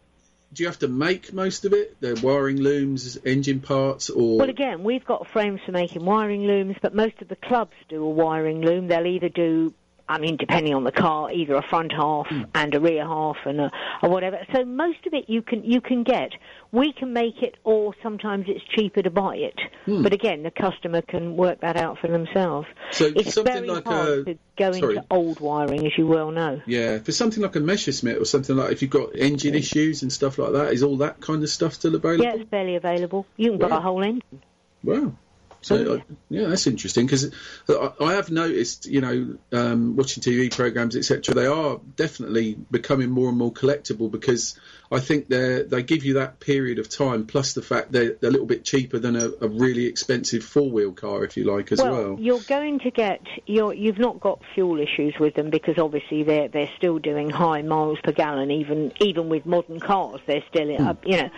do 0.54 0.64
you 0.64 0.68
have 0.68 0.80
to 0.80 0.88
make? 0.88 1.32
Most 1.34 1.66
of 1.66 1.74
it, 1.74 2.00
the 2.00 2.20
wiring 2.24 2.58
looms, 2.58 3.18
engine 3.18 3.60
parts, 3.60 4.10
or 4.10 4.40
Well, 4.40 4.50
again, 4.50 4.84
we've 4.84 5.06
got 5.06 5.28
frames 5.28 5.62
for 5.66 5.72
making 5.72 6.06
wiring 6.06 6.44
looms, 6.44 6.76
but 6.82 6.96
most 6.96 7.22
of 7.22 7.28
the 7.28 7.36
clubs 7.36 7.74
do 7.88 8.04
a 8.04 8.10
wiring 8.10 8.62
loom. 8.62 8.88
They'll 8.88 9.06
either 9.06 9.30
do, 9.30 9.74
I 10.10 10.18
mean, 10.18 10.38
depending 10.38 10.74
on 10.74 10.84
the 10.84 10.92
car, 10.92 11.32
either 11.32 11.54
a 11.54 11.62
front 11.62 11.92
half 11.92 12.28
mm. 12.28 12.48
and 12.56 12.74
a 12.74 12.80
rear 12.80 13.06
half 13.06 13.38
and 13.46 13.62
a, 13.62 13.72
or 14.02 14.10
whatever. 14.10 14.40
So 14.54 14.66
most 14.66 15.06
of 15.06 15.14
it 15.14 15.30
you 15.30 15.44
can 15.44 15.64
you 15.64 15.82
can 15.82 16.04
get. 16.04 16.32
We 16.72 16.94
can 16.94 17.14
make 17.14 17.42
it, 17.42 17.56
or 17.64 17.96
sometimes 18.04 18.46
it's 18.48 18.64
cheaper 18.76 19.02
to 19.02 19.10
buy 19.10 19.38
it. 19.38 19.60
Hmm. 19.86 20.04
But 20.04 20.14
again, 20.14 20.44
the 20.44 20.52
customer 20.52 21.02
can 21.02 21.36
work 21.36 21.62
that 21.62 21.78
out 21.78 21.98
for 22.00 22.08
themselves. 22.08 22.68
So 22.92 23.06
it's 23.06 23.34
something 23.34 23.54
very 23.54 23.68
like 23.68 23.86
hard 23.86 24.08
a- 24.20 24.24
to 24.26 24.40
go 24.58 24.72
sorry. 24.72 24.98
into 24.98 25.08
old 25.10 25.40
wiring, 25.40 25.86
as 25.86 25.94
you 25.98 26.06
well 26.06 26.32
know. 26.32 26.62
yeah, 26.66 27.00
for 27.00 27.12
something 27.12 27.42
like 27.42 27.56
a 27.56 27.60
Messerschmitt 27.60 28.18
or 28.18 28.26
something 28.26 28.56
like, 28.56 28.72
if 28.72 28.82
you've 28.82 28.92
got 28.92 29.16
engine 29.16 29.56
issues 29.56 30.02
and 30.02 30.12
stuff 30.12 30.38
like 30.38 30.54
that, 30.54 30.74
is 30.74 30.84
all 30.84 30.98
that 30.98 31.22
kind 31.22 31.42
of 31.44 31.50
stuff 31.50 31.74
still 31.74 31.96
available? 31.96 32.24
Yeah, 32.24 32.36
it's 32.36 32.50
fairly 32.50 32.76
available. 32.76 33.26
You 33.38 33.52
can 33.52 33.60
buy 33.60 33.78
a 33.78 33.80
whole 33.80 34.04
engine. 34.04 34.44
Wow. 34.84 35.14
So 35.62 35.96
uh, 35.96 36.00
yeah, 36.30 36.48
that's 36.48 36.68
interesting 36.68 37.06
because 37.06 37.34
I, 37.68 37.92
I 38.00 38.14
have 38.14 38.32
noticed, 38.32 38.86
you 38.86 39.02
know, 39.02 39.38
um, 39.52 39.96
watching 39.96 40.24
TV 40.24 40.54
programs, 40.56 40.96
etc. 40.96 41.36
They 41.36 41.48
are 41.48 41.80
definitely 41.96 42.58
becoming 42.72 43.10
more 43.10 43.30
and 43.30 43.38
more 43.38 43.52
collectible 43.52 44.10
because 44.10 44.58
I 44.92 45.00
think 45.00 45.28
they 45.28 45.64
they 45.64 45.84
give 45.84 46.04
you 46.04 46.16
that 46.16 46.40
period 46.40 46.80
of 46.80 46.90
time, 46.90 47.26
plus 47.26 47.54
the 47.54 47.62
fact 47.62 47.92
they're, 47.92 48.14
they're 48.14 48.30
a 48.30 48.32
little 48.32 48.48
bit 48.48 48.64
cheaper 48.64 49.00
than 49.00 49.16
a, 49.16 49.30
a 49.42 49.48
really 49.48 49.86
expensive 49.86 50.44
four 50.44 50.70
wheel 50.70 50.94
car, 50.94 51.24
if 51.24 51.38
you 51.38 51.44
like, 51.44 51.72
as 51.72 51.80
well. 51.82 51.92
well. 51.92 52.18
you're 52.20 52.42
going 52.42 52.80
to 52.80 52.92
get 52.92 53.22
you're, 53.46 53.74
you've 53.74 54.00
not 54.00 54.20
got 54.20 54.42
fuel 54.54 54.80
issues 54.80 55.16
with 55.20 55.36
them 55.36 55.50
because 55.50 55.78
obviously 55.78 56.24
they're 56.24 56.48
they're 56.48 56.72
still 56.78 57.00
doing 57.00 57.30
high 57.30 57.62
miles 57.62 58.00
per 58.04 58.12
gallon 58.12 58.52
even 58.52 58.92
even 59.00 59.30
with 59.30 59.46
modern 59.46 59.80
cars 59.80 60.20
they're 60.26 60.44
still 60.50 60.82
uh, 60.82 60.94
you 61.04 61.18
know 61.18 61.30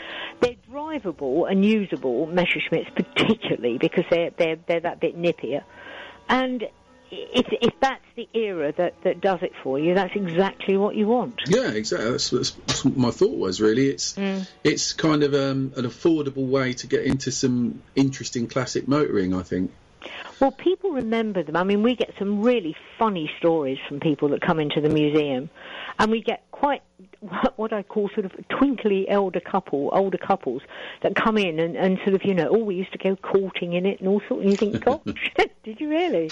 they're 0.41 0.55
drivable 0.71 1.49
and 1.49 1.65
usable 1.65 2.27
Messerschmitts 2.27 2.93
particularly 2.95 3.77
because 3.77 4.05
they're 4.11 4.29
they're 4.37 4.57
they're 4.67 4.79
that 4.81 4.99
bit 4.99 5.19
nippier 5.19 5.63
and 6.29 6.67
if 7.09 7.45
if 7.61 7.73
that's 7.81 8.05
the 8.15 8.29
era 8.33 8.71
that 8.77 8.93
that 9.03 9.19
does 9.19 9.41
it 9.41 9.51
for 9.63 9.77
you 9.79 9.93
that's 9.95 10.15
exactly 10.15 10.77
what 10.77 10.95
you 10.95 11.07
want 11.07 11.41
Yeah, 11.47 11.71
exactly. 11.71 12.11
That's, 12.11 12.29
that's, 12.29 12.51
that's 12.67 12.85
what 12.85 12.95
my 12.95 13.11
thought 13.11 13.37
was. 13.37 13.59
Really, 13.59 13.87
it's 13.87 14.13
Mm. 14.13 14.47
it's 14.63 14.93
kind 14.93 15.23
of 15.23 15.33
um, 15.33 15.73
an 15.75 15.85
affordable 15.85 16.47
way 16.47 16.73
to 16.73 16.87
get 16.87 17.03
into 17.03 17.31
some 17.31 17.81
interesting 17.95 18.47
classic 18.47 18.87
motoring. 18.87 19.33
I 19.33 19.43
think. 19.43 19.71
Well, 20.39 20.51
people 20.51 20.91
remember 20.91 21.43
them. 21.43 21.55
I 21.55 21.63
mean, 21.63 21.83
we 21.83 21.95
get 21.95 22.13
some 22.17 22.41
really 22.41 22.75
funny 22.97 23.29
stories 23.37 23.77
from 23.87 23.99
people 23.99 24.29
that 24.29 24.41
come 24.41 24.59
into 24.59 24.81
the 24.81 24.89
museum, 24.89 25.49
and 25.99 26.11
we 26.11 26.21
get 26.21 26.49
quite 26.61 26.83
what 27.55 27.73
I 27.73 27.83
call 27.83 28.09
sort 28.13 28.25
of 28.25 28.33
twinkly 28.49 29.07
elder 29.09 29.39
couple, 29.39 29.89
older 29.91 30.17
couples 30.17 30.61
that 31.01 31.15
come 31.15 31.37
in 31.37 31.59
and, 31.59 31.75
and 31.75 31.97
sort 32.03 32.15
of, 32.15 32.23
you 32.23 32.33
know, 32.33 32.49
oh, 32.49 32.63
we 32.63 32.75
used 32.75 32.91
to 32.93 32.97
go 32.97 33.15
courting 33.15 33.73
in 33.73 33.85
it 33.85 33.99
and 33.99 34.07
all 34.07 34.21
sorts. 34.27 34.43
And 34.43 34.51
you 34.51 34.57
think, 34.57 34.83
gosh, 34.85 35.01
did 35.63 35.79
you 35.79 35.89
really? 35.89 36.29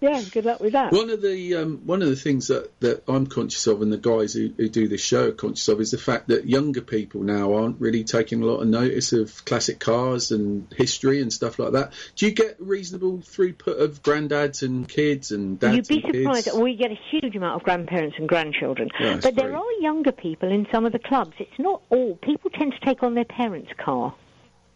yeah, 0.00 0.22
good 0.32 0.44
luck 0.44 0.60
with 0.60 0.72
that. 0.72 0.92
One 0.92 1.10
of 1.10 1.22
the 1.22 1.56
um, 1.56 1.82
one 1.84 2.02
of 2.02 2.08
the 2.08 2.16
things 2.16 2.48
that, 2.48 2.70
that 2.80 3.04
I'm 3.08 3.26
conscious 3.26 3.66
of, 3.66 3.82
and 3.82 3.92
the 3.92 3.98
guys 3.98 4.32
who, 4.34 4.52
who 4.56 4.68
do 4.68 4.88
this 4.88 5.00
show 5.00 5.28
are 5.28 5.32
conscious 5.32 5.68
of, 5.68 5.80
is 5.80 5.90
the 5.90 5.98
fact 5.98 6.28
that 6.28 6.46
younger 6.46 6.80
people 6.80 7.22
now 7.22 7.54
aren't 7.54 7.80
really 7.80 8.04
taking 8.04 8.42
a 8.42 8.46
lot 8.46 8.60
of 8.60 8.68
notice 8.68 9.12
of 9.12 9.44
classic 9.44 9.78
cars 9.78 10.30
and 10.30 10.72
history 10.76 11.20
and 11.20 11.32
stuff 11.32 11.58
like 11.58 11.72
that. 11.72 11.92
Do 12.16 12.26
you 12.26 12.32
get 12.32 12.56
reasonable 12.58 13.18
throughput 13.18 13.80
of 13.80 14.02
granddads 14.02 14.62
and 14.62 14.88
kids 14.88 15.32
and 15.32 15.58
dads? 15.58 15.88
You'd 15.90 16.02
be 16.02 16.18
surprised. 16.18 16.46
Kids? 16.46 16.56
We 16.56 16.76
get 16.76 16.90
a 16.90 16.98
huge 17.10 17.36
amount 17.36 17.56
of 17.56 17.62
grandparents 17.62 18.16
and 18.18 18.28
grandchildren, 18.28 18.90
Yeah, 18.98 19.20
but 19.22 19.34
there 19.34 19.50
great. 19.50 19.63
Are 19.64 19.82
younger 19.82 20.12
people 20.12 20.50
in 20.50 20.66
some 20.72 20.84
of 20.84 20.92
the 20.92 20.98
clubs. 20.98 21.32
It's 21.38 21.58
not 21.58 21.82
all. 21.90 22.16
People 22.16 22.50
tend 22.50 22.72
to 22.72 22.80
take 22.80 23.02
on 23.02 23.14
their 23.14 23.24
parents' 23.24 23.72
car. 23.76 24.14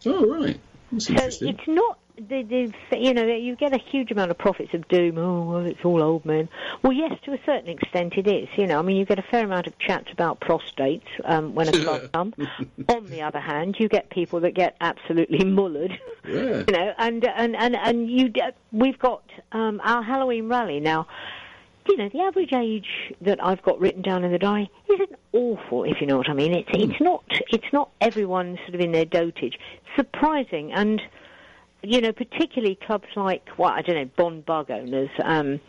Oh 0.06 0.26
right, 0.26 0.60
that's 0.92 1.06
So 1.06 1.46
it's 1.46 1.66
not 1.66 1.98
the, 2.18 2.42
the 2.90 2.98
you 2.98 3.14
know 3.14 3.24
you 3.24 3.54
get 3.56 3.72
a 3.72 3.78
huge 3.78 4.10
amount 4.10 4.30
of 4.30 4.38
profits 4.38 4.74
of 4.74 4.86
doom. 4.88 5.18
Oh 5.18 5.44
well, 5.44 5.66
it's 5.66 5.84
all 5.84 6.02
old 6.02 6.24
men. 6.24 6.48
Well, 6.82 6.92
yes, 6.92 7.12
to 7.24 7.32
a 7.32 7.38
certain 7.46 7.68
extent 7.68 8.14
it 8.16 8.26
is. 8.26 8.48
You 8.56 8.66
know, 8.66 8.78
I 8.78 8.82
mean, 8.82 8.96
you 8.96 9.04
get 9.04 9.18
a 9.18 9.24
fair 9.30 9.44
amount 9.44 9.66
of 9.66 9.78
chats 9.78 10.08
about 10.12 10.40
prostates 10.40 11.06
um, 11.24 11.54
when 11.54 11.68
a 11.68 11.72
club 11.72 12.12
come. 12.12 12.34
On 12.88 13.06
the 13.06 13.22
other 13.22 13.40
hand, 13.40 13.76
you 13.78 13.88
get 13.88 14.10
people 14.10 14.40
that 14.40 14.54
get 14.54 14.76
absolutely 14.80 15.40
mullered. 15.40 15.98
Yeah. 16.26 16.64
You 16.68 16.74
know, 16.76 16.92
and 16.98 17.24
and 17.24 17.56
and 17.56 17.76
and 17.76 18.10
you 18.10 18.32
we've 18.72 18.98
got 18.98 19.22
um, 19.52 19.80
our 19.82 20.02
Halloween 20.02 20.48
rally 20.48 20.80
now. 20.80 21.06
You 21.88 21.96
know, 21.96 22.08
the 22.10 22.20
average 22.20 22.52
age 22.52 22.86
that 23.22 23.42
I've 23.42 23.62
got 23.62 23.80
written 23.80 24.02
down 24.02 24.22
in 24.24 24.30
the 24.30 24.38
diary 24.38 24.70
isn't 24.92 25.18
awful, 25.32 25.84
if 25.84 26.00
you 26.00 26.06
know 26.06 26.18
what 26.18 26.28
I 26.28 26.34
mean. 26.34 26.52
It's 26.52 26.68
it's 26.72 27.00
not 27.00 27.24
it's 27.50 27.72
not 27.72 27.90
everyone 28.00 28.58
sort 28.66 28.74
of 28.74 28.80
in 28.80 28.92
their 28.92 29.06
dotage. 29.06 29.54
Surprising 29.96 30.72
and 30.72 31.00
you 31.82 32.00
know, 32.00 32.12
particularly 32.12 32.74
clubs 32.74 33.06
like, 33.14 33.46
well, 33.56 33.70
I 33.70 33.82
don't 33.82 33.94
know, 33.96 34.10
Bond 34.16 34.44
Bug 34.44 34.68
owners. 34.70 35.10
Um, 35.22 35.60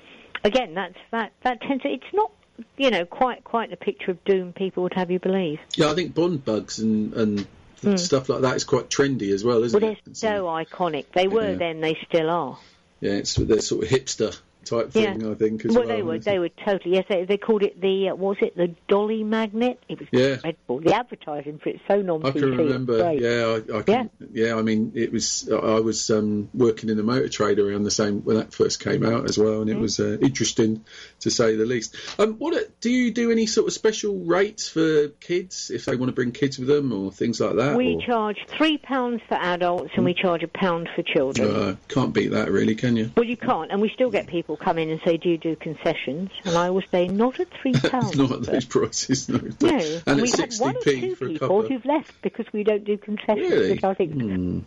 again, 0.43 0.73
that's 0.73 0.97
that 1.11 1.31
that 1.43 1.61
tends 1.61 1.83
to. 1.83 1.89
It's 1.89 2.03
not, 2.13 2.31
you 2.77 2.89
know, 2.89 3.05
quite 3.05 3.43
quite 3.43 3.69
the 3.69 3.77
picture 3.77 4.11
of 4.11 4.23
doom 4.25 4.51
people 4.53 4.83
would 4.83 4.93
have 4.95 5.11
you 5.11 5.19
believe. 5.19 5.59
Yeah, 5.75 5.91
I 5.91 5.95
think 5.95 6.13
Bond 6.15 6.43
bugs 6.43 6.79
and 6.79 7.13
and 7.13 7.47
Hmm. 7.81 7.95
stuff 7.95 8.27
like 8.27 8.41
that 8.41 8.57
is 8.57 8.65
quite 8.65 8.89
trendy 8.89 9.31
as 9.31 9.45
well, 9.45 9.63
isn't 9.63 9.79
Well, 9.81 9.91
it? 9.91 9.99
they're 10.03 10.11
It's, 10.11 10.19
so 10.19 10.43
iconic. 10.47 11.05
They 11.15 11.29
were 11.29 11.51
Yeah. 11.51 11.55
then. 11.55 11.79
They 11.79 11.97
still 12.09 12.29
are. 12.29 12.59
yeah, 12.99 13.13
it's 13.13 13.35
they're 13.35 13.61
sort 13.61 13.85
of 13.85 13.89
hipster 13.89 14.37
type 14.65 14.91
thing, 14.91 15.25
I 15.29 15.33
think. 15.35 15.65
As 15.65 15.75
well, 15.75 15.85
well, 15.85 15.95
they 15.95 16.01
were. 16.03 16.19
They 16.19 16.39
were 16.39 16.49
totally. 16.49 16.95
Yes, 16.95 17.05
they, 17.09 17.25
they 17.25 17.37
called 17.37 17.63
it 17.63 17.79
the. 17.79 18.09
Uh, 18.09 18.15
was 18.15 18.37
it 18.41 18.55
the 18.55 18.75
Dolly 18.87 19.23
Magnet? 19.23 19.83
It 19.87 19.99
was 19.99 20.07
Yeah. 20.11 20.35
dreadful. 20.35 20.81
The 20.81 20.93
advertising 20.93 21.59
for 21.59 21.69
it's 21.69 21.81
so 21.87 22.01
non 22.01 22.25
I 22.25 22.31
can 22.31 22.57
remember. 22.57 23.13
Yeah, 23.13 23.59
I, 23.73 23.77
I 23.79 23.81
can, 23.83 24.09
yeah. 24.31 24.55
I 24.55 24.61
mean, 24.61 24.91
it 24.95 25.11
was. 25.11 25.49
I 25.51 25.79
was 25.79 26.09
um, 26.09 26.49
working 26.53 26.89
in 26.89 26.97
the 26.97 27.03
motor 27.03 27.29
trade 27.29 27.59
around 27.59 27.83
the 27.83 27.91
same 27.91 28.21
when 28.21 28.37
that 28.37 28.53
first 28.53 28.83
came 28.83 29.05
out 29.05 29.29
as 29.29 29.37
well, 29.37 29.61
and 29.61 29.69
it 29.69 29.77
Mm. 29.77 29.81
was 29.81 29.99
uh, 29.99 30.17
interesting 30.21 30.85
to 31.21 31.31
say 31.31 31.55
the 31.55 31.65
least. 31.65 31.95
Um, 32.19 32.35
what 32.35 32.55
do 32.81 32.89
you 32.89 33.11
do? 33.11 33.31
Any 33.31 33.45
sort 33.45 33.67
of 33.67 33.73
special 33.73 34.17
rates 34.19 34.69
for 34.69 35.07
kids 35.19 35.69
if 35.69 35.85
they 35.85 35.95
want 35.95 36.09
to 36.09 36.13
bring 36.13 36.31
kids 36.31 36.57
with 36.59 36.67
them 36.67 36.91
or 36.91 37.11
things 37.11 37.39
like 37.39 37.55
that? 37.55 37.75
We 37.77 37.95
or, 37.95 38.01
charge 38.01 38.37
three 38.57 38.77
pounds 38.77 39.21
for 39.27 39.35
adults 39.35 39.91
and 39.95 40.05
we 40.05 40.13
charge 40.13 40.43
a 40.43 40.47
pound 40.47 40.89
for 40.95 41.03
children. 41.03 41.49
uh, 41.53 41.75
can't 41.87 42.13
beat 42.13 42.31
that, 42.31 42.51
really, 42.51 42.75
can 42.75 42.95
you? 42.97 43.11
Well, 43.15 43.25
you 43.25 43.37
can't, 43.37 43.71
and 43.71 43.81
we 43.81 43.89
still 43.89 44.09
get 44.11 44.27
people 44.27 44.57
come 44.57 44.77
in 44.77 44.89
and 44.89 44.99
say, 45.05 45.17
"Do 45.17 45.29
you 45.29 45.37
do 45.37 45.55
concessions?" 45.55 46.29
And 46.45 46.55
I 46.57 46.67
always 46.67 46.85
say, 46.91 47.07
"Not 47.07 47.39
at 47.39 47.47
three 47.61 47.73
pounds." 47.89 48.15
Not 48.15 48.31
at 48.31 48.43
those 48.43 48.65
prices, 48.65 49.29
no. 49.29 49.37
No, 49.61 49.77
and 49.77 50.05
one 50.05 50.19
or 50.19 50.23
60p 50.25 50.83
two 51.01 51.15
for 51.15 51.27
a 51.27 51.39
couple. 51.39 51.61
who've 51.67 51.85
left 51.85 52.21
because 52.21 52.45
we 52.53 52.63
don't 52.63 52.83
do 52.83 52.97
concessions, 52.97 53.49
Really? 53.51 53.71
which 53.71 53.83
I 53.83 53.93
think, 53.93 54.13
Hmm. 54.13 54.59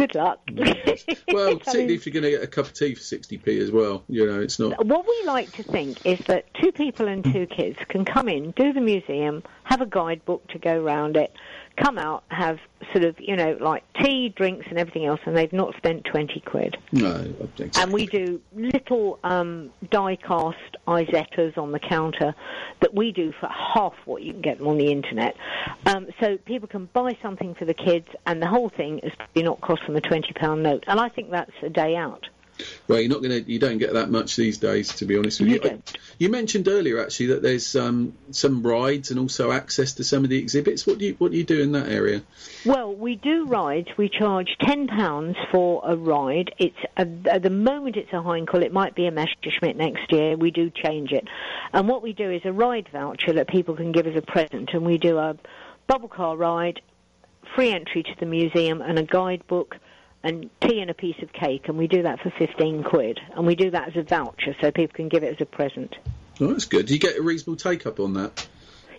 Good 0.00 0.14
luck. 0.14 0.40
Well, 1.32 1.58
particularly 1.58 1.94
if 2.00 2.06
you're 2.06 2.12
going 2.12 2.24
to 2.24 2.30
get 2.30 2.42
a 2.42 2.46
cup 2.46 2.66
of 2.66 2.72
tea 2.74 2.94
for 2.94 3.00
60p 3.00 3.60
as 3.60 3.70
well. 3.70 4.02
You 4.08 4.26
know, 4.26 4.40
it's 4.40 4.58
not. 4.58 4.84
what 4.84 5.06
we 5.06 5.22
like 5.26 5.52
to 5.52 5.62
think 5.62 6.04
is 6.04 6.18
that 6.26 6.52
two 6.54 6.72
people 6.72 7.06
and 7.06 7.22
two 7.22 7.46
kids 7.46 7.78
can 7.88 8.04
come 8.04 8.28
in, 8.28 8.50
do 8.52 8.72
the 8.72 8.80
museum, 8.80 9.42
have 9.64 9.80
a 9.80 9.86
guidebook 9.86 10.46
to 10.48 10.58
go 10.58 10.80
round 10.82 11.16
it, 11.16 11.32
come 11.80 11.98
out, 11.98 12.24
have 12.28 12.58
sort 12.92 13.04
of, 13.04 13.16
you 13.20 13.36
know, 13.36 13.56
like 13.60 13.84
tea, 14.02 14.28
drinks, 14.30 14.66
and 14.68 14.78
everything 14.78 15.06
else, 15.06 15.20
and 15.24 15.36
they've 15.36 15.52
not 15.52 15.76
spent 15.76 16.04
20 16.04 16.40
quid. 16.40 16.76
No, 16.92 17.14
exactly. 17.40 17.70
And 17.82 17.92
we 17.92 18.06
do 18.06 18.40
little 18.54 19.18
um, 19.24 19.70
die-cast 19.90 20.76
Isettas 20.86 21.56
on 21.56 21.72
the 21.72 21.78
counter 21.78 22.34
that 22.80 22.94
we 22.94 23.12
do 23.12 23.32
for 23.38 23.48
half 23.48 23.94
what 24.04 24.22
you 24.22 24.32
can 24.32 24.42
get 24.42 24.58
them 24.58 24.68
on 24.68 24.78
the 24.78 24.90
internet. 24.90 25.36
Um, 25.86 26.08
so 26.20 26.36
people 26.38 26.68
can 26.68 26.86
buy 26.92 27.16
something 27.22 27.54
for 27.54 27.64
the 27.64 27.74
kids, 27.74 28.08
and 28.26 28.42
the 28.42 28.48
whole 28.48 28.68
thing 28.68 28.98
is 29.00 29.12
probably 29.16 29.42
not 29.42 29.60
cost 29.60 29.82
them 29.86 29.96
a 29.96 30.00
twenty-pound 30.00 30.62
note. 30.62 30.84
And 30.86 31.00
I 31.00 31.08
think 31.08 31.30
that's 31.30 31.52
a 31.62 31.68
day 31.68 31.96
out. 31.96 32.28
Well, 32.88 33.00
you're 33.00 33.08
not 33.08 33.22
going 33.22 33.44
to. 33.44 33.50
You 33.50 33.58
don't 33.58 33.78
get 33.78 33.94
that 33.94 34.10
much 34.10 34.36
these 34.36 34.58
days, 34.58 34.88
to 34.96 35.04
be 35.04 35.16
honest 35.16 35.40
with 35.40 35.48
You 35.48 35.60
you. 35.62 35.82
You 36.18 36.28
mentioned 36.28 36.68
earlier 36.68 37.00
actually 37.00 37.26
that 37.26 37.42
there's 37.42 37.76
um, 37.76 38.14
some 38.30 38.62
rides 38.62 39.10
and 39.10 39.18
also 39.18 39.52
access 39.52 39.94
to 39.94 40.04
some 40.04 40.24
of 40.24 40.30
the 40.30 40.38
exhibits. 40.38 40.86
What 40.86 40.98
do 40.98 41.06
you 41.06 41.14
What 41.18 41.32
do 41.32 41.38
you 41.38 41.44
do 41.44 41.60
in 41.60 41.72
that 41.72 41.88
area? 41.88 42.22
Well, 42.64 42.94
we 42.94 43.16
do 43.16 43.46
rides. 43.46 43.88
We 43.96 44.08
charge 44.08 44.56
ten 44.60 44.86
pounds 44.86 45.36
for 45.50 45.82
a 45.84 45.96
ride. 45.96 46.54
It's 46.58 46.76
a, 46.96 47.08
at 47.30 47.42
the 47.42 47.50
moment 47.50 47.96
it's 47.96 48.12
a 48.12 48.16
Heinkel. 48.16 48.62
It 48.62 48.72
might 48.72 48.94
be 48.94 49.06
a 49.06 49.10
Messerschmitt 49.10 49.76
next 49.76 50.12
year. 50.12 50.36
We 50.36 50.50
do 50.50 50.70
change 50.70 51.12
it, 51.12 51.26
and 51.72 51.88
what 51.88 52.02
we 52.02 52.12
do 52.12 52.30
is 52.30 52.42
a 52.44 52.52
ride 52.52 52.88
voucher 52.92 53.32
that 53.34 53.48
people 53.48 53.76
can 53.76 53.92
give 53.92 54.06
as 54.06 54.16
a 54.16 54.22
present, 54.22 54.70
and 54.72 54.84
we 54.84 54.98
do 54.98 55.18
a 55.18 55.36
bubble 55.86 56.08
car 56.08 56.36
ride, 56.36 56.80
free 57.54 57.70
entry 57.70 58.02
to 58.02 58.14
the 58.18 58.26
museum, 58.26 58.82
and 58.82 58.98
a 58.98 59.02
guidebook. 59.02 59.76
And 60.22 60.50
tea 60.60 60.80
and 60.80 60.90
a 60.90 60.94
piece 60.94 61.16
of 61.22 61.32
cake, 61.32 61.68
and 61.68 61.78
we 61.78 61.86
do 61.86 62.02
that 62.02 62.20
for 62.20 62.30
fifteen 62.38 62.82
quid, 62.82 63.18
and 63.34 63.46
we 63.46 63.54
do 63.54 63.70
that 63.70 63.88
as 63.88 63.96
a 63.96 64.02
voucher 64.02 64.54
so 64.60 64.70
people 64.70 64.94
can 64.94 65.08
give 65.08 65.22
it 65.22 65.34
as 65.34 65.40
a 65.40 65.46
present. 65.46 65.96
Oh, 66.40 66.48
that's 66.48 66.66
good. 66.66 66.86
Do 66.86 66.92
you 66.92 67.00
get 67.00 67.16
a 67.16 67.22
reasonable 67.22 67.56
take 67.56 67.86
up 67.86 68.00
on 68.00 68.12
that? 68.14 68.46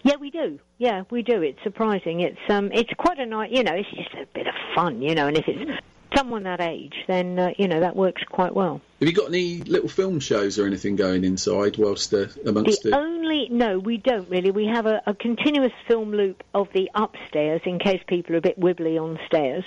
Yeah, 0.03 0.15
we 0.15 0.31
do. 0.31 0.59
Yeah, 0.79 1.03
we 1.11 1.21
do. 1.21 1.43
It's 1.43 1.61
surprising. 1.61 2.21
It's 2.21 2.39
um, 2.49 2.71
it's 2.71 2.89
quite 2.97 3.19
a 3.19 3.27
nice. 3.27 3.51
You 3.51 3.61
know, 3.63 3.75
it's 3.75 3.89
just 3.91 4.13
a 4.15 4.25
bit 4.33 4.47
of 4.47 4.55
fun. 4.73 5.03
You 5.03 5.13
know, 5.13 5.27
and 5.27 5.37
if 5.37 5.47
it's 5.47 5.79
someone 6.15 6.41
that 6.43 6.59
age, 6.59 6.95
then 7.07 7.37
uh, 7.37 7.51
you 7.55 7.67
know 7.67 7.81
that 7.81 7.95
works 7.95 8.23
quite 8.27 8.55
well. 8.55 8.81
Have 8.99 9.07
you 9.07 9.13
got 9.13 9.27
any 9.27 9.57
little 9.57 9.89
film 9.89 10.19
shows 10.19 10.57
or 10.57 10.65
anything 10.65 10.95
going 10.95 11.23
inside 11.23 11.77
whilst 11.77 12.11
uh, 12.15 12.27
amongst 12.47 12.81
The 12.81 12.89
the? 12.89 12.97
only 12.97 13.47
no, 13.51 13.77
we 13.77 13.97
don't 13.97 14.27
really. 14.27 14.49
We 14.49 14.65
have 14.65 14.87
a, 14.87 15.03
a 15.05 15.13
continuous 15.13 15.73
film 15.87 16.13
loop 16.13 16.43
of 16.55 16.69
the 16.73 16.89
upstairs 16.95 17.61
in 17.65 17.77
case 17.77 18.01
people 18.07 18.33
are 18.33 18.39
a 18.39 18.41
bit 18.41 18.59
wibbly 18.59 18.99
on 18.99 19.19
stairs. 19.27 19.63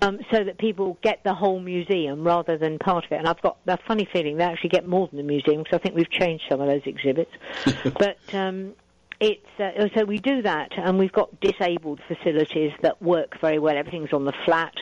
Um, 0.00 0.20
so 0.30 0.44
that 0.44 0.58
people 0.58 0.96
get 1.02 1.24
the 1.24 1.34
whole 1.34 1.58
museum 1.58 2.22
rather 2.22 2.56
than 2.56 2.78
part 2.78 3.04
of 3.04 3.10
it. 3.10 3.16
And 3.16 3.26
I've 3.26 3.42
got 3.42 3.56
a 3.66 3.76
funny 3.88 4.08
feeling 4.12 4.36
they 4.36 4.44
actually 4.44 4.70
get 4.70 4.86
more 4.86 5.08
than 5.08 5.16
the 5.16 5.24
museum 5.24 5.64
because 5.64 5.76
I 5.76 5.82
think 5.82 5.96
we've 5.96 6.08
changed 6.08 6.44
some 6.48 6.60
of 6.60 6.68
those 6.68 6.82
exhibits. 6.86 7.32
but 7.98 8.16
um, 8.32 8.74
it's 9.20 9.44
uh, 9.58 9.88
so 9.96 10.04
we 10.04 10.18
do 10.18 10.42
that, 10.42 10.70
and 10.76 10.98
we've 10.98 11.12
got 11.12 11.40
disabled 11.40 12.00
facilities 12.06 12.72
that 12.82 13.02
work 13.02 13.40
very 13.40 13.58
well. 13.58 13.76
Everything's 13.76 14.12
on 14.12 14.24
the 14.24 14.34
flat. 14.44 14.74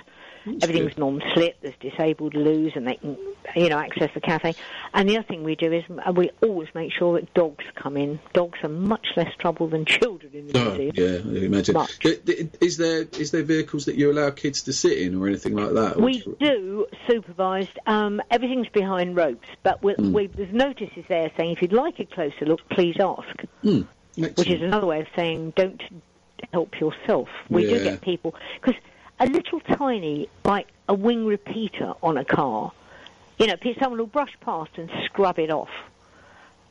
Everything's 0.62 0.94
good. 0.94 0.98
non-slip. 0.98 1.60
There's 1.60 1.74
disabled 1.80 2.34
loos, 2.34 2.72
and 2.76 2.86
they 2.86 2.94
can, 2.94 3.16
you 3.54 3.68
know, 3.68 3.78
access 3.78 4.10
the 4.14 4.20
cafe. 4.20 4.54
And 4.94 5.08
the 5.08 5.18
other 5.18 5.26
thing 5.26 5.42
we 5.42 5.56
do 5.56 5.72
is 5.72 5.84
we 6.14 6.30
always 6.42 6.68
make 6.74 6.92
sure 6.92 7.18
that 7.20 7.34
dogs 7.34 7.64
come 7.74 7.96
in. 7.96 8.20
Dogs 8.32 8.58
are 8.62 8.68
much 8.68 9.06
less 9.16 9.32
trouble 9.38 9.68
than 9.68 9.84
children 9.86 10.32
in 10.34 10.46
the 10.48 10.58
Oh, 10.58 10.90
yeah, 10.94 11.40
I 11.40 11.44
imagine. 11.44 11.74
Much. 11.74 11.98
Is 12.04 12.76
there 12.76 13.06
is 13.18 13.30
there 13.32 13.42
vehicles 13.42 13.86
that 13.86 13.96
you 13.96 14.10
allow 14.12 14.30
kids 14.30 14.62
to 14.62 14.72
sit 14.72 14.98
in 14.98 15.14
or 15.16 15.26
anything 15.26 15.54
like 15.56 15.72
that? 15.74 16.00
We 16.00 16.22
do 16.38 16.86
supervised. 17.08 17.78
Um, 17.86 18.22
everything's 18.30 18.68
behind 18.68 19.16
ropes, 19.16 19.48
but 19.62 19.82
we'll, 19.82 19.96
Hmm. 19.96 20.12
we, 20.12 20.26
there's 20.28 20.52
notices 20.52 21.04
there 21.08 21.30
saying 21.36 21.52
if 21.52 21.62
you'd 21.62 21.72
like 21.72 21.98
a 22.00 22.04
closer 22.04 22.44
look, 22.46 22.60
please 22.68 22.96
ask. 23.00 23.42
Which 23.62 24.48
is 24.48 24.62
another 24.62 24.86
way 24.86 25.00
of 25.00 25.06
saying 25.14 25.52
don't 25.56 25.82
help 26.52 26.78
yourself. 26.80 27.28
We 27.50 27.62
do 27.62 27.82
get 27.82 28.00
people 28.00 28.34
because 28.60 28.80
a 29.18 29.26
little 29.26 29.60
tiny 29.60 30.28
like 30.44 30.68
a 30.88 30.94
wing 30.94 31.26
repeater 31.26 31.94
on 32.02 32.16
a 32.16 32.24
car, 32.24 32.72
you 33.38 33.46
know, 33.46 33.56
someone 33.78 33.98
will 33.98 34.06
brush 34.06 34.36
past 34.40 34.70
and 34.76 34.90
scrub 35.04 35.38
it 35.38 35.50
off. 35.50 35.70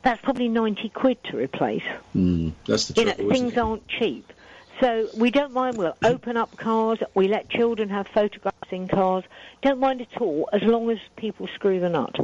That's 0.02 0.20
probably 0.22 0.48
ninety 0.48 0.88
quid 0.88 1.22
to 1.24 1.36
replace. 1.36 1.82
Mm, 2.14 2.52
that's 2.66 2.88
the 2.88 3.00
You 3.00 3.06
know, 3.06 3.14
trouble. 3.14 3.30
things 3.32 3.56
aren't 3.58 3.88
cheap. 3.88 4.32
So 4.80 5.08
we 5.16 5.30
don't 5.30 5.52
mind. 5.52 5.78
We'll 5.78 5.96
open 6.04 6.36
up 6.36 6.56
cars. 6.56 6.98
We 7.14 7.28
let 7.28 7.48
children 7.48 7.88
have 7.88 8.06
photographs 8.08 8.70
in 8.70 8.88
cars. 8.88 9.24
Don't 9.62 9.80
mind 9.80 10.02
at 10.02 10.20
all, 10.20 10.48
as 10.52 10.62
long 10.62 10.90
as 10.90 10.98
people 11.16 11.48
screw 11.54 11.80
the 11.80 11.88
nut. 11.88 12.14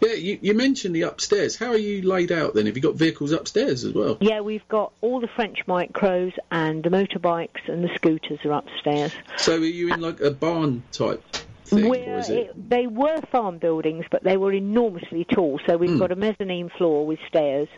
Yeah, 0.00 0.12
you, 0.14 0.38
you 0.40 0.54
mentioned 0.54 0.94
the 0.94 1.02
upstairs. 1.02 1.56
How 1.56 1.70
are 1.70 1.76
you 1.76 2.02
laid 2.02 2.30
out 2.30 2.54
then? 2.54 2.66
Have 2.66 2.76
you 2.76 2.82
got 2.82 2.94
vehicles 2.94 3.32
upstairs 3.32 3.84
as 3.84 3.92
well? 3.92 4.16
Yeah, 4.20 4.40
we've 4.40 4.66
got 4.68 4.92
all 5.00 5.20
the 5.20 5.28
French 5.28 5.58
micros 5.66 6.32
and 6.50 6.82
the 6.82 6.90
motorbikes 6.90 7.68
and 7.68 7.82
the 7.82 7.90
scooters 7.96 8.38
are 8.44 8.52
upstairs. 8.52 9.12
So 9.36 9.56
are 9.56 9.58
you 9.58 9.92
in 9.92 10.00
like 10.00 10.20
a 10.20 10.30
barn 10.30 10.82
type 10.92 11.22
thing, 11.64 11.92
is 11.92 12.30
it? 12.30 12.70
they 12.70 12.86
were 12.86 13.20
farm 13.32 13.58
buildings, 13.58 14.04
but 14.10 14.22
they 14.22 14.36
were 14.36 14.52
enormously 14.52 15.24
tall. 15.24 15.60
So 15.66 15.76
we've 15.76 15.98
got 15.98 16.12
a 16.12 16.16
mezzanine 16.16 16.70
floor 16.70 17.06
with 17.06 17.18
stairs, 17.28 17.68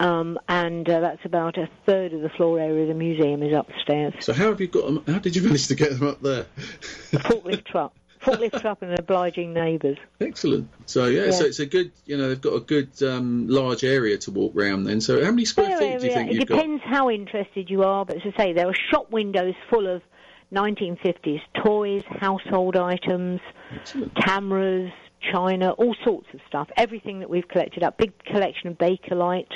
Um, 0.00 0.38
and 0.48 0.88
uh, 0.88 1.00
that's 1.00 1.24
about 1.26 1.58
a 1.58 1.68
third 1.84 2.14
of 2.14 2.22
the 2.22 2.30
floor 2.30 2.58
area 2.58 2.82
of 2.82 2.88
the 2.88 2.94
museum 2.94 3.42
is 3.42 3.52
upstairs. 3.52 4.14
So 4.20 4.32
how 4.32 4.48
have 4.48 4.60
you 4.60 4.66
got 4.66 4.86
them? 4.86 5.04
How 5.06 5.18
did 5.20 5.36
you 5.36 5.42
manage 5.42 5.68
to 5.68 5.74
get 5.74 5.90
them 5.98 6.08
up 6.08 6.22
there? 6.22 6.46
A 7.12 7.16
forklift 7.18 7.66
truck. 7.66 7.92
Forklift 8.24 8.64
up 8.64 8.82
and 8.82 8.98
obliging 8.98 9.52
neighbours. 9.54 9.96
Excellent. 10.20 10.68
So 10.86 11.06
yeah, 11.06 11.26
Yeah. 11.26 11.30
so 11.30 11.44
it's 11.46 11.58
a 11.60 11.66
good, 11.66 11.90
you 12.06 12.16
know, 12.18 12.28
they've 12.28 12.40
got 12.40 12.54
a 12.54 12.60
good 12.60 12.90
um, 13.02 13.48
large 13.48 13.82
area 13.84 14.18
to 14.18 14.30
walk 14.30 14.52
round. 14.54 14.86
Then, 14.86 15.00
so 15.00 15.24
how 15.24 15.30
many 15.30 15.44
square 15.46 15.76
feet 15.78 16.00
do 16.00 16.06
you 16.06 16.12
think 16.12 16.30
It 16.30 16.34
you've 16.34 16.46
got? 16.46 16.56
depends 16.56 16.82
how 16.84 17.08
interested 17.10 17.70
you 17.70 17.82
are, 17.82 18.04
but 18.04 18.16
as 18.16 18.22
I 18.34 18.36
say, 18.36 18.52
there 18.52 18.68
are 18.68 18.74
shop 18.90 19.10
windows 19.10 19.54
full 19.70 19.86
of 19.86 20.02
1950s 20.52 21.40
toys, 21.64 22.02
household 22.08 22.76
items, 22.76 23.40
cameras, 24.16 24.90
china, 25.32 25.70
all 25.72 25.94
sorts 26.04 26.26
of 26.34 26.40
stuff. 26.48 26.68
Everything 26.76 27.20
that 27.20 27.30
we've 27.30 27.46
collected 27.48 27.82
up. 27.82 27.96
Big 27.98 28.12
collection 28.24 28.68
of 28.68 28.78
Bakelite, 28.78 29.52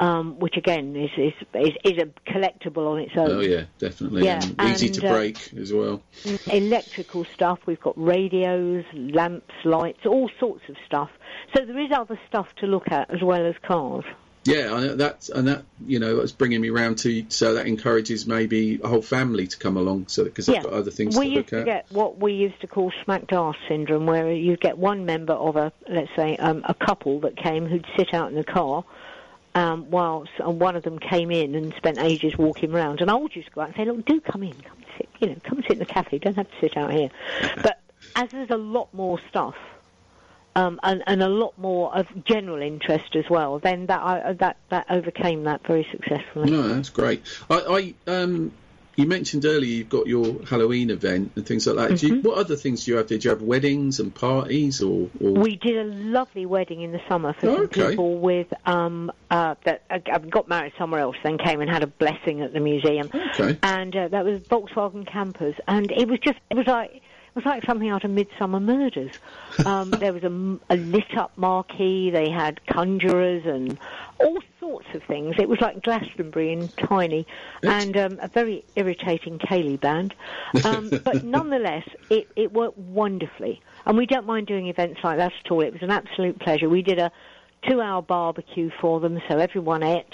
um, 0.00 0.38
which 0.38 0.56
again 0.56 0.96
is, 0.96 1.10
is 1.16 1.34
is 1.54 1.74
is 1.84 1.98
a 1.98 2.06
collectible 2.30 2.90
on 2.90 2.98
its 2.98 3.12
own. 3.16 3.30
Oh 3.30 3.40
yeah, 3.40 3.64
definitely. 3.78 4.24
Yeah, 4.24 4.40
and 4.58 4.70
easy 4.70 4.88
to 4.88 5.06
uh, 5.06 5.12
break 5.12 5.52
as 5.54 5.72
well. 5.72 6.02
electrical 6.50 7.24
stuff. 7.26 7.60
We've 7.66 7.80
got 7.80 7.94
radios, 8.02 8.84
lamps, 8.94 9.54
lights, 9.64 10.06
all 10.06 10.30
sorts 10.40 10.68
of 10.68 10.76
stuff. 10.86 11.10
So 11.54 11.64
there 11.66 11.78
is 11.78 11.90
other 11.94 12.18
stuff 12.26 12.48
to 12.56 12.66
look 12.66 12.90
at 12.90 13.10
as 13.10 13.22
well 13.22 13.46
as 13.46 13.54
cars. 13.62 14.04
Yeah, 14.44 14.94
that's 14.96 15.28
and 15.28 15.48
that 15.48 15.64
you 15.86 15.98
know 15.98 16.16
that's 16.16 16.32
bringing 16.32 16.62
me 16.62 16.70
round 16.70 16.98
to 17.00 17.26
so 17.28 17.54
that 17.54 17.66
encourages 17.66 18.26
maybe 18.26 18.80
a 18.82 18.88
whole 18.88 19.02
family 19.02 19.46
to 19.46 19.58
come 19.58 19.76
along 19.76 20.06
so 20.08 20.24
because 20.24 20.46
they've 20.46 20.62
got 20.62 20.72
other 20.72 20.90
things 20.90 21.14
we 21.16 21.28
to 21.28 21.34
look 21.34 21.46
to 21.48 21.60
at. 21.60 21.64
get 21.66 21.86
what 21.90 22.18
we 22.18 22.32
used 22.32 22.58
to 22.62 22.66
call 22.66 22.90
smacked 23.04 23.34
arse 23.34 23.58
syndrome, 23.68 24.06
where 24.06 24.32
you 24.32 24.56
get 24.56 24.78
one 24.78 25.04
member 25.04 25.34
of 25.34 25.56
a, 25.56 25.72
let's 25.90 26.10
say, 26.16 26.38
um, 26.38 26.62
a 26.64 26.72
couple 26.72 27.20
that 27.20 27.36
came 27.36 27.66
who'd 27.66 27.86
sit 27.98 28.14
out 28.14 28.30
in 28.30 28.34
the 28.34 28.44
car. 28.44 28.82
Um, 29.52 29.90
whilst 29.90 30.30
and 30.38 30.60
one 30.60 30.76
of 30.76 30.84
them 30.84 31.00
came 31.00 31.32
in 31.32 31.56
and 31.56 31.74
spent 31.74 31.98
ages 31.98 32.38
walking 32.38 32.72
around, 32.72 33.00
and 33.00 33.10
I 33.10 33.14
would 33.14 33.32
just 33.32 33.50
go 33.52 33.62
out 33.62 33.68
and 33.68 33.76
say, 33.76 33.84
"Look, 33.84 34.04
do 34.04 34.20
come 34.20 34.44
in, 34.44 34.54
come 34.54 34.78
sit, 34.96 35.08
you 35.18 35.26
know, 35.26 35.36
come 35.42 35.60
sit 35.62 35.72
in 35.72 35.78
the 35.80 35.86
cafe. 35.86 36.08
You 36.12 36.18
don't 36.20 36.36
have 36.36 36.48
to 36.48 36.60
sit 36.60 36.76
out 36.76 36.92
here." 36.92 37.10
But 37.56 37.80
as 38.14 38.28
there's 38.30 38.50
a 38.50 38.56
lot 38.56 38.94
more 38.94 39.18
stuff, 39.28 39.56
um, 40.56 40.80
and, 40.82 41.02
and 41.06 41.22
a 41.22 41.28
lot 41.28 41.56
more 41.58 41.94
of 41.96 42.06
general 42.24 42.60
interest 42.60 43.14
as 43.16 43.28
well, 43.30 43.58
then 43.58 43.86
that 43.86 44.00
I, 44.00 44.32
that 44.34 44.56
that 44.68 44.86
overcame 44.90 45.44
that 45.44 45.66
very 45.66 45.86
successfully. 45.90 46.50
No, 46.50 46.68
that's 46.68 46.90
great. 46.90 47.22
I, 47.48 47.94
I 48.06 48.12
um, 48.12 48.52
you 48.96 49.06
mentioned 49.06 49.44
earlier 49.44 49.70
you've 49.70 49.88
got 49.88 50.06
your 50.06 50.44
Halloween 50.44 50.90
event 50.90 51.32
and 51.36 51.46
things 51.46 51.66
like 51.66 51.76
that. 51.88 51.98
Do 51.98 52.06
you, 52.06 52.14
Mm-hmm. 52.16 52.28
what 52.28 52.38
other 52.38 52.56
things 52.56 52.84
do 52.84 52.90
you 52.90 52.96
have? 52.98 53.06
Did 53.06 53.24
you 53.24 53.30
have 53.30 53.40
weddings 53.42 54.00
and 54.00 54.14
parties 54.14 54.82
or? 54.82 55.08
or 55.20 55.30
We 55.32 55.56
did 55.56 55.76
a 55.78 55.84
lovely 55.84 56.44
wedding 56.46 56.82
in 56.82 56.92
the 56.92 57.00
summer 57.08 57.32
for 57.32 57.48
Oh, 57.48 57.54
some 57.56 57.64
okay. 57.66 57.90
people 57.90 58.18
with 58.18 58.52
um, 58.66 59.10
uh, 59.30 59.54
that 59.64 59.82
uh, 59.90 60.18
got 60.18 60.48
married 60.48 60.72
somewhere 60.76 61.00
else, 61.00 61.16
then 61.22 61.38
came 61.38 61.60
and 61.60 61.70
had 61.70 61.82
a 61.82 61.86
blessing 61.86 62.40
at 62.42 62.52
the 62.52 62.60
museum. 62.60 63.08
Okay. 63.14 63.56
And 63.62 63.94
uh, 63.96 64.08
that 64.08 64.24
was 64.24 64.40
Volkswagen 64.42 65.06
campers, 65.06 65.54
and 65.68 65.90
it 65.92 66.08
was 66.08 66.18
just 66.18 66.38
it 66.50 66.56
was 66.56 66.66
like 66.66 66.90
it 66.96 67.36
was 67.36 67.44
like 67.44 67.64
something 67.64 67.88
out 67.88 68.04
of 68.04 68.10
Midsomer 68.10 68.60
Murders. 68.60 69.12
Um, 69.64 69.90
there 70.00 70.12
was 70.12 70.24
a 70.24 70.76
lit 70.76 71.16
up 71.16 71.32
marquee. 71.36 72.10
They 72.10 72.28
had 72.28 72.60
conjurers 72.66 73.46
and 73.46 73.78
all 74.24 74.38
sorts 74.58 74.86
of 74.94 75.02
things. 75.04 75.34
It 75.38 75.48
was 75.48 75.60
like 75.60 75.82
Glastonbury 75.82 76.52
in 76.52 76.68
tiny, 76.88 77.26
and 77.62 77.96
um, 77.96 78.18
a 78.22 78.28
very 78.28 78.64
irritating 78.76 79.38
ceilidh 79.38 79.80
band. 79.80 80.14
Um, 80.64 80.92
but 81.04 81.24
nonetheless, 81.24 81.88
it, 82.10 82.28
it 82.36 82.52
worked 82.52 82.76
wonderfully. 82.78 83.60
And 83.86 83.96
we 83.96 84.06
don't 84.06 84.26
mind 84.26 84.46
doing 84.46 84.66
events 84.68 85.00
like 85.02 85.16
that 85.16 85.32
at 85.44 85.50
all. 85.50 85.62
It 85.62 85.72
was 85.72 85.82
an 85.82 85.90
absolute 85.90 86.38
pleasure. 86.38 86.68
We 86.68 86.82
did 86.82 86.98
a 86.98 87.10
two-hour 87.68 88.02
barbecue 88.02 88.70
for 88.80 89.00
them, 89.00 89.20
so 89.28 89.38
everyone 89.38 89.82
ate. 89.82 90.04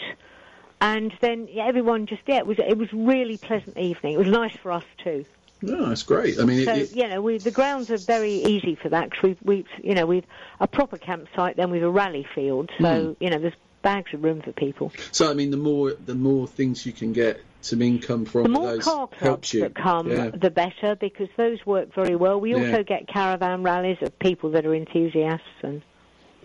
And 0.81 1.13
then 1.21 1.49
yeah, 1.51 1.67
everyone 1.67 2.07
just 2.07 2.23
yeah, 2.27 2.37
it 2.37 2.47
was 2.47 2.59
it 2.59 2.77
was 2.77 2.89
really 2.93 3.39
pleasant 3.39 3.77
evening. 3.79 4.15
It 4.15 4.19
was 4.19 4.29
nice 4.29 4.53
for 4.63 4.71
us 4.73 4.85
too. 5.03 5.25
No, 5.63 5.89
that's 5.89 6.03
great. 6.03 6.39
I 6.39 6.45
mean, 6.45 6.69
So 6.69 6.75
it, 6.75 6.79
it, 6.79 6.97
you 6.97 7.09
know, 7.09 7.23
we 7.23 7.39
the 7.39 7.51
grounds 7.51 7.91
are 7.91 7.99
very 7.99 8.35
easy 8.45 8.75
for 8.81 8.91
that 8.91 9.11
because 9.11 9.23
we've 9.23 9.39
we've 9.43 9.67
you 9.83 9.95
know 9.95 10.05
we've 10.07 10.27
a 10.61 10.69
proper 10.69 10.99
campsite, 10.99 11.57
then 11.57 11.71
we've 11.71 11.83
a 11.83 11.91
rally 11.91 12.27
field. 12.35 12.71
So 12.83 13.17
Hmm. 13.17 13.25
you 13.25 13.31
know, 13.31 13.39
there's 13.39 13.55
bags 13.87 14.13
of 14.15 14.23
room 14.25 14.41
for 14.43 14.53
people. 14.53 14.93
so 15.13 15.31
I 15.31 15.35
mean, 15.35 15.51
the 15.51 15.57
more 15.57 15.93
the 15.93 16.15
more 16.15 16.47
things 16.59 16.85
you 16.87 16.93
can 16.93 17.13
get 17.13 17.41
some 17.61 17.83
income 17.83 18.25
from 18.25 18.43
The 18.45 18.49
more 18.49 18.67
those 18.73 18.85
car 18.85 19.07
clubs 19.09 19.21
helps 19.21 19.55
you. 19.55 19.61
that 19.63 19.75
come, 19.75 20.09
Yeah. 20.11 20.31
the 20.31 20.51
better 20.51 20.95
because 20.95 21.29
those 21.37 21.59
work 21.67 21.95
very 21.95 22.15
well. 22.17 22.39
We 22.41 22.51
Yeah. 22.55 22.63
also 22.67 22.83
get 22.85 23.09
caravan 23.09 23.63
rallies 23.63 23.99
of 24.03 24.17
people 24.19 24.51
that 24.51 24.65
are 24.67 24.75
enthusiasts 24.75 25.59
and 25.63 25.83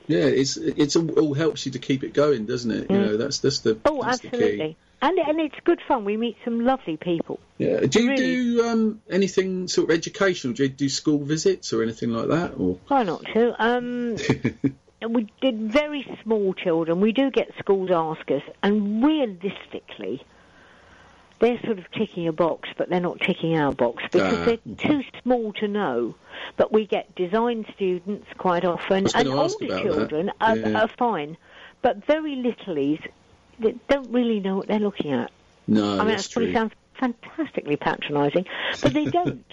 Yeah, 0.08 0.26
it's 0.42 0.58
it's 0.58 0.96
all, 0.96 1.10
all 1.20 1.34
helps 1.34 1.66
you 1.66 1.72
to 1.74 1.80
keep 1.80 2.04
it 2.04 2.14
going, 2.14 2.46
doesn't 2.46 2.72
it? 2.72 2.84
You 2.92 2.98
know, 3.06 3.18
that's 3.18 3.38
that's 3.39 3.60
the 3.60 3.78
oh, 3.86 4.02
that's 4.04 4.20
the 4.20 4.28
absolutely. 4.28 4.78
And 5.04 5.18
and 5.18 5.39
it's 5.39 5.56
good 5.64 5.80
fun. 5.88 6.06
We 6.06 6.16
meet 6.18 6.38
some 6.46 6.58
lovely 6.72 6.98
people. 6.98 7.39
Yeah. 7.58 7.80
Do 7.92 8.04
you 8.04 8.10
Really? 8.10 8.36
do 8.36 8.66
um, 8.70 9.02
anything 9.10 9.68
sort 9.68 9.89
of 9.89 9.96
educational? 9.96 10.54
Do 10.54 10.64
you 10.64 10.70
do 10.70 10.89
school 10.89 11.20
visits 11.34 11.74
or 11.74 11.82
anything 11.82 12.12
like 12.12 12.28
that? 12.28 12.50
Or 12.60 12.78
Why 12.88 13.02
not 13.04 13.24
to? 13.34 13.42
Um, 13.68 14.16
we 15.10 15.28
did 15.41 15.72
very 15.72 16.06
small 16.24 16.54
children. 16.54 17.02
We 17.02 17.12
do 17.12 17.32
get 17.32 17.52
schools 17.60 17.89
ask 17.91 18.30
us, 18.32 18.43
and 18.64 19.04
realistically, 19.04 20.24
they're 21.39 21.60
sort 21.62 21.80
of 21.80 21.89
ticking 21.91 22.28
a 22.28 22.32
box, 22.34 22.70
but 22.78 22.89
they're 22.89 22.99
not 22.99 23.20
ticking 23.20 23.58
our 23.58 23.72
box 23.72 24.04
because 24.12 24.38
Ah, 24.39 24.45
they're 24.45 24.76
too 24.78 25.04
small 25.24 25.54
to 25.54 25.68
know. 25.68 26.16
But 26.56 26.72
we 26.72 26.86
get 26.86 27.16
design 27.16 27.66
students 27.76 28.28
quite 28.38 28.64
often, 28.64 29.08
and 29.16 29.28
older 29.28 29.68
children 29.82 30.32
are, 30.39 30.56
Yeah. 30.58 30.84
are 30.84 30.88
fine, 30.88 31.38
but 31.82 32.06
very 32.06 32.36
littlies 32.36 32.99
they 33.60 33.76
don't 33.88 34.10
really 34.12 34.39
know 34.39 34.56
what 34.58 34.68
they're 34.68 34.80
looking 34.80 35.12
at. 35.14 35.32
no, 35.68 35.95
I 35.95 35.97
mean, 35.99 36.08
that's 36.08 36.28
that 36.28 36.34
probably 36.34 36.52
true. 36.52 36.60
sounds 36.60 36.74
fantastically 36.99 37.76
patronising, 37.76 38.45
but 38.82 38.93
they 38.93 39.06
don't. 39.20 39.45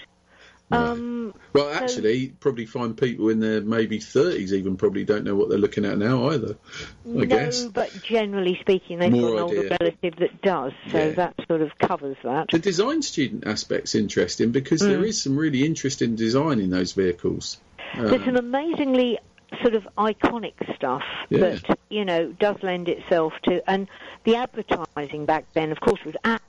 Um, 0.71 1.33
Well, 1.53 1.71
actually, 1.73 2.27
probably 2.39 2.65
find 2.67 2.95
people 2.95 3.29
in 3.29 3.39
their 3.39 3.61
maybe 3.61 3.99
thirties 3.99 4.53
even 4.53 4.77
probably 4.77 5.03
don't 5.03 5.23
know 5.23 5.35
what 5.35 5.49
they're 5.49 5.57
looking 5.57 5.83
at 5.85 5.97
now 5.97 6.29
either. 6.29 6.57
I 7.05 7.09
no, 7.09 7.25
guess 7.25 7.65
but 7.73 8.03
generally 8.03 8.57
speaking, 8.61 8.99
they've 8.99 9.11
More 9.11 9.31
got 9.31 9.33
an 9.33 9.43
older 9.57 9.77
relative 9.81 10.15
that 10.17 10.41
does, 10.43 10.73
so 10.91 10.97
Yeah. 10.97 11.09
that 11.11 11.35
sort 11.47 11.61
of 11.61 11.75
covers 11.79 12.17
that. 12.23 12.49
the 12.51 12.59
design 12.59 13.01
student 13.01 13.47
aspect's 13.47 13.95
interesting 13.95 14.51
because 14.51 14.81
there 14.81 14.99
Mm. 14.99 15.07
is 15.07 15.23
some 15.23 15.37
really 15.37 15.65
interesting 15.65 16.15
design 16.15 16.59
in 16.59 16.69
those 16.69 16.93
vehicles. 16.93 17.57
There's 17.95 18.21
Um, 18.21 18.25
some 18.25 18.35
amazingly 18.35 19.17
sort 19.63 19.73
of 19.73 19.87
iconic 19.97 20.53
stuff 20.75 21.03
Yeah. 21.31 21.39
that 21.39 21.79
you 21.89 22.05
know 22.05 22.31
does 22.39 22.57
lend 22.61 22.87
itself 22.87 23.33
to, 23.45 23.67
and 23.67 23.87
the 24.23 24.35
advertising 24.35 25.25
back 25.25 25.45
then, 25.53 25.71
of 25.71 25.79
course, 25.79 25.99
was 26.05 26.15
absolutely 26.23 26.45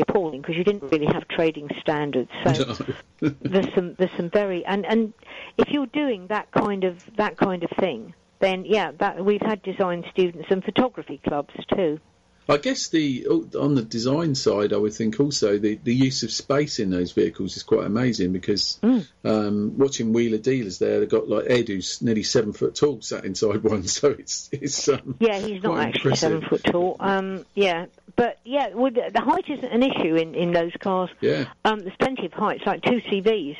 appalling 0.00 0.40
because 0.40 0.56
you 0.56 0.64
didn't 0.64 0.90
really 0.90 1.06
have 1.06 1.26
trading 1.28 1.68
standards. 1.80 2.30
So 2.44 2.76
there's 3.20 3.72
some 3.74 3.94
there's 3.94 4.12
some 4.16 4.30
very 4.30 4.64
and 4.64 4.84
and 4.86 5.12
if 5.58 5.68
you're 5.70 5.86
doing 5.86 6.28
that 6.28 6.50
kind 6.52 6.84
of 6.84 6.98
that 7.16 7.36
kind 7.36 7.62
of 7.62 7.70
thing, 7.78 8.14
then 8.40 8.64
yeah, 8.64 8.92
that 8.98 9.24
we've 9.24 9.42
had 9.42 9.62
design 9.62 10.04
students 10.10 10.48
and 10.50 10.64
photography 10.64 11.20
clubs 11.26 11.54
too. 11.74 12.00
I 12.46 12.58
guess 12.58 12.88
the 12.88 13.26
on 13.58 13.74
the 13.74 13.80
design 13.80 14.34
side, 14.34 14.74
I 14.74 14.76
would 14.76 14.92
think 14.92 15.18
also 15.18 15.56
the, 15.56 15.76
the 15.82 15.94
use 15.94 16.24
of 16.24 16.30
space 16.30 16.78
in 16.78 16.90
those 16.90 17.12
vehicles 17.12 17.56
is 17.56 17.62
quite 17.62 17.86
amazing 17.86 18.32
because 18.34 18.78
Mm. 18.82 19.06
um, 19.24 19.78
watching 19.78 20.12
Wheeler 20.12 20.36
dealers 20.36 20.78
there, 20.78 21.00
they've 21.00 21.08
got 21.08 21.26
like 21.26 21.46
Ed 21.48 21.68
who's 21.68 22.02
nearly 22.02 22.22
seven 22.22 22.52
foot 22.52 22.74
tall 22.74 23.00
sat 23.00 23.24
inside 23.24 23.62
one, 23.62 23.84
so 23.88 24.08
it's 24.10 24.50
it's 24.52 24.86
um, 24.90 25.16
Yeah, 25.20 25.38
he's 25.38 25.62
not 25.62 25.78
actually 25.78 26.10
impressive. 26.10 26.18
seven 26.18 26.42
foot 26.42 26.64
tall. 26.64 26.96
Um, 27.00 27.46
yeah, 27.54 27.86
but 28.16 28.38
yeah, 28.44 28.68
well, 28.74 28.92
the, 28.92 29.10
the 29.12 29.20
height 29.20 29.44
isn't 29.48 29.72
an 29.72 29.82
issue 29.82 30.16
in, 30.16 30.34
in 30.34 30.52
those 30.52 30.72
cars. 30.80 31.10
Yeah. 31.20 31.46
Um, 31.64 31.80
there's 31.80 31.96
plenty 31.98 32.26
of 32.26 32.32
heights, 32.32 32.62
like 32.66 32.82
two 32.82 33.00
CVs. 33.10 33.56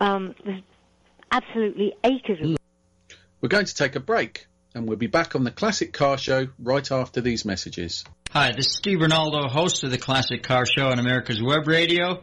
Um, 0.00 0.34
there's 0.44 0.62
absolutely 1.30 1.94
acres 2.04 2.38
of 2.42 2.56
We're 3.40 3.48
going 3.48 3.66
to 3.66 3.74
take 3.74 3.96
a 3.96 4.00
break, 4.00 4.46
and 4.74 4.88
we'll 4.88 4.98
be 4.98 5.08
back 5.08 5.34
on 5.34 5.44
the 5.44 5.50
Classic 5.50 5.92
Car 5.92 6.16
Show 6.18 6.48
right 6.58 6.90
after 6.90 7.20
these 7.20 7.44
messages. 7.44 8.04
Hi, 8.30 8.52
this 8.52 8.66
is 8.66 8.76
Steve 8.76 8.98
Ronaldo, 8.98 9.48
host 9.50 9.82
of 9.84 9.90
the 9.90 9.98
Classic 9.98 10.42
Car 10.42 10.64
Show 10.66 10.88
on 10.88 10.98
America's 10.98 11.42
Web 11.42 11.66
Radio. 11.66 12.22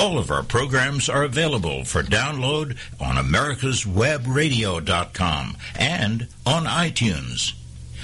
All 0.00 0.16
of 0.16 0.30
our 0.30 0.44
programs 0.44 1.08
are 1.08 1.24
available 1.24 1.84
for 1.84 2.04
download 2.04 2.76
on 3.00 3.16
americaswebradio.com 3.16 5.56
and 5.76 6.28
on 6.46 6.66
iTunes. 6.66 7.54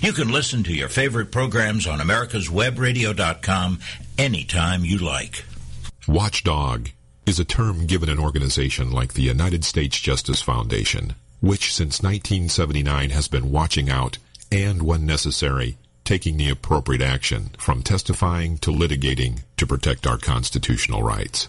You 0.01 0.13
can 0.13 0.33
listen 0.33 0.65
to 0.65 0.75
your 0.75 0.89
favorite 0.89 1.31
programs 1.31 1.87
on 1.87 2.01
americaswebradio.com 2.01 3.79
anytime 4.19 4.85
you 4.85 4.99
like. 4.99 5.45
Watchdog 6.09 6.89
is 7.27 7.39
a 7.39 7.45
term 7.45 7.87
given 7.87 8.09
an 8.09 8.19
organization 8.19 8.91
like 8.91 9.15
the 9.15 9.23
United 9.23 9.65
States 9.65 10.01
Justice 10.01 10.43
Foundation, 10.43 11.15
which 11.41 11.73
since 11.73 12.03
1979 12.03 13.11
has 13.11 13.29
been 13.29 13.53
watching 13.53 13.89
out 13.89 14.19
and, 14.51 14.83
when 14.83 15.07
necessary, 15.07 15.77
taking 16.05 16.37
the 16.37 16.51
appropriate 16.51 17.03
action 17.03 17.51
from 17.57 17.83
testifying 17.83 18.59
to 18.59 18.71
litigating 18.71 19.43
to 19.57 19.67
protect 19.67 20.07
our 20.07 20.19
constitutional 20.19 21.03
rights. 21.03 21.49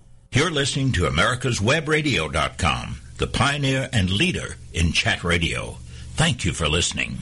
You're 0.33 0.49
listening 0.51 0.93
to 0.93 1.01
americaswebradio.com, 1.01 3.01
the 3.17 3.27
pioneer 3.27 3.89
and 3.91 4.09
leader 4.09 4.55
in 4.73 4.93
chat 4.93 5.25
radio. 5.25 5.75
Thank 6.13 6.45
you 6.45 6.53
for 6.53 6.69
listening. 6.69 7.17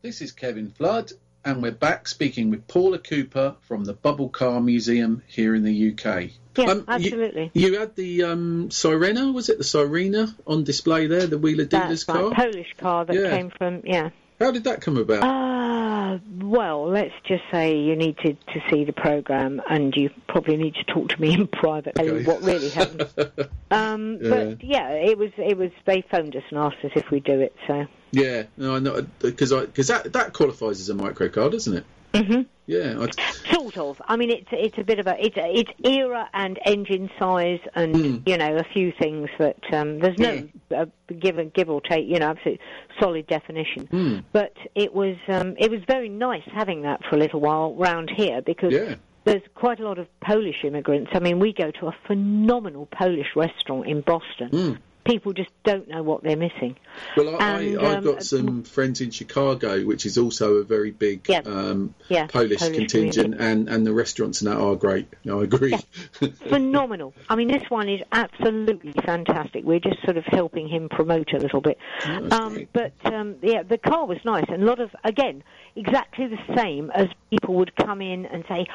This 0.00 0.20
is 0.20 0.30
Kevin 0.30 0.70
Flood, 0.70 1.10
and 1.44 1.60
we're 1.60 1.72
back 1.72 2.06
speaking 2.06 2.50
with 2.50 2.68
Paula 2.68 3.00
Cooper 3.00 3.56
from 3.62 3.84
the 3.84 3.94
Bubblecar 3.94 4.62
Museum 4.64 5.24
here 5.26 5.56
in 5.56 5.64
the 5.64 5.90
UK. 5.90 6.30
Yeah, 6.56 6.70
Um, 6.70 6.84
absolutely. 6.86 7.50
You, 7.54 7.72
you 7.72 7.80
had 7.80 7.96
the 7.96 8.22
um, 8.22 8.68
Syrena, 8.68 9.34
was 9.34 9.48
it 9.48 9.58
the 9.58 9.64
Syrena 9.64 10.32
on 10.46 10.62
display 10.62 11.08
there, 11.08 11.26
the 11.26 11.38
Wheeler 11.38 11.64
Dealers 11.64 11.88
That's 11.88 12.04
car? 12.04 12.28
right. 12.28 12.36
Polish 12.36 12.72
car 12.78 13.04
that 13.04 13.16
Yeah. 13.16 13.30
came 13.30 13.50
from 13.50 13.82
yeah. 13.84 14.10
How 14.40 14.50
did 14.50 14.64
that 14.64 14.80
come 14.80 14.96
about? 14.96 15.22
Ah, 15.22 16.18
well, 16.40 16.88
let's 16.88 17.12
just 17.28 17.42
say 17.52 17.76
you 17.76 17.94
need 17.94 18.16
to, 18.18 18.32
to 18.32 18.60
see 18.70 18.84
the 18.84 18.92
program, 18.92 19.60
and 19.68 19.94
you 19.94 20.10
probably 20.28 20.56
need 20.56 20.74
to 20.76 20.84
talk 20.84 21.10
to 21.10 21.20
me 21.20 21.34
in 21.38 21.46
private. 21.46 21.94
tell 21.94 22.06
you 22.06 22.14
Okay. 22.14 22.24
What 22.24 22.42
really 22.42 22.70
happened? 22.70 23.06
um, 23.70 24.18
Yeah. 24.20 24.30
But 24.30 24.64
yeah, 24.64 24.88
it 24.92 25.18
was 25.18 25.30
it 25.36 25.58
was. 25.58 25.70
They 25.84 26.02
phoned 26.10 26.34
us 26.34 26.42
and 26.50 26.58
asked 26.58 26.82
us 26.84 26.92
if 26.96 27.10
we 27.10 27.20
do 27.20 27.40
it. 27.40 27.54
So 27.66 27.86
yeah, 28.12 28.44
no, 28.56 28.76
I 28.76 28.78
know 28.78 29.06
because 29.20 29.52
because 29.52 29.88
that 29.88 30.12
that 30.14 30.32
qualifies 30.32 30.80
as 30.80 30.88
a 30.88 30.94
microcar, 30.94 31.52
doesn't 31.52 31.76
it? 31.76 31.84
hmm 32.14 32.40
Yeah, 32.70 33.04
I, 33.04 33.52
sort 33.52 33.76
of. 33.76 34.00
I 34.06 34.16
mean, 34.16 34.30
it's 34.30 34.48
it's 34.52 34.78
a 34.78 34.84
bit 34.84 34.98
of 35.00 35.06
a 35.08 35.16
it's 35.18 35.36
it's 35.36 35.70
era 35.84 36.28
and 36.32 36.58
engine 36.64 37.10
size 37.18 37.58
and 37.74 37.96
Hmm. 37.96 38.16
you 38.26 38.36
know 38.36 38.56
a 38.56 38.64
few 38.72 38.92
things 38.92 39.28
that 39.38 39.58
um, 39.72 39.98
there's 39.98 40.18
no 40.18 40.48
uh, 40.76 40.86
give 41.18 41.38
and 41.38 41.52
give 41.52 41.68
or 41.68 41.80
take. 41.80 42.06
You 42.06 42.20
know, 42.20 42.30
absolute 42.30 42.60
solid 43.00 43.26
definition. 43.26 43.86
Hmm. 43.86 44.18
But 44.32 44.54
it 44.76 44.94
was 44.94 45.16
um, 45.26 45.56
it 45.58 45.68
was 45.70 45.80
very 45.88 46.08
nice 46.08 46.44
having 46.54 46.82
that 46.82 47.00
for 47.04 47.16
a 47.16 47.18
little 47.18 47.40
while 47.40 47.74
round 47.74 48.10
here 48.16 48.40
because. 48.40 48.72
yeah. 48.72 48.94
There's 49.24 49.42
quite 49.54 49.80
a 49.80 49.84
lot 49.84 49.98
of 49.98 50.06
Polish 50.20 50.64
immigrants. 50.64 51.10
I 51.12 51.18
mean, 51.18 51.40
we 51.40 51.52
go 51.52 51.70
to 51.72 51.88
a 51.88 51.94
phenomenal 52.06 52.86
Polish 52.86 53.36
restaurant 53.36 53.86
in 53.86 54.00
Boston. 54.00 54.48
Hmm. 54.48 54.72
People 55.10 55.32
just 55.32 55.50
don't 55.64 55.88
know 55.88 56.02
what 56.02 56.22
they're 56.22 56.36
missing. 56.36 56.76
Well, 57.16 57.36
I, 57.40 57.60
And, 57.62 57.78
I, 57.78 57.90
I've 57.90 57.98
um, 57.98 58.04
got 58.04 58.22
some 58.22 58.62
friends 58.62 59.00
in 59.00 59.10
Chicago, 59.10 59.84
which 59.84 60.06
is 60.06 60.16
also 60.18 60.54
a 60.54 60.64
very 60.64 60.90
big 60.92 61.26
Yeah. 61.28 61.40
um, 61.44 61.94
Yeah, 62.08 62.26
Polish, 62.26 62.58
Polish 62.60 62.76
contingent, 62.76 63.34
community. 63.36 63.44
and, 63.44 63.68
and 63.68 63.86
the 63.86 63.92
restaurants 63.92 64.40
and 64.40 64.50
that 64.50 64.56
are 64.58 64.76
great. 64.76 65.08
I 65.28 65.42
agree. 65.42 65.74
phenomenal. 66.48 67.14
I 67.28 67.36
mean, 67.36 67.48
this 67.48 67.68
one 67.68 67.88
is 67.88 68.00
absolutely 68.12 68.92
fantastic. 69.04 69.64
We're 69.64 69.80
just 69.80 70.02
sort 70.04 70.16
of 70.16 70.24
helping 70.26 70.68
him 70.68 70.88
promote 70.88 71.32
a 71.32 71.38
little 71.38 71.60
bit. 71.60 71.78
Oh, 72.06 72.28
um, 72.30 72.68
but 72.72 72.92
um, 73.04 73.36
yeah, 73.42 73.62
the 73.62 73.78
car 73.78 74.06
was 74.06 74.18
nice, 74.24 74.44
and 74.48 74.62
a 74.62 74.66
lot 74.66 74.80
of 74.80 74.90
again 75.04 75.42
exactly 75.76 76.26
the 76.28 76.54
same 76.56 76.90
as 76.90 77.08
people 77.30 77.54
would 77.56 77.74
come 77.76 78.00
in 78.00 78.26
and 78.26 78.44
say. 78.48 78.66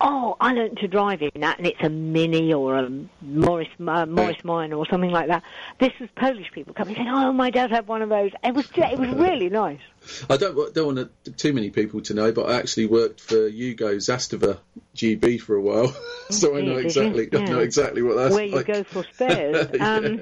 Oh, 0.00 0.36
I 0.40 0.52
learned 0.52 0.78
to 0.78 0.88
drive 0.88 1.22
in 1.22 1.30
that, 1.36 1.58
and 1.58 1.66
it's 1.66 1.82
a 1.82 1.88
Mini 1.88 2.52
or 2.52 2.76
a 2.76 2.90
Morris 3.22 3.68
uh, 3.86 4.06
Morris 4.06 4.42
Minor 4.42 4.76
or 4.76 4.86
something 4.86 5.10
like 5.10 5.28
that. 5.28 5.42
This 5.78 5.92
was 6.00 6.10
Polish 6.16 6.50
people 6.52 6.74
coming 6.74 6.96
saying, 6.96 7.08
"Oh, 7.08 7.32
my 7.32 7.50
dad 7.50 7.70
had 7.70 7.86
one 7.86 8.02
of 8.02 8.08
those." 8.08 8.32
It 8.42 8.54
was 8.54 8.66
it 8.76 8.98
was 8.98 9.10
really 9.10 9.48
nice. 9.48 9.80
I 10.28 10.36
don't 10.36 10.74
don't 10.74 10.96
want 10.96 11.10
to, 11.24 11.30
too 11.32 11.52
many 11.52 11.70
people 11.70 12.00
to 12.02 12.14
know, 12.14 12.32
but 12.32 12.50
I 12.50 12.56
actually 12.56 12.86
worked 12.86 13.20
for 13.20 13.48
Yugo 13.48 13.96
Zastava 13.96 14.58
GB 14.96 15.40
for 15.40 15.54
a 15.56 15.62
while, 15.62 15.96
so 16.30 16.56
I 16.56 16.60
know 16.60 16.76
exactly 16.76 17.28
I 17.32 17.44
know 17.44 17.60
exactly 17.60 18.02
what 18.02 18.16
that's 18.16 18.34
Where 18.34 18.44
you 18.44 18.56
like. 18.56 18.66
go 18.66 18.82
for 18.84 19.04
spares. 19.04 19.68
Um, 19.80 20.20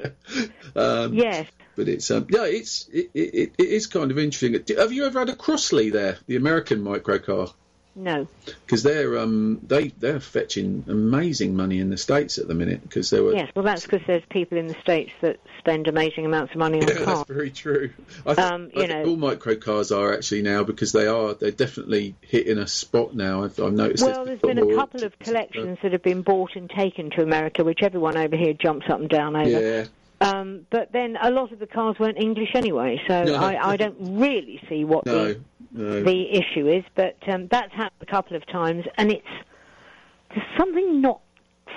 Um, 0.77 1.15
Yes. 1.15 1.49
But 1.75 1.89
it's 1.89 2.11
um, 2.11 2.27
yeah, 2.29 2.45
it's 2.45 2.89
it, 2.89 3.11
it, 3.15 3.55
it 3.57 3.69
is 3.69 3.87
kind 3.87 4.11
of 4.11 4.19
interesting. 4.19 4.63
Have 4.77 4.93
you 4.93 5.07
ever 5.07 5.21
had 5.21 5.31
a 5.31 5.35
Crosley 5.35 5.91
there, 5.91 6.19
the 6.27 6.37
American 6.37 6.85
microcar? 6.85 7.53
No. 7.95 8.27
Because 8.47 8.83
they're 8.83 9.19
um 9.19 9.61
they 9.67 9.89
they're 9.89 10.19
fetching 10.19 10.85
amazing 10.89 11.55
money 11.55 11.79
in 11.79 11.91
the 11.91 11.99
states 11.99 12.39
at 12.39 12.49
the 12.49 12.55
minute 12.55 12.83
because 12.83 13.11
they 13.11 13.21
were 13.21 13.35
Yes. 13.35 13.51
Well, 13.55 13.65
that's 13.65 13.83
because 13.83 14.01
there's 14.07 14.23
people 14.31 14.57
in 14.57 14.67
the 14.67 14.77
states 14.81 15.13
that 15.21 15.39
spend 15.59 15.89
amazing 15.89 16.25
amounts 16.25 16.53
of 16.53 16.59
money 16.59 16.81
on 16.81 16.89
Yeah, 16.89 17.05
that's 17.05 17.29
very 17.29 17.51
true. 17.51 17.91
I, 18.27 18.35
th- 18.35 18.47
Um, 18.47 18.71
I 18.75 18.81
you 18.81 18.87
think 18.87 19.05
know- 19.05 19.11
all 19.11 19.17
microcars 19.19 19.95
are 19.95 20.15
actually 20.15 20.41
now 20.43 20.65
because 20.65 20.93
they 20.93 21.07
are 21.07 21.35
they're 21.35 21.51
definitely 21.51 22.15
hitting 22.23 22.57
a 22.59 22.67
spot 22.67 23.15
now. 23.15 23.45
I've, 23.45 23.61
I've 23.61 23.73
noticed. 23.75 24.05
Well, 24.05 24.25
there's 24.25 24.41
been 24.41 24.59
a 24.59 24.75
couple 24.75 25.05
of 25.05 25.19
collections 25.19 25.79
that 25.83 25.93
have 25.93 26.03
been 26.03 26.23
bought 26.23 26.57
and 26.57 26.71
taken 26.71 27.11
to 27.11 27.23
America, 27.23 27.63
which 27.63 27.83
everyone 27.83 28.17
over 28.17 28.37
here 28.37 28.55
jumps 28.55 28.87
up 28.89 29.01
and 29.01 29.09
down 29.11 29.37
over. 29.37 29.49
Yeah, 29.49 29.85
Um, 30.23 30.67
but 30.71 30.93
then 30.93 31.17
a 31.23 31.31
lot 31.31 31.53
of 31.53 31.59
the 31.59 31.67
cars 31.67 31.97
weren't 31.99 32.19
English 32.19 32.51
anyway, 32.55 33.01
so 33.09 33.25
No. 33.25 33.35
I, 33.37 33.73
I 33.73 33.77
don't 33.77 33.97
really 34.21 34.61
see 34.69 34.85
what 34.85 35.05
no, 35.07 35.29
the, 35.35 35.41
no. 35.73 36.03
the 36.03 36.31
issue 36.33 36.69
is. 36.69 36.85
But 36.95 37.17
um, 37.29 37.49
that's 37.49 37.73
happened 37.73 38.03
a 38.03 38.07
couple 38.07 38.37
of 38.37 38.47
times, 38.47 38.85
and 38.97 39.11
it's 39.11 39.27
there's 40.35 40.47
something 40.59 41.01
not 41.01 41.21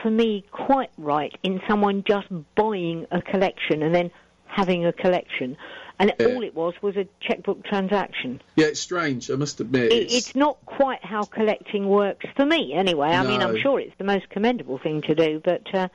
for 0.01 0.09
me 0.09 0.45
quite 0.51 0.91
right 0.97 1.33
in 1.43 1.61
someone 1.67 2.03
just 2.07 2.27
buying 2.55 3.05
a 3.11 3.21
collection 3.21 3.81
and 3.83 3.93
then 3.93 4.11
having 4.47 4.85
a 4.85 4.93
collection. 4.93 5.57
And 5.97 6.13
Yeah. 6.19 6.27
all 6.27 6.43
it 6.43 6.53
was 6.53 6.73
was 6.81 6.97
a 6.97 7.07
checkbook 7.21 7.63
transaction. 7.63 8.41
yeah, 8.57 8.65
it's 8.67 8.81
strange. 8.81 9.31
I 9.31 9.35
must 9.35 9.61
admit, 9.61 9.93
It, 9.93 10.11
it's 10.11 10.35
not 10.35 10.57
quite 10.65 11.03
how 11.05 11.23
collecting 11.23 11.87
works 11.87 12.25
for 12.35 12.45
me, 12.45 12.73
anyway. 12.73 13.09
I 13.09 13.23
mean, 13.25 13.41
I'm 13.41 13.57
sure 13.57 13.79
it's 13.79 13.95
the 13.97 14.03
most 14.03 14.29
commendable 14.29 14.77
thing 14.77 15.01
to 15.03 15.15
do, 15.15 15.41
but 15.43 15.73
uh, 15.73 15.87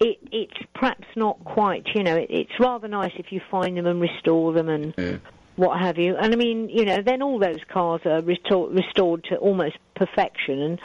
it, 0.00 0.18
it's 0.32 0.56
perhaps 0.74 1.06
not 1.16 1.42
quite. 1.44 1.86
You 1.94 2.02
know, 2.02 2.16
it, 2.16 2.26
it's 2.30 2.60
rather 2.60 2.88
nice 2.88 3.12
if 3.16 3.32
you 3.32 3.40
find 3.50 3.76
them 3.76 3.86
and 3.86 4.00
restore 4.00 4.52
them 4.52 4.68
and 4.68 4.94
yeah. 4.96 5.16
what 5.56 5.78
have 5.78 5.98
you. 5.98 6.16
And 6.16 6.32
I 6.32 6.36
mean, 6.36 6.68
you 6.68 6.84
know, 6.84 7.02
then 7.02 7.22
all 7.22 7.38
those 7.38 7.60
cars 7.68 8.02
are 8.04 8.20
restor- 8.20 8.74
restored 8.74 9.24
to 9.24 9.36
almost 9.36 9.76
perfection, 9.94 10.60
and 10.60 10.80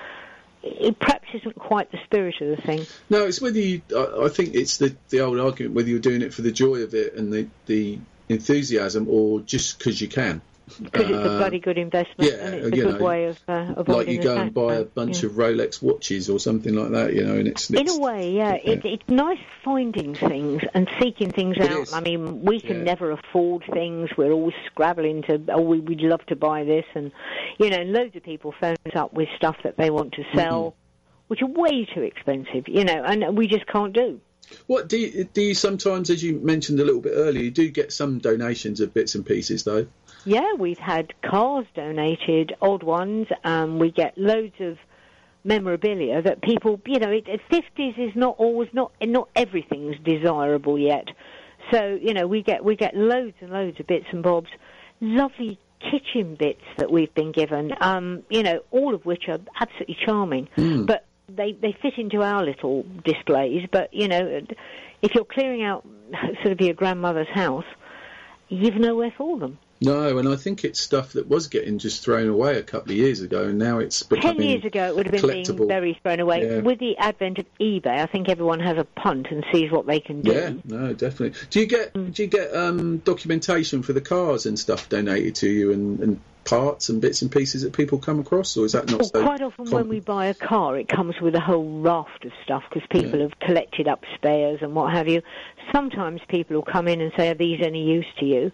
it 0.63 0.99
perhaps 0.99 1.27
isn't 1.33 1.55
quite 1.55 1.91
the 1.91 1.99
spirit 2.05 2.35
of 2.41 2.55
the 2.55 2.61
thing. 2.61 2.85
No, 3.09 3.25
it's 3.25 3.41
whether 3.41 3.59
you. 3.59 3.81
I, 3.95 4.25
I 4.25 4.29
think 4.29 4.55
it's 4.55 4.77
the 4.77 4.95
the 5.09 5.21
old 5.21 5.39
argument 5.39 5.75
whether 5.75 5.89
you're 5.89 5.99
doing 5.99 6.21
it 6.21 6.33
for 6.33 6.41
the 6.41 6.51
joy 6.51 6.83
of 6.83 6.93
it 6.93 7.15
and 7.15 7.31
the 7.31 7.47
the 7.65 7.99
enthusiasm 8.29 9.07
or 9.09 9.41
just 9.41 9.79
because 9.79 9.99
you 9.99 10.07
can. 10.07 10.41
Because 10.81 11.09
it's 11.09 11.17
a 11.17 11.31
Uh, 11.31 11.37
bloody 11.39 11.59
good 11.59 11.77
investment, 11.77 12.31
yeah, 12.31 12.37
and 12.45 12.55
it's 12.55 12.67
a 12.67 12.71
good 12.71 12.99
know, 12.99 13.05
way 13.05 13.25
of 13.25 13.39
uh, 13.47 13.73
avoiding 13.77 13.93
Like 13.95 14.07
you 14.09 14.21
go 14.21 14.37
and 14.37 14.53
buy 14.53 14.75
a 14.75 14.83
bunch 14.83 15.23
yeah. 15.23 15.29
of 15.29 15.35
Rolex 15.35 15.81
watches 15.81 16.29
or 16.29 16.39
something 16.39 16.73
like 16.75 16.91
that, 16.91 17.13
you 17.13 17.23
know, 17.23 17.35
and 17.35 17.47
it's, 17.47 17.69
In 17.69 17.89
a 17.89 17.97
way, 17.97 18.31
yeah, 18.31 18.53
it, 18.53 18.85
it's 18.85 19.07
nice 19.07 19.39
finding 19.63 20.15
things 20.15 20.61
and 20.73 20.89
seeking 20.99 21.31
things 21.31 21.57
It 21.57 21.71
out. 21.71 21.81
is. 21.83 21.93
I 21.93 22.01
mean, 22.01 22.43
we 22.43 22.59
can 22.59 22.77
Yeah. 22.77 22.83
never 22.83 23.11
afford 23.11 23.63
things. 23.73 24.09
We're 24.17 24.31
always 24.31 24.55
scrabbling 24.67 25.23
to, 25.23 25.41
oh, 25.49 25.61
we, 25.61 25.79
we'd 25.79 26.01
love 26.01 26.25
to 26.27 26.35
buy 26.35 26.63
this, 26.63 26.85
and 26.93 27.11
you 27.57 27.69
know, 27.69 27.81
loads 27.83 28.15
of 28.15 28.23
people 28.23 28.53
phone 28.59 28.75
us 28.85 28.95
up 28.95 29.13
with 29.13 29.29
stuff 29.35 29.57
that 29.63 29.77
they 29.77 29.89
want 29.89 30.13
to 30.13 30.23
sell, 30.35 30.71
Mm-hmm. 30.71 30.75
which 31.29 31.41
are 31.41 31.47
way 31.47 31.85
too 31.85 32.01
expensive, 32.01 32.67
you 32.67 32.83
know, 32.83 33.03
and 33.03 33.37
we 33.37 33.47
just 33.47 33.67
can't 33.67 33.93
do. 33.93 34.19
What 34.65 34.87
do 34.89 34.97
you, 34.97 35.25
do 35.25 35.41
you 35.41 35.53
sometimes, 35.53 36.09
as 36.09 36.23
you 36.23 36.39
mentioned 36.39 36.79
a 36.79 36.83
little 36.83 37.01
bit 37.01 37.13
earlier, 37.15 37.43
you 37.43 37.51
do 37.51 37.69
get 37.69 37.93
some 37.93 38.17
donations 38.17 38.79
of 38.81 38.95
bits 38.95 39.13
and 39.13 39.23
pieces 39.23 39.63
though? 39.63 39.85
Yeah, 40.25 40.53
we've 40.57 40.79
had 40.79 41.13
cars 41.21 41.65
donated, 41.75 42.55
old 42.61 42.83
ones. 42.83 43.27
Um, 43.43 43.79
we 43.79 43.91
get 43.91 44.17
loads 44.17 44.55
of 44.59 44.77
memorabilia 45.43 46.21
that 46.21 46.41
people, 46.41 46.79
you 46.85 46.99
know, 46.99 47.11
it, 47.11 47.27
it, 47.27 47.41
50s 47.49 47.97
is 47.97 48.15
not 48.15 48.35
always 48.37 48.69
not 48.73 48.91
not 49.01 49.29
everything's 49.35 49.95
desirable 50.03 50.77
yet. 50.77 51.07
So 51.71 51.97
you 52.01 52.13
know, 52.13 52.27
we 52.27 52.43
get 52.43 52.63
we 52.63 52.75
get 52.75 52.95
loads 52.95 53.35
and 53.41 53.51
loads 53.51 53.79
of 53.79 53.87
bits 53.87 54.05
and 54.11 54.23
bobs, 54.23 54.49
lovely 55.01 55.59
kitchen 55.79 56.35
bits 56.35 56.63
that 56.77 56.91
we've 56.91 57.13
been 57.13 57.31
given. 57.31 57.71
Um, 57.79 58.23
you 58.29 58.43
know, 58.43 58.61
all 58.71 58.93
of 58.93 59.05
which 59.05 59.29
are 59.29 59.39
absolutely 59.59 59.97
charming, 60.05 60.49
but 60.85 61.05
they 61.27 61.53
they 61.53 61.75
fit 61.81 61.97
into 61.97 62.21
our 62.21 62.43
little 62.43 62.85
displays. 63.05 63.67
But 63.71 63.93
you 63.93 64.07
know, 64.07 64.41
if 65.01 65.15
you're 65.15 65.25
clearing 65.25 65.63
out 65.63 65.87
sort 66.43 66.51
of 66.51 66.61
your 66.61 66.73
grandmother's 66.73 67.29
house, 67.29 67.65
you've 68.49 68.75
nowhere 68.75 69.13
for 69.17 69.39
them. 69.39 69.57
No, 69.81 70.17
and 70.17 70.27
I 70.27 70.35
think 70.35 70.65
it's 70.65 70.79
stuff 70.79 71.13
that 71.13 71.27
was 71.29 71.47
getting 71.47 71.77
just 71.77 72.03
thrown 72.03 72.27
away 72.27 72.57
a 72.57 72.63
couple 72.63 72.91
of 72.91 72.97
years 72.97 73.21
ago, 73.21 73.43
and 73.45 73.57
now 73.57 73.79
it's 73.79 74.03
becoming 74.03 74.37
Ten 74.37 74.49
years 74.49 74.65
ago, 74.65 74.87
it 74.87 74.95
would 74.95 75.05
have 75.05 75.21
been 75.21 75.43
being 75.43 75.67
very 75.67 75.97
thrown 76.03 76.19
away. 76.19 76.45
Yeah. 76.45 76.59
With 76.59 76.79
the 76.79 76.97
advent 76.97 77.39
of 77.39 77.45
eBay, 77.59 77.87
I 77.87 78.05
think 78.05 78.27
everyone 78.27 78.59
has 78.59 78.77
a 78.77 78.83
punt 78.83 79.27
and 79.31 79.45
sees 79.53 79.71
what 79.71 79.85
they 79.87 80.01
can 80.01 80.21
do. 80.21 80.31
Yeah, 80.33 80.53
no, 80.65 80.93
definitely. 80.93 81.39
Do 81.49 81.59
you 81.61 81.65
get 81.65 81.93
Mm. 81.93 82.13
do 82.13 82.23
you 82.23 82.27
get 82.27 82.53
um, 82.53 82.97
documentation 82.97 83.81
for 83.81 83.93
the 83.93 84.01
cars 84.01 84.45
and 84.45 84.59
stuff 84.59 84.89
donated 84.89 85.35
to 85.35 85.49
you, 85.49 85.71
and, 85.71 85.99
and 86.01 86.19
parts 86.43 86.89
and 86.89 86.99
bits 86.99 87.21
and 87.21 87.31
pieces 87.31 87.61
that 87.61 87.73
people 87.73 87.99
come 87.99 88.19
across, 88.19 88.57
or 88.57 88.65
is 88.65 88.73
that 88.73 88.89
not 88.89 88.99
Well, 88.99 89.09
so? 89.09 89.23
quite 89.23 89.41
often 89.41 89.69
when 89.69 89.87
we 89.87 89.99
buy 90.01 90.25
a 90.25 90.33
car, 90.33 90.77
it 90.77 90.89
comes 90.89 91.19
with 91.21 91.35
a 91.35 91.39
whole 91.39 91.79
raft 91.81 92.25
of 92.25 92.31
stuff 92.43 92.63
because 92.69 92.85
people 92.89 93.19
Yeah. 93.19 93.27
have 93.27 93.39
collected 93.39 93.87
up 93.87 94.03
spares 94.15 94.59
and 94.61 94.75
what 94.75 94.91
have 94.93 95.07
you. 95.07 95.21
Sometimes 95.71 96.21
people 96.27 96.55
will 96.55 96.63
come 96.63 96.87
in 96.87 96.99
and 97.01 97.11
say, 97.15 97.29
"Are 97.29 97.33
these 97.35 97.61
any 97.61 97.83
use 97.83 98.05
to 98.19 98.25
you?" 98.25 98.51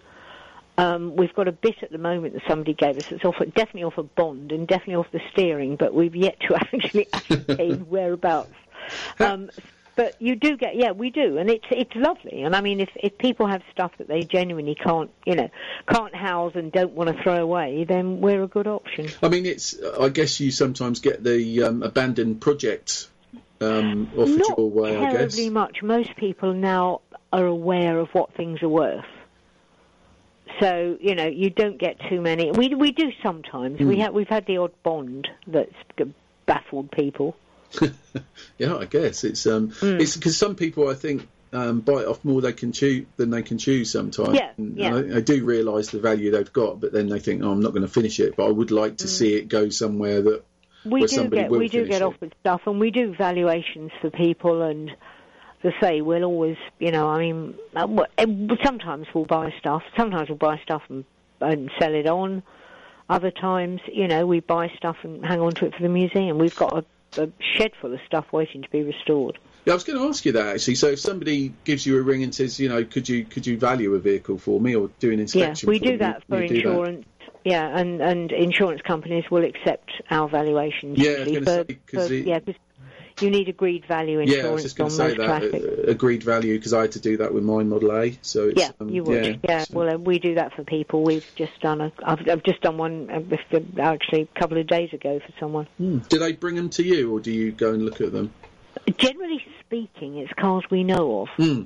Um, 0.78 1.16
we've 1.16 1.34
got 1.34 1.48
a 1.48 1.54
bit 1.54 1.82
at 1.82 1.92
the 1.92 1.98
moment 1.98 2.34
that 2.34 2.44
somebody 2.48 2.74
gave 2.74 2.98
us. 2.98 3.12
It's 3.12 3.24
off, 3.24 3.38
definitely 3.40 3.84
off 3.84 3.98
a 3.98 4.04
bond 4.04 4.52
and 4.52 4.68
definitely 4.68 4.96
off 4.96 5.12
the 5.12 5.22
steering, 5.32 5.78
but 5.78 5.94
we've 5.94 6.16
yet 6.16 6.40
to 6.42 6.56
actually 6.74 7.08
ascertain 7.14 7.80
whereabouts. 7.90 8.54
Um, 9.20 9.50
but 9.96 10.22
you 10.22 10.36
do 10.36 10.58
get, 10.58 10.76
yeah, 10.76 10.92
we 10.92 11.10
do, 11.10 11.38
and 11.38 11.50
it's 11.50 11.66
it's 11.72 11.96
lovely. 11.96 12.44
And 12.44 12.54
I 12.54 12.60
mean, 12.60 12.82
if 12.82 12.90
if 12.96 13.18
people 13.18 13.48
have 13.48 13.64
stuff 13.72 13.94
that 13.98 14.10
they 14.10 14.24
genuinely 14.24 14.76
can't, 14.76 15.10
you 15.26 15.36
know, 15.36 15.50
can't 15.88 16.14
house 16.14 16.54
and 16.56 16.70
don't 16.70 16.92
want 16.92 17.16
to 17.16 17.24
throw 17.24 17.42
away, 17.42 17.86
then 17.86 18.20
we're 18.20 18.44
a 18.44 18.48
good 18.48 18.68
option. 18.68 19.08
I 19.24 19.30
mean, 19.30 19.46
it's. 19.46 19.76
I 19.98 20.10
guess 20.10 20.42
you 20.42 20.52
sometimes 20.52 21.00
get 21.00 21.24
the 21.24 21.64
um, 21.64 21.82
abandoned 21.82 22.42
project 22.42 23.08
um, 23.62 24.12
offered 24.18 24.38
Not 24.38 24.58
your 24.58 24.70
way. 24.70 24.98
I 24.98 25.12
guess. 25.12 25.14
terribly 25.14 25.50
much. 25.50 25.82
Most 25.82 26.16
people 26.18 26.54
now 26.54 27.02
are 27.32 27.46
aware 27.46 27.98
of 28.00 28.10
what 28.10 28.34
things 28.34 28.62
are 28.64 28.70
worth. 28.70 29.06
So 30.60 30.98
you 31.02 31.16
know, 31.16 31.28
you 31.28 31.50
don't 31.50 31.78
get 31.78 31.98
too 32.10 32.22
many. 32.22 32.52
We 32.52 32.74
we 32.76 32.92
do 32.92 33.12
sometimes. 33.24 33.80
Hmm. 33.80 33.88
We 33.88 34.00
have 34.00 34.14
we've 34.14 34.28
had 34.28 34.46
the 34.46 34.58
odd 34.58 34.72
bond 34.84 35.28
that's 35.48 35.74
baffled 36.46 36.92
people. 36.92 37.36
Yeah, 38.58 38.78
I 38.78 38.86
guess 38.86 39.24
it's 39.26 39.46
um, 39.48 39.72
Hmm. 39.72 40.00
it's 40.00 40.16
because 40.16 40.38
some 40.38 40.56
people 40.56 40.88
I 40.88 40.94
think 40.94 41.28
um, 41.52 41.82
bite 41.82 42.06
off 42.06 42.24
more 42.24 42.40
they 42.42 42.54
can 42.54 42.72
chew 42.72 43.06
than 43.18 43.30
they 43.32 43.42
can 43.42 43.58
chew 43.58 43.84
sometimes. 43.84 44.36
Yeah, 44.36 44.52
And 44.58 44.78
yeah. 44.78 44.96
I, 44.96 45.18
I 45.18 45.20
do 45.22 45.44
realise 45.44 45.90
the 45.90 46.00
value 46.00 46.32
they've 46.32 46.52
got, 46.54 46.80
but 46.80 46.94
then 46.94 47.10
they 47.10 47.20
think, 47.20 47.44
oh, 47.44 47.52
I'm 47.52 47.60
not 47.62 47.72
going 47.72 47.82
to 47.82 47.92
finish 47.92 48.20
it. 48.22 48.36
But 48.38 48.46
I 48.48 48.52
would 48.52 48.72
like 48.72 48.98
to 48.98 49.08
see 49.10 49.36
it 49.36 49.50
go 49.50 49.70
somewhere 49.70 50.22
that 50.22 50.44
We 50.86 51.02
where 51.02 51.08
do 51.08 51.30
get 51.30 51.52
we 51.52 51.68
do 51.68 51.86
get 51.86 51.98
it. 51.98 52.02
offered 52.02 52.34
stuff, 52.40 52.62
and 52.66 52.80
we 52.80 52.92
do 52.92 53.14
valuations 53.16 53.92
for 54.02 54.10
people. 54.10 54.62
And 54.62 54.92
to 55.62 55.72
say, 55.82 56.02
we'll 56.02 56.24
always, 56.24 56.58
you 56.80 56.92
know, 56.92 57.08
I 57.10 57.20
mean, 57.20 57.56
uh, 57.76 57.88
uh, 58.18 58.26
sometimes 58.64 59.08
we'll 59.14 59.26
buy 59.26 59.54
stuff. 59.60 59.84
Sometimes 59.98 60.30
we'll 60.30 60.38
buy 60.38 60.58
stuff 60.60 60.84
and, 60.90 61.06
and 61.42 61.72
sell 61.80 61.94
it 61.94 62.08
on. 62.08 62.44
Other 63.10 63.32
times, 63.32 63.82
you 63.92 64.08
know, 64.08 64.26
we 64.26 64.40
buy 64.40 64.70
stuff 64.78 64.98
and 65.04 65.26
hang 65.26 65.40
on 65.40 65.52
to 65.54 65.66
it 65.66 65.76
for 65.76 65.82
the 65.82 65.90
museum. 65.90 66.38
We've 66.40 66.56
got 66.56 66.86
a, 67.18 67.22
a 67.24 67.30
shed 67.40 67.72
full 67.80 67.94
of 67.94 68.00
stuff 68.06 68.26
waiting 68.32 68.62
to 68.64 68.70
be 68.70 68.84
restored. 68.84 69.38
Yeah, 69.66 69.74
I 69.74 69.76
was 69.76 69.84
going 69.84 70.00
to 70.00 70.08
ask 70.08 70.26
you 70.26 70.32
that 70.34 70.48
actually. 70.56 70.76
So 70.76 70.88
if 70.90 71.00
somebody 71.00 71.54
gives 71.64 71.86
you 71.86 71.98
a 72.00 72.02
ring 72.02 72.24
and 72.24 72.34
says, 72.34 72.60
you 72.60 72.70
know, 72.70 72.84
could 72.84 73.10
you 73.10 73.26
could 73.26 73.48
you 73.48 73.58
value 73.58 73.96
a 73.96 74.00
vehicle 74.00 74.38
for 74.38 74.60
me 74.62 74.76
or 74.76 74.90
do 75.00 75.12
an 75.12 75.20
inspection? 75.20 75.68
Yeah, 75.68 75.72
we 75.72 75.80
for 75.80 75.86
do 75.86 75.92
me? 75.92 75.98
that 75.98 76.24
for 76.28 76.42
do 76.42 76.48
that? 76.48 76.56
insurance. 76.56 77.06
Yeah, 77.44 77.78
and 77.78 78.02
and 78.02 78.32
insurance 78.32 78.82
companies 78.82 79.26
will 79.32 79.44
accept 79.44 79.92
our 80.12 80.28
valuations. 80.28 80.98
Yeah, 81.00 81.12
I 81.12 81.20
was 81.20 81.28
gonna 81.28 81.40
for- 81.42 81.66
say, 81.68 81.78
'cause 81.88 82.08
for- 82.08 82.14
it- 82.14 82.26
yeah, 82.28 82.40
'cause 82.40 82.56
you 83.22 83.30
need 83.30 83.48
agreed 83.48 83.86
value 83.86 84.20
Yeah, 84.20 84.48
I 84.48 84.52
was 84.52 84.64
insurance 84.64 84.64
just 84.64 84.76
going 84.78 84.92
on 84.92 84.92
to 84.92 84.96
say 84.96 85.18
that 85.18 85.26
classics. 85.26 85.66
uh, 85.66 85.92
agreed 85.92 86.24
value 86.24 86.58
because 86.58 86.74
I 86.74 86.82
had 86.82 86.92
to 86.94 87.00
do 87.00 87.18
that 87.18 87.34
with 87.34 87.44
my 87.44 87.64
Model 87.64 87.92
A. 87.92 88.18
So 88.22 88.50
it's, 88.50 88.60
Yeah, 88.62 88.72
um, 88.80 88.90
you 88.90 89.04
would. 89.04 89.26
Yeah, 89.26 89.36
Yeah, 89.48 89.64
so- 89.64 89.78
well, 89.78 89.96
uh, 89.96 89.98
we 89.98 90.20
do 90.20 90.36
that 90.36 90.54
for 90.54 90.64
people. 90.64 91.04
We've 91.04 91.26
just 91.36 91.60
done 91.62 91.82
a. 91.82 91.92
I've, 92.04 92.28
I've 92.30 92.44
just 92.44 92.62
done 92.62 92.78
one 92.78 93.10
uh, 93.10 93.60
actually 93.82 94.22
a 94.34 94.40
couple 94.40 94.58
of 94.58 94.68
days 94.68 94.92
ago 94.94 95.20
for 95.20 95.34
someone. 95.40 95.68
Hmm. 95.78 96.00
Do 96.10 96.20
they 96.20 96.34
bring 96.34 96.56
them 96.56 96.70
to 96.72 96.84
you, 96.84 97.14
or 97.16 97.20
do 97.20 97.32
you 97.32 97.52
go 97.52 97.74
and 97.74 97.84
look 97.84 98.02
at 98.02 98.12
them? 98.12 98.34
Generally 98.98 99.44
speaking, 99.62 100.18
it's 100.18 100.34
cars 100.34 100.64
we 100.70 100.84
know 100.84 101.22
of. 101.22 101.30
Hmm. 101.38 101.62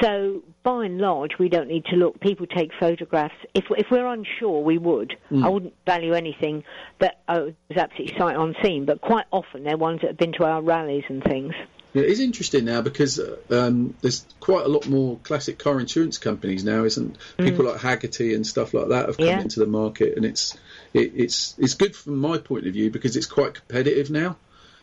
So 0.00 0.42
by 0.62 0.84
and 0.86 0.98
large, 0.98 1.38
we 1.38 1.48
don't 1.48 1.68
need 1.68 1.84
to 1.86 1.96
look. 1.96 2.20
People 2.20 2.46
take 2.46 2.70
photographs. 2.78 3.34
If 3.54 3.64
if 3.70 3.86
we're 3.90 4.06
unsure, 4.06 4.62
we 4.62 4.78
would. 4.78 5.16
Hmm. 5.28 5.44
I 5.44 5.48
wouldn't 5.48 5.74
value 5.86 6.12
anything 6.12 6.64
that 7.00 7.20
oh, 7.28 7.54
is 7.70 7.76
absolutely 7.76 8.16
sight 8.18 8.36
unseen. 8.36 8.84
But 8.84 9.00
quite 9.00 9.26
often, 9.30 9.64
they're 9.64 9.76
ones 9.76 10.00
that 10.02 10.08
have 10.08 10.18
been 10.18 10.32
to 10.34 10.44
our 10.44 10.62
rallies 10.62 11.04
and 11.08 11.22
things. 11.22 11.54
It 11.94 12.04
is 12.04 12.20
interesting 12.20 12.66
now 12.66 12.82
because 12.82 13.18
um, 13.50 13.94
there's 14.02 14.26
quite 14.40 14.66
a 14.66 14.68
lot 14.68 14.86
more 14.86 15.18
classic 15.22 15.58
car 15.58 15.80
insurance 15.80 16.18
companies 16.18 16.62
now, 16.62 16.84
isn't? 16.84 17.16
People 17.38 17.64
like 17.64 17.80
Hagerty 17.80 18.34
and 18.34 18.46
stuff 18.46 18.74
like 18.74 18.88
that 18.88 19.06
have 19.06 19.16
come 19.16 19.26
Mm. 19.26 19.30
Yeah. 19.30 19.40
into 19.40 19.60
the 19.60 19.66
market, 19.66 20.16
and 20.16 20.26
it's 20.26 20.56
it, 20.92 21.12
it's 21.16 21.54
it's 21.58 21.74
good 21.74 21.96
from 21.96 22.18
my 22.18 22.38
point 22.38 22.66
of 22.66 22.74
view 22.74 22.90
because 22.90 23.16
it's 23.16 23.26
quite 23.26 23.54
competitive 23.54 24.10
now. 24.10 24.36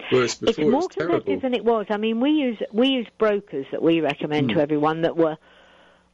Whereas 0.09 0.31
it's 0.33 0.39
before 0.41 0.63
it 0.65 0.71
more 0.71 0.87
competitive 0.89 1.25
terrible. 1.25 1.39
than 1.41 1.53
it 1.53 1.65
was. 1.65 1.85
I 1.89 1.97
mean, 1.97 2.19
we 2.19 2.31
use 2.31 2.57
we 2.71 2.87
use 2.89 3.07
brokers 3.17 3.65
that 3.71 3.81
we 3.81 4.01
recommend 4.01 4.51
Hmm. 4.51 4.57
to 4.57 4.61
everyone 4.63 5.01
that 5.01 5.17
were 5.17 5.37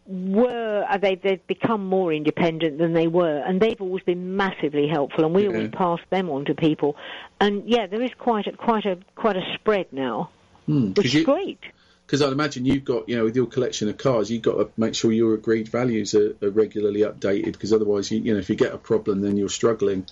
were 0.07 0.85
uh, 0.89 0.97
they 0.97 1.15
they've 1.15 1.45
become 1.47 1.85
more 1.85 2.11
independent 2.11 2.77
than 2.79 2.93
they 2.93 3.07
were, 3.07 3.37
and 3.45 3.61
they've 3.61 3.79
always 3.79 4.03
been 4.03 4.35
massively 4.35 4.87
helpful, 4.87 5.25
and 5.25 5.33
we 5.33 5.43
Yeah. 5.43 5.49
always 5.49 5.69
pass 5.71 5.99
them 6.09 6.29
on 6.29 6.45
to 6.45 6.55
people. 6.55 6.95
And 7.39 7.63
yeah, 7.67 7.87
there 7.87 8.01
is 8.01 8.11
quite 8.17 8.47
a 8.47 8.51
quite 8.53 8.85
a 8.85 8.97
quite 9.15 9.37
a 9.37 9.43
spread 9.55 9.87
now, 9.91 10.29
Hmm, 10.65 10.91
which 10.93 11.13
is 11.15 11.23
great. 11.23 11.59
Because 12.11 12.23
I'd 12.23 12.33
imagine 12.33 12.65
you've 12.65 12.83
got, 12.83 13.07
you 13.07 13.15
know, 13.15 13.23
with 13.23 13.37
your 13.37 13.45
collection 13.45 13.87
of 13.87 13.97
cars, 13.97 14.29
you've 14.29 14.41
got 14.41 14.55
to 14.55 14.69
make 14.75 14.95
sure 14.95 15.13
your 15.13 15.33
agreed 15.33 15.69
values 15.69 16.13
are, 16.13 16.35
are 16.41 16.49
regularly 16.49 17.03
updated. 17.03 17.53
Because 17.53 17.71
otherwise, 17.71 18.11
you, 18.11 18.19
you 18.19 18.33
know, 18.33 18.39
if 18.39 18.49
you 18.49 18.57
get 18.57 18.73
a 18.73 18.77
problem, 18.77 19.21
then 19.21 19.37
you're 19.37 19.47
struggling. 19.47 20.05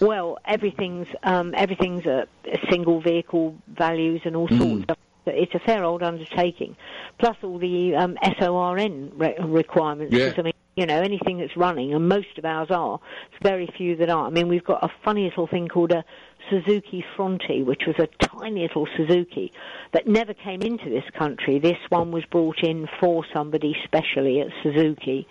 Well, 0.00 0.38
everything's 0.44 1.06
um, 1.22 1.54
everything's 1.56 2.06
a, 2.06 2.26
a 2.44 2.58
single 2.72 3.00
vehicle 3.00 3.56
values 3.68 4.22
and 4.24 4.34
all 4.34 4.48
Hmm. 4.48 4.58
sorts 4.58 4.84
of. 4.88 4.96
It's 5.26 5.54
a 5.54 5.60
fair 5.60 5.84
old 5.84 6.02
undertaking, 6.02 6.74
plus 7.20 7.36
all 7.44 7.60
the 7.60 7.94
um, 7.94 8.18
SORN 8.40 9.12
re- 9.14 9.36
requirements. 9.38 10.12
Yeah. 10.12 10.34
I 10.36 10.42
mean, 10.42 10.52
you 10.74 10.86
know, 10.86 11.00
anything 11.00 11.38
that's 11.38 11.56
running, 11.56 11.94
and 11.94 12.08
most 12.08 12.36
of 12.36 12.44
ours 12.44 12.72
are. 12.72 12.98
It's 13.30 13.42
very 13.42 13.72
few 13.76 13.94
that 13.96 14.10
aren't. 14.10 14.36
I 14.36 14.40
mean, 14.40 14.48
we've 14.48 14.64
got 14.64 14.82
a 14.82 14.88
funny 15.04 15.24
little 15.24 15.46
thing 15.46 15.68
called 15.68 15.92
a 15.92 16.04
Suzuki 16.50 17.04
Fronte, 17.16 17.62
which 17.62 17.82
was 17.86 17.96
a 17.98 18.06
tiny 18.24 18.62
little 18.62 18.86
Suzuki 18.96 19.52
that 19.92 20.06
never 20.06 20.34
came 20.34 20.62
into 20.62 20.88
this 20.90 21.04
country. 21.16 21.58
This 21.58 21.78
one 21.88 22.10
was 22.10 22.24
brought 22.26 22.62
in 22.62 22.88
for 23.00 23.24
somebody 23.32 23.76
specially 23.84 24.40
at 24.40 24.48
Suzuki, 24.62 25.26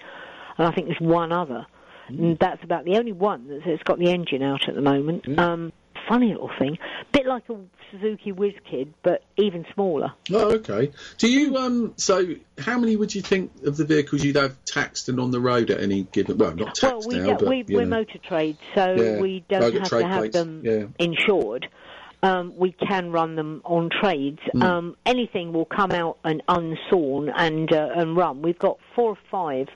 and 0.57 0.68
I 0.68 0.72
think 0.72 0.88
there's 0.88 1.01
one 1.01 1.32
other. 1.32 1.66
And 2.07 2.38
that's 2.39 2.64
about 2.64 2.84
the 2.84 2.97
only 2.97 3.14
one 3.14 3.47
that's, 3.47 3.64
that's 3.66 3.84
got 3.84 3.97
the 3.97 4.12
engine 4.12 4.43
out 4.43 4.68
at 4.68 4.76
the 4.76 4.82
moment. 4.82 5.39
Um, 5.39 5.72
funny 6.08 6.30
little 6.32 6.52
thing, 6.60 6.78
bit 7.12 7.26
like 7.26 7.43
a 7.49 7.56
Suzuki 7.91 8.32
Whiz 8.32 8.54
Kid, 8.70 8.93
but 9.04 9.24
even 9.38 9.66
smaller. 9.74 10.14
Oh, 10.32 10.54
okay. 10.54 10.91
Do 11.18 11.32
you 11.32 11.58
um? 11.58 11.93
So, 11.97 12.36
how 12.58 12.78
many 12.80 12.95
would 12.95 13.14
you 13.14 13.22
think 13.22 13.52
of 13.66 13.78
the 13.78 13.86
vehicles 13.86 14.24
you'd 14.24 14.36
have 14.38 14.64
taxed 14.66 15.10
and 15.10 15.20
on 15.20 15.32
the 15.32 15.39
road 15.39 15.70
at 15.72 15.82
any 15.82 16.04
given? 16.04 16.38
Well, 16.38 16.56
not 16.56 16.80
Well, 16.82 16.93
taxed 16.93 17.08
we 17.10 17.20
now, 17.20 17.38
but 17.38 17.47
we, 17.47 17.64
know. 17.64 17.86
motor 17.86 18.18
trade, 18.18 18.58
so 18.76 18.93
Yeah. 18.93 19.20
we 19.20 19.43
don't 19.49 19.74
have 19.74 19.89
to 19.89 20.08
have 20.08 20.20
plates, 20.20 20.34
them 20.38 20.62
yeah. 20.64 20.86
insured. 20.99 21.68
Um, 22.24 22.54
we 22.56 22.72
can 22.72 23.12
run 23.12 23.36
them 23.36 23.62
on 23.66 23.89
trades. 23.89 24.39
Hmm. 24.52 24.62
Um, 24.62 24.97
anything 25.06 25.54
will 25.54 25.66
come 25.66 25.91
out 25.91 26.20
and 26.24 26.43
unsawn 26.47 27.30
and 27.36 27.72
uh, 27.74 27.89
and 27.95 28.16
run. 28.16 28.41
We've 28.43 28.60
got 28.60 28.78
four 28.95 29.10
or 29.12 29.18
five 29.32 29.68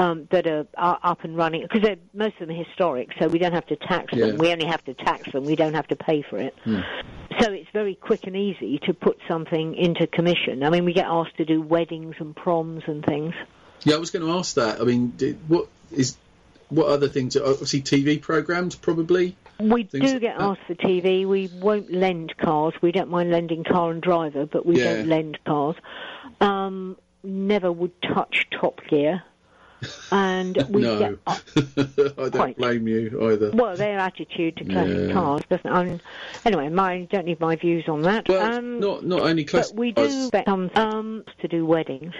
um, 0.00 0.28
that 0.30 0.46
are, 0.46 0.66
are 0.76 0.98
up 1.02 1.24
and 1.24 1.36
running 1.36 1.62
because 1.70 1.96
most 2.14 2.34
of 2.40 2.48
them 2.48 2.56
are 2.56 2.64
historic, 2.64 3.10
so 3.18 3.28
we 3.28 3.38
don't 3.38 3.52
have 3.52 3.66
to 3.66 3.76
tax 3.76 4.12
Yeah. 4.14 4.26
them. 4.28 4.38
We 4.38 4.50
only 4.52 4.66
have 4.66 4.84
to 4.86 4.94
tax 4.94 5.30
them. 5.32 5.44
We 5.44 5.56
don't 5.56 5.74
have 5.74 5.88
to 5.88 5.96
pay 5.96 6.22
for 6.22 6.38
it. 6.38 6.54
Hmm. 6.64 6.80
So 7.38 7.52
it's 7.52 7.68
very 7.72 7.94
quick 7.94 8.26
and 8.26 8.34
easy 8.36 8.78
to 8.86 8.94
put 8.94 9.18
something 9.28 9.74
into 9.74 10.06
commission. 10.06 10.62
I 10.62 10.70
mean, 10.70 10.84
we 10.84 10.92
get 10.92 11.06
asked 11.06 11.36
to 11.36 11.44
do 11.44 11.62
weddings 11.62 12.16
and 12.18 12.34
proms 12.34 12.82
and 12.86 13.04
things. 13.04 13.34
Yeah, 13.84 13.94
I 13.96 13.98
was 13.98 14.10
going 14.10 14.24
to 14.24 14.32
ask 14.32 14.54
that. 14.56 14.80
I 14.80 14.84
mean, 14.84 15.12
what 15.48 15.68
is 15.92 16.16
what 16.68 16.86
other 16.86 17.08
things? 17.08 17.36
Obviously, 17.36 17.82
TV 17.82 18.20
programs 18.20 18.74
probably. 18.76 19.36
We 19.58 19.82
do 19.84 20.18
get 20.20 20.38
that. 20.38 20.40
asked 20.40 20.60
for 20.66 20.74
TV. 20.74 21.26
We 21.26 21.48
won't 21.60 21.90
lend 21.92 22.36
cars. 22.36 22.74
We 22.82 22.92
don't 22.92 23.10
mind 23.10 23.30
lending 23.30 23.64
car 23.64 23.90
and 23.90 24.00
driver, 24.02 24.46
but 24.46 24.64
we 24.64 24.78
Yeah. 24.78 24.94
don't 24.96 25.08
lend 25.08 25.38
cars. 25.44 25.76
Um, 26.40 26.96
never 27.22 27.70
would 27.70 28.00
touch 28.02 28.46
Top 28.50 28.80
Gear. 28.88 29.22
And 30.12 30.56
we 30.68 30.82
no, 30.82 30.98
get 30.98 31.18
I 32.18 32.28
don't 32.28 32.56
blame 32.56 32.88
you 32.88 33.30
either. 33.30 33.50
well 33.52 33.76
their 33.76 33.98
attitude 33.98 34.56
to 34.58 34.64
classic 34.64 35.08
Yeah. 35.08 35.12
cars 35.12 35.42
doesn't. 35.48 35.66
Um, 35.70 36.00
anyway, 36.44 36.68
my 36.68 37.08
don't 37.10 37.26
need 37.26 37.40
my 37.40 37.56
views 37.56 37.84
on 37.88 38.02
that. 38.02 38.28
Well, 38.28 38.54
um, 38.54 38.80
not 38.80 39.04
not 39.04 39.22
only 39.22 39.44
classic. 39.44 39.74
but 39.74 39.80
we 39.80 39.92
do 39.92 40.30
get 40.30 40.44
some 40.46 40.70
um, 40.74 41.24
to 41.40 41.48
do 41.48 41.64
weddings. 41.64 42.14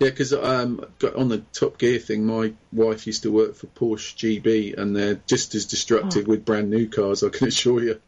Yeah, 0.00 0.10
because 0.10 0.32
um, 0.32 0.84
on 1.14 1.28
the 1.28 1.38
Top 1.52 1.78
Gear 1.78 1.98
thing, 2.00 2.26
my 2.26 2.52
wife 2.72 3.06
used 3.06 3.22
to 3.22 3.30
work 3.30 3.54
for 3.54 3.66
Porsche 3.68 4.16
GB, 4.42 4.76
and 4.76 4.96
they're 4.96 5.20
just 5.26 5.54
as 5.54 5.66
destructive 5.66 6.26
with 6.26 6.44
brand 6.44 6.70
new 6.70 6.88
cars. 6.88 7.22
I 7.22 7.28
can 7.28 7.46
assure 7.48 7.82
you. 7.82 8.00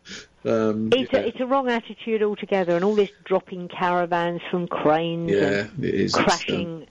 Um, 0.45 0.91
It's, 0.93 1.13
yeah, 1.13 1.21
a, 1.21 1.27
it's 1.29 1.41
a 1.41 1.47
wrong 1.47 1.69
attitude 1.69 2.23
altogether, 2.23 2.75
and 2.75 2.85
all 2.85 2.97
this 2.97 3.11
dropping 3.25 3.69
caravans 3.69 4.41
from 4.51 4.67
cranes 4.67 5.31
yeah, 5.31 5.67
and 5.75 5.85
it 5.85 5.95
is. 5.95 6.15
It's, 6.15 6.19
um, 6.19 6.25
crashing. 6.25 6.87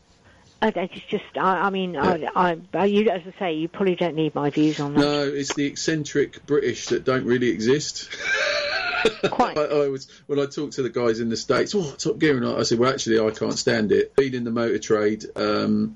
I, 0.61 0.69
it's 0.69 1.05
just, 1.07 1.25
I, 1.35 1.67
I 1.67 1.69
mean, 1.69 1.93
Yeah. 1.93 2.29
I, 2.35 2.57
I, 2.73 2.85
you, 2.85 3.09
as 3.09 3.21
I 3.27 3.39
say, 3.39 3.53
you 3.53 3.67
probably 3.67 3.95
don't 3.95 4.15
need 4.15 4.33
my 4.33 4.49
views 4.49 4.79
on 4.79 4.93
that. 4.93 4.99
No, 4.99 5.23
it's 5.27 5.53
the 5.53 5.65
eccentric 5.65 6.45
British 6.45 6.87
that 6.87 7.03
don't 7.03 7.25
really 7.25 7.49
exist. 7.49 8.09
Quite. 9.29 9.57
I, 9.57 9.61
I 9.61 9.87
was 9.89 10.09
when 10.25 10.39
I 10.39 10.45
talked 10.47 10.73
to 10.73 10.83
the 10.83 10.89
guys 10.89 11.19
in 11.19 11.29
the 11.29 11.37
states. 11.37 11.75
Oh, 11.75 11.91
Top 11.97 12.17
Gear, 12.17 12.35
and 12.35 12.45
I 12.45 12.57
I 12.57 12.63
said, 12.63 12.79
well, 12.79 12.91
actually, 12.91 13.19
I 13.19 13.29
can't 13.29 13.57
stand 13.57 13.91
it. 13.91 14.13
Feeding 14.17 14.43
the 14.43 14.51
motor 14.51 14.79
trade, 14.79 15.23
um, 15.35 15.95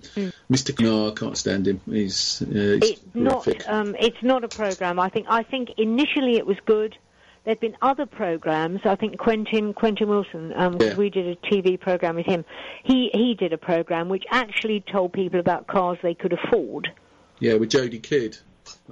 Mr. 0.52 0.80
No, 0.80 1.10
I 1.10 1.12
can't 1.12 1.36
stand 1.38 1.68
him. 1.68 1.82
He's, 1.86 2.42
uh, 2.44 2.46
he's. 2.46 2.92
It's 2.92 3.02
not. 3.16 3.68
Um, 3.68 3.96
it's 4.00 4.22
not 4.22 4.44
a 4.44 4.48
program. 4.48 5.00
I 5.00 5.10
think. 5.10 5.26
I 5.30 5.44
think 5.44 5.72
initially 5.78 6.38
it 6.38 6.46
was 6.46 6.58
good. 6.66 6.96
There'd 7.44 7.60
been 7.60 7.76
other 7.82 8.06
programs. 8.06 8.82
I 8.86 8.96
think 8.96 9.18
Quentin 9.18 9.74
Quentin 9.74 10.08
Wilson. 10.08 10.54
Um, 10.56 10.78
Yeah. 10.80 10.96
we 10.96 11.10
did 11.10 11.26
a 11.28 11.36
TV 11.48 11.80
program 11.80 12.16
with 12.16 12.28
him. 12.28 12.46
He 12.84 13.10
he 13.14 13.34
did 13.34 13.52
a 13.52 13.58
program 13.58 14.10
which 14.10 14.26
actually 14.30 14.82
told 14.82 15.14
people 15.14 15.40
about 15.40 15.68
cars 15.68 15.98
they 16.04 16.14
could 16.14 16.34
afford. 16.34 16.92
yeah, 17.40 17.56
with 17.56 17.70
Jodie 17.72 18.02
Kidd. 18.04 18.38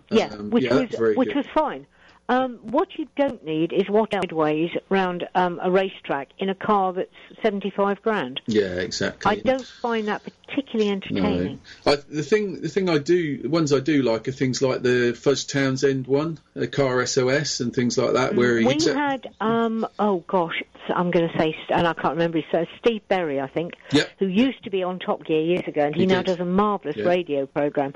Yeah, 0.09 0.29
Um, 0.33 0.49
which 0.49 0.63
yeah, 0.63 0.73
was 0.73 1.15
which 1.15 1.27
good. 1.27 1.35
was 1.37 1.45
fine. 1.53 1.85
Um, 2.29 2.59
what 2.61 2.89
you 2.97 3.07
don't 3.17 3.43
need 3.43 3.73
is 3.73 3.89
what 3.89 4.13
sideways 4.13 4.69
round 4.89 5.27
um, 5.33 5.59
a 5.63 5.71
racetrack 5.71 6.29
in 6.37 6.47
a 6.49 6.55
car 6.55 6.93
that's 6.93 7.09
seventy-five 7.43 8.01
grand. 8.03 8.39
Yeah, 8.45 8.75
exactly. 8.75 9.31
I 9.31 9.35
don't 9.41 9.65
find 9.65 10.07
that 10.07 10.21
particularly 10.47 10.91
entertaining. 10.91 11.59
No, 11.85 11.93
I, 11.93 11.95
the 11.95 12.21
thing 12.21 12.61
the 12.61 12.69
thing 12.69 12.87
I 12.87 12.99
do 12.99 13.41
the 13.41 13.49
ones 13.49 13.73
I 13.73 13.79
do 13.79 14.03
like 14.03 14.27
are 14.27 14.31
things 14.31 14.61
like 14.61 14.83
the 14.83 15.13
Fuzz 15.19 15.43
Townshend 15.45 16.05
one, 16.05 16.37
the 16.53 16.67
Car 16.67 17.03
SOS, 17.05 17.61
and 17.61 17.73
things 17.73 17.97
like 17.97 18.13
that. 18.13 18.35
Where 18.35 18.59
he 18.59 18.65
we 18.65 18.75
exa- 18.75 18.93
had, 18.95 19.27
um, 19.41 19.87
oh 19.97 20.23
gosh, 20.27 20.61
I'm 20.87 21.09
going 21.09 21.29
to 21.29 21.37
say, 21.37 21.55
and 21.69 21.87
I 21.87 21.93
can't 21.93 22.13
remember 22.13 22.37
his 22.37 22.45
so 22.51 22.65
Steve 22.79 23.01
Berry, 23.07 23.41
I 23.41 23.47
think, 23.47 23.73
Yep. 23.91 24.07
who 24.19 24.27
used 24.27 24.63
to 24.65 24.69
be 24.69 24.83
on 24.83 24.99
Top 24.99 25.25
Gear 25.25 25.41
years 25.41 25.67
ago, 25.67 25.81
and 25.81 25.95
he, 25.95 26.01
He 26.01 26.05
now 26.05 26.17
did. 26.17 26.27
does 26.27 26.39
a 26.39 26.45
marvellous 26.45 26.95
Yeah. 26.95 27.05
radio 27.05 27.47
program. 27.47 27.95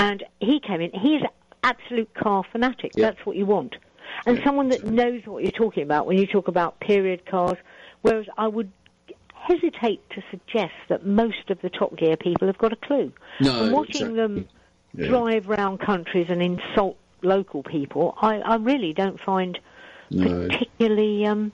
And 0.00 0.24
he 0.40 0.58
came 0.60 0.80
in, 0.80 0.90
he's 0.92 1.22
absolute 1.62 2.12
car 2.14 2.44
fanatic. 2.50 2.92
Yeah. 2.94 3.10
That's 3.10 3.26
what 3.26 3.36
you 3.36 3.46
want. 3.46 3.76
And 4.26 4.40
someone 4.42 4.70
that 4.70 4.84
knows 4.84 5.22
what 5.26 5.42
you're 5.42 5.52
talking 5.52 5.82
about 5.82 6.06
when 6.06 6.18
you 6.18 6.26
talk 6.26 6.48
about 6.48 6.80
period 6.80 7.26
cars, 7.26 7.56
whereas 8.02 8.26
I 8.36 8.48
would 8.48 8.72
hesitate 9.34 10.00
to 10.10 10.22
suggest 10.30 10.74
that 10.88 11.06
most 11.06 11.50
of 11.50 11.60
the 11.62 11.70
Top 11.70 11.96
Gear 11.96 12.16
people 12.16 12.46
have 12.48 12.58
got 12.58 12.72
a 12.72 12.76
clue. 12.76 13.12
No, 13.40 13.64
and 13.64 13.72
watching 13.72 14.10
exactly. 14.10 14.16
them 14.16 14.48
Yeah. 14.94 15.08
drive 15.08 15.48
round 15.48 15.80
countries 15.80 16.26
and 16.30 16.42
insult 16.42 16.96
local 17.22 17.62
people, 17.62 18.16
I, 18.20 18.38
I 18.40 18.56
really 18.56 18.92
don't 18.92 19.20
find 19.20 19.58
No. 20.10 20.48
particularly 20.48 21.26
um, 21.26 21.52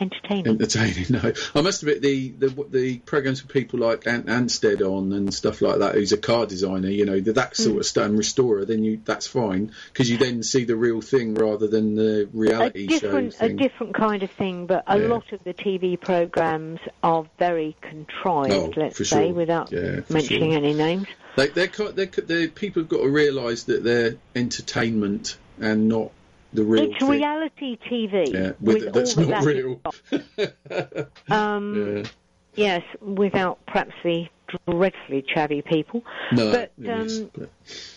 entertaining. 0.00 0.46
entertaining. 0.46 1.06
No, 1.10 1.32
I 1.54 1.60
must 1.62 1.82
admit 1.82 2.02
the 2.02 2.30
the, 2.30 2.48
the 2.70 2.98
programs 2.98 3.40
for 3.40 3.48
people 3.48 3.80
like 3.80 4.06
Ant 4.06 4.26
Anstead 4.26 4.80
on 4.80 5.12
and 5.12 5.32
stuff 5.32 5.60
like 5.62 5.78
that, 5.80 5.94
who's 5.94 6.12
a 6.12 6.16
car 6.18 6.46
designer. 6.46 6.88
You 6.88 7.04
know, 7.06 7.20
that 7.20 7.56
sort 7.56 7.76
Mm. 7.76 7.80
of 7.80 7.86
stuff 7.86 8.04
and 8.06 8.18
restorer. 8.18 8.64
Then 8.64 8.84
you 8.84 9.00
that's 9.04 9.26
fine 9.26 9.72
because 9.92 10.10
you 10.10 10.18
then 10.18 10.42
see 10.42 10.64
the 10.64 10.76
real 10.76 11.00
thing 11.00 11.34
rather 11.34 11.66
than 11.66 11.94
the 11.94 12.28
reality 12.32 12.84
a 12.84 12.88
different, 12.88 13.32
show 13.34 13.44
a 13.44 13.48
thing. 13.48 13.56
different 13.56 13.94
kind 13.94 14.22
of 14.22 14.30
thing, 14.32 14.66
but 14.66 14.84
a 14.86 14.98
Yeah. 14.98 15.06
lot 15.08 15.32
of 15.32 15.42
the 15.44 15.54
TV 15.54 15.98
programs 16.00 16.80
are 17.02 17.24
very 17.38 17.76
contrived. 17.80 18.52
Oh, 18.52 18.72
let's 18.76 19.08
say, 19.08 19.32
without 19.32 19.72
Yeah, 19.72 20.00
mentioning 20.10 20.50
sure. 20.52 20.58
any 20.58 20.74
names. 20.74 21.06
They, 21.36 21.48
they're, 21.48 21.68
they're, 21.68 22.06
they're, 22.06 22.48
people 22.48 22.82
have 22.82 22.88
got 22.88 23.02
to 23.02 23.08
realise 23.08 23.64
that 23.64 23.84
they're 23.84 24.16
entertainment 24.34 25.38
and 25.60 25.88
not 25.88 26.10
the 26.52 26.64
real 26.64 26.90
It's 26.90 26.98
thing. 26.98 27.08
reality 27.10 27.78
TV. 27.90 28.32
Yeah, 28.32 28.52
with, 28.60 28.84
with 28.84 28.92
that's 28.94 29.16
not 29.16 29.28
that 29.28 29.44
real. 29.44 29.80
Um, 31.30 31.96
yeah. 32.04 32.04
Yes, 32.54 32.82
without 33.00 33.64
perhaps 33.66 33.92
the 34.02 34.26
dreadfully 34.66 35.22
chavvy 35.22 35.64
people. 35.64 36.04
No, 36.32 36.52
but, 36.52 36.72
it 36.78 36.90
um, 36.90 37.48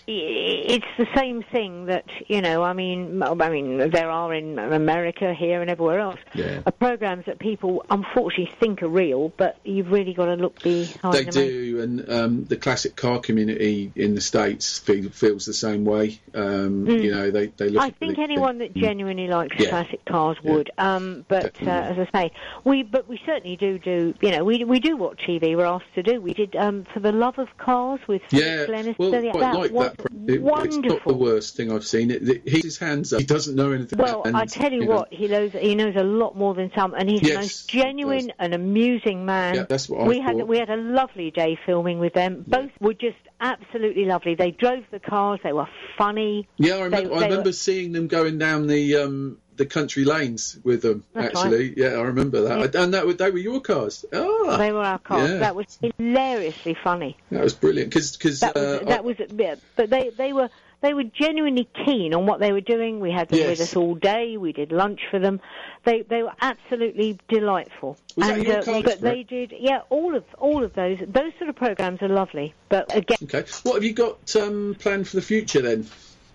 it's 0.07 0.85
the 0.97 1.07
same 1.15 1.43
thing 1.43 1.85
that 1.85 2.05
you 2.27 2.41
know. 2.41 2.63
I 2.63 2.73
mean, 2.73 3.21
I 3.23 3.49
mean, 3.49 3.89
there 3.89 4.09
are 4.09 4.33
in 4.33 4.59
America, 4.59 5.33
here, 5.33 5.61
and 5.61 5.69
everywhere 5.69 5.99
else. 5.99 6.19
Yeah. 6.33 6.61
Are 6.65 6.71
programs 6.71 7.25
that 7.25 7.39
people 7.39 7.85
unfortunately 7.89 8.53
think 8.59 8.83
are 8.83 8.87
real, 8.87 9.29
but 9.37 9.57
you've 9.63 9.91
really 9.91 10.13
got 10.13 10.25
to 10.25 10.35
look 10.35 10.61
behind 10.61 11.13
They 11.13 11.25
do, 11.25 11.81
and 11.81 12.09
um, 12.11 12.45
the 12.45 12.57
classic 12.57 12.95
car 12.95 13.19
community 13.19 13.91
in 13.95 14.15
the 14.15 14.21
states 14.21 14.79
feel, 14.79 15.09
feels 15.09 15.45
the 15.45 15.53
same 15.53 15.85
way. 15.85 16.19
Um, 16.33 16.87
You 16.87 17.11
know, 17.11 17.31
they 17.31 17.47
they 17.47 17.69
look. 17.69 17.83
I 17.83 17.91
think 17.91 18.17
the- 18.17 18.23
anyone 18.23 18.57
that 18.59 18.73
genuinely 18.73 19.27
likes 19.27 19.55
Yeah. 19.59 19.69
classic 19.69 20.03
cars 20.05 20.37
would. 20.43 20.71
Um, 20.77 21.25
but 21.27 21.55
uh, 21.61 21.69
as 21.69 22.07
I 22.13 22.19
say, 22.19 22.31
we 22.63 22.83
but 22.83 23.07
we 23.07 23.19
certainly 23.25 23.55
do 23.55 23.77
do. 23.79 24.13
You 24.21 24.31
know, 24.31 24.43
we 24.43 24.63
we 24.63 24.79
do 24.79 24.97
what 24.97 25.17
TV 25.17 25.55
we're 25.55 25.65
asked 25.65 25.93
to 25.95 26.03
do. 26.03 26.19
We 26.19 26.33
did 26.45 26.55
um, 26.55 26.85
for 26.93 26.99
the 26.99 27.11
love 27.11 27.37
of 27.37 27.47
cars 27.57 27.99
with 28.07 28.21
Yeah, 28.31 28.65
Glenister. 28.65 28.95
well, 28.99 29.23
Yeah, 29.23 29.31
quite 29.31 29.41
that 29.41 29.55
like 29.55 29.71
was 29.71 29.91
that. 29.91 30.05
It, 30.27 30.41
it's 30.43 30.77
not 30.77 31.03
the 31.05 31.13
worst 31.13 31.55
thing 31.55 31.71
I've 31.71 31.85
seen. 31.85 32.11
It, 32.11 32.27
it, 32.27 32.47
he's 32.47 32.63
his 32.63 32.77
hands 32.77 33.11
up. 33.13 33.19
He 33.19 33.25
doesn't 33.25 33.55
know 33.55 33.71
anything. 33.71 33.97
Well, 33.99 34.23
and, 34.23 34.35
I 34.37 34.45
tell 34.45 34.71
you, 34.71 34.81
know, 34.85 34.95
what, 34.95 35.13
he 35.13 35.27
knows 35.27 35.51
he 35.53 35.75
knows 35.75 35.95
a 35.95 36.03
lot 36.03 36.35
more 36.37 36.53
than 36.53 36.71
some, 36.75 36.93
and 36.93 37.09
he's 37.09 37.21
Yes, 37.21 37.31
the 37.31 37.35
most 37.41 37.69
genuine 37.69 38.31
and 38.39 38.53
amusing 38.53 39.25
man. 39.25 39.55
Yeah, 39.55 39.63
that's 39.63 39.89
what 39.89 40.01
I 40.01 40.07
we 40.07 40.19
had. 40.19 40.37
thought. 40.37 40.47
We 40.47 40.57
had 40.57 40.69
a 40.69 40.77
lovely 40.77 41.31
day 41.31 41.57
filming 41.65 41.99
with 41.99 42.13
them. 42.13 42.43
Both 42.47 42.71
were 42.79 42.93
just 42.93 43.17
absolutely 43.39 44.05
lovely. 44.05 44.35
They 44.35 44.51
drove 44.51 44.83
the 44.91 44.99
cars. 44.99 45.39
They 45.43 45.53
were 45.53 45.67
funny. 45.97 46.47
Yeah, 46.57 46.75
I 46.75 46.83
remember. 46.83 47.09
They- 47.09 47.15
I 47.15 47.19
they 47.19 47.25
remember 47.25 47.49
were- 47.49 47.53
seeing 47.53 47.91
them 47.91 48.07
going 48.07 48.37
down 48.37 48.67
the 48.67 48.97
um, 48.97 49.37
the 49.61 49.67
country 49.67 50.05
lanes 50.05 50.57
with 50.63 50.81
them. 50.81 51.03
That's 51.13 51.37
actually, 51.37 51.75
yeah, 51.77 51.89
I 51.89 52.01
remember 52.01 52.41
that. 52.41 52.73
And 52.73 52.95
that 52.95 53.05
were, 53.05 53.13
they 53.13 53.29
were 53.29 53.37
your 53.37 53.61
cars. 53.61 54.03
Ah, 54.11 54.57
They 54.57 54.71
were 54.71 54.83
our 54.83 54.97
cars. 54.97 55.29
Yeah. 55.29 55.37
That 55.37 55.55
was 55.55 55.77
hilariously 55.79 56.75
funny. 56.83 57.15
that 57.29 57.43
was 57.43 57.53
brilliant 57.53 57.91
because 57.91 58.17
because 58.17 58.39
That 58.39 58.55
was 58.55 58.63
uh, 58.63 58.85
that 58.85 59.03
was. 59.03 59.17
yeah, 59.19 59.55
But 59.75 59.89
they 59.91 60.09
they 60.09 60.33
were. 60.33 60.49
They 60.81 60.95
were 60.95 61.03
genuinely 61.03 61.69
keen 61.85 62.15
on 62.15 62.25
what 62.25 62.39
they 62.39 62.51
were 62.51 62.59
doing. 62.59 63.01
We 63.01 63.11
had 63.11 63.29
them 63.29 63.47
with 63.47 63.61
us 63.61 63.75
all 63.75 63.93
day. 63.93 64.37
We 64.37 64.51
did 64.51 64.71
lunch 64.71 65.01
for 65.11 65.19
them. 65.19 65.39
They 65.83 66.01
they 66.01 66.23
were 66.23 66.33
absolutely 66.41 67.19
delightful. 67.29 67.99
Was 68.15 68.27
that 68.29 68.41
your 68.41 68.67
uh, 68.67 68.81
but 68.81 68.99
they 68.99 69.21
did 69.21 69.53
yeah 69.59 69.81
all 69.91 70.15
of 70.15 70.23
all 70.39 70.63
of 70.63 70.73
those 70.73 70.97
those 71.07 71.33
sort 71.37 71.51
of 71.51 71.55
programs 71.55 72.01
are 72.01 72.09
lovely. 72.09 72.55
But 72.67 72.95
again, 72.95 73.17
okay. 73.25 73.45
What 73.61 73.75
have 73.75 73.83
you 73.83 73.93
got 73.93 74.35
um, 74.35 74.75
planned 74.79 75.07
for 75.07 75.17
the 75.17 75.21
future 75.21 75.61
then, 75.61 75.85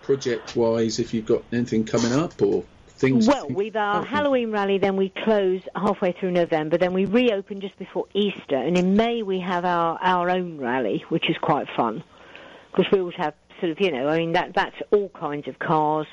project 0.03 0.55
wise? 0.55 0.99
If 0.99 1.13
you've 1.13 1.25
got 1.25 1.43
anything 1.51 1.83
coming 1.83 2.13
up 2.13 2.41
or 2.41 2.63
things? 2.97 3.27
Well, 3.27 3.47
with 3.49 3.75
our 3.75 4.03
Halloween 4.05 4.51
rally, 4.51 4.77
then 4.77 4.95
we 4.95 5.09
close 5.09 5.61
halfway 5.75 6.11
through 6.13 6.31
November. 6.31 6.77
Then 6.77 6.93
we 6.93 7.05
reopen 7.05 7.61
just 7.61 7.77
before 7.77 8.05
Easter, 8.13 8.55
and 8.57 8.77
in 8.77 8.95
May 8.95 9.23
we 9.23 9.39
have 9.39 9.65
our 9.65 9.97
our 10.01 10.29
own 10.29 10.57
rally, 10.57 11.05
which 11.09 11.29
is 11.29 11.37
quite 11.37 11.67
fun 11.75 12.03
because 12.75 12.91
we 12.91 12.99
always 12.99 13.15
have 13.15 13.33
sort 13.59 13.71
of 13.71 13.81
you 13.81 13.91
know, 13.91 14.07
I 14.07 14.17
mean 14.17 14.33
that 14.33 14.53
that's 14.53 14.75
all 14.91 15.09
kinds 15.09 15.47
of 15.47 15.59
cars. 15.59 16.07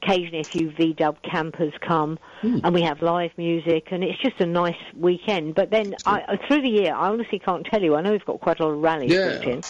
Occasionally, 0.00 0.38
a 0.38 0.44
few 0.44 0.70
VW 0.70 1.16
campers 1.28 1.72
come, 1.80 2.20
Hmm. 2.40 2.58
and 2.62 2.72
we 2.72 2.82
have 2.82 3.02
live 3.02 3.32
music, 3.36 3.88
and 3.90 4.04
it's 4.04 4.16
just 4.22 4.40
a 4.40 4.46
nice 4.46 4.76
weekend. 4.96 5.56
But 5.56 5.70
then 5.70 5.96
I, 6.06 6.20
uh, 6.20 6.36
through 6.46 6.62
the 6.62 6.68
year, 6.68 6.94
I 6.94 7.08
honestly 7.08 7.40
can't 7.40 7.66
tell 7.66 7.82
you. 7.82 7.96
I 7.96 8.00
know 8.02 8.12
we've 8.12 8.24
got 8.24 8.38
quite 8.38 8.60
a 8.60 8.64
lot 8.64 8.74
of 8.74 8.78
rallies 8.80 9.10
yeah, 9.10 9.40
booked 9.42 9.44
in. 9.46 9.62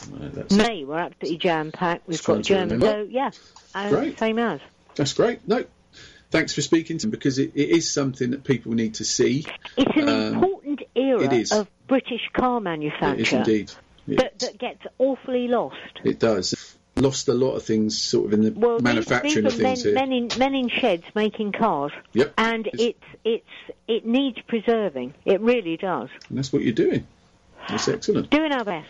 no, 0.59 0.65
May 0.65 0.85
we're 0.85 0.99
absolutely 0.99 1.39
jam 1.39 1.73
packed. 1.73 2.07
We've 2.07 2.23
got 2.23 2.43
German, 2.43 2.79
so 2.79 3.07
yeah, 3.09 3.31
uh, 3.75 4.11
same 4.19 4.39
as. 4.39 4.61
that's 4.97 5.15
great. 5.15 5.49
No, 5.49 5.65
thanks 6.31 6.55
for 6.55 6.63
speaking 6.63 6.99
to 6.99 7.07
me 7.07 7.11
because 7.11 7.39
it, 7.39 7.53
it 7.55 7.69
is 7.71 7.91
something 7.91 8.31
that 8.31 8.45
people 8.45 8.73
need 8.73 8.95
to 8.95 9.05
see. 9.05 9.47
It's 9.77 9.97
an 9.97 10.09
Um, 10.09 10.35
important 10.35 10.83
era 10.95 11.23
it 11.23 11.33
is. 11.33 11.53
of 11.53 11.69
British 11.87 12.29
car 12.33 12.59
It 12.59 12.63
manufacture 12.63 13.21
is 13.23 13.33
indeed. 13.33 13.73
It, 14.07 14.19
that, 14.19 14.39
that 14.41 14.59
gets 14.59 14.83
awfully 14.99 15.49
lost. 15.49 15.77
it 16.05 16.19
does. 16.19 16.55
Lost 16.97 17.29
a 17.29 17.35
lot 17.35 17.53
of 17.53 17.63
things, 17.63 17.97
sort 18.01 18.27
of 18.27 18.33
in 18.33 18.43
the 18.43 18.51
Well, 18.51 18.81
manufacturing 18.81 19.45
these, 19.45 19.55
of 19.55 19.61
are 19.61 19.63
men, 19.63 19.75
things 19.77 19.85
here. 19.85 19.95
men 19.95 20.13
in 20.13 20.29
men 20.37 20.55
in 20.57 20.69
sheds 20.69 21.05
making 21.15 21.53
cars, 21.53 21.93
Yep. 22.13 22.35
and 22.39 22.67
It's- 22.67 22.81
it's 22.89 23.05
it's 23.25 23.77
it 23.87 24.05
needs 24.07 24.39
preserving. 24.49 25.15
It 25.25 25.41
really 25.41 25.77
does. 25.77 26.09
And 26.29 26.39
that's 26.39 26.53
what 26.53 26.63
you're 26.63 26.73
doing. 26.73 27.07
That's 27.69 27.87
excellent. 27.87 28.31
Doing 28.31 28.51
our 28.53 28.65
best. 28.65 28.89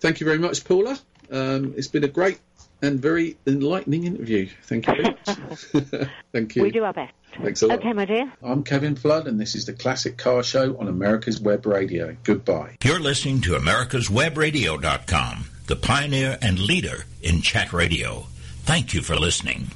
Thank 0.00 0.20
you 0.20 0.26
very 0.26 0.38
much, 0.38 0.64
Paula. 0.64 0.98
Um, 1.30 1.72
it's 1.76 1.88
been 1.88 2.04
a 2.04 2.08
great 2.08 2.38
and 2.82 3.00
very 3.00 3.36
enlightening 3.46 4.04
interview. 4.04 4.48
Thank 4.64 4.86
you 4.86 4.94
very 4.94 5.04
much. 5.04 6.08
Thank 6.32 6.56
you. 6.56 6.62
We 6.62 6.70
do 6.70 6.84
our 6.84 6.92
best. 6.92 7.12
Thanks 7.42 7.62
a 7.62 7.66
lot. 7.66 7.78
Okay, 7.78 7.92
my 7.92 8.04
dear. 8.04 8.32
I'm 8.42 8.62
Kevin 8.62 8.96
Flood, 8.96 9.26
and 9.26 9.38
this 9.38 9.54
is 9.54 9.66
the 9.66 9.72
Classic 9.72 10.16
Car 10.16 10.42
Show 10.42 10.78
on 10.78 10.88
America's 10.88 11.40
Web 11.40 11.66
Radio. 11.66 12.16
Goodbye. 12.24 12.76
You're 12.82 13.00
listening 13.00 13.40
to 13.42 13.52
America'sWebRadio.com, 13.52 15.44
the 15.66 15.76
pioneer 15.76 16.38
and 16.40 16.58
leader 16.58 17.04
in 17.22 17.42
chat 17.42 17.72
radio. 17.72 18.26
Thank 18.64 18.94
you 18.94 19.02
for 19.02 19.16
listening. 19.16 19.70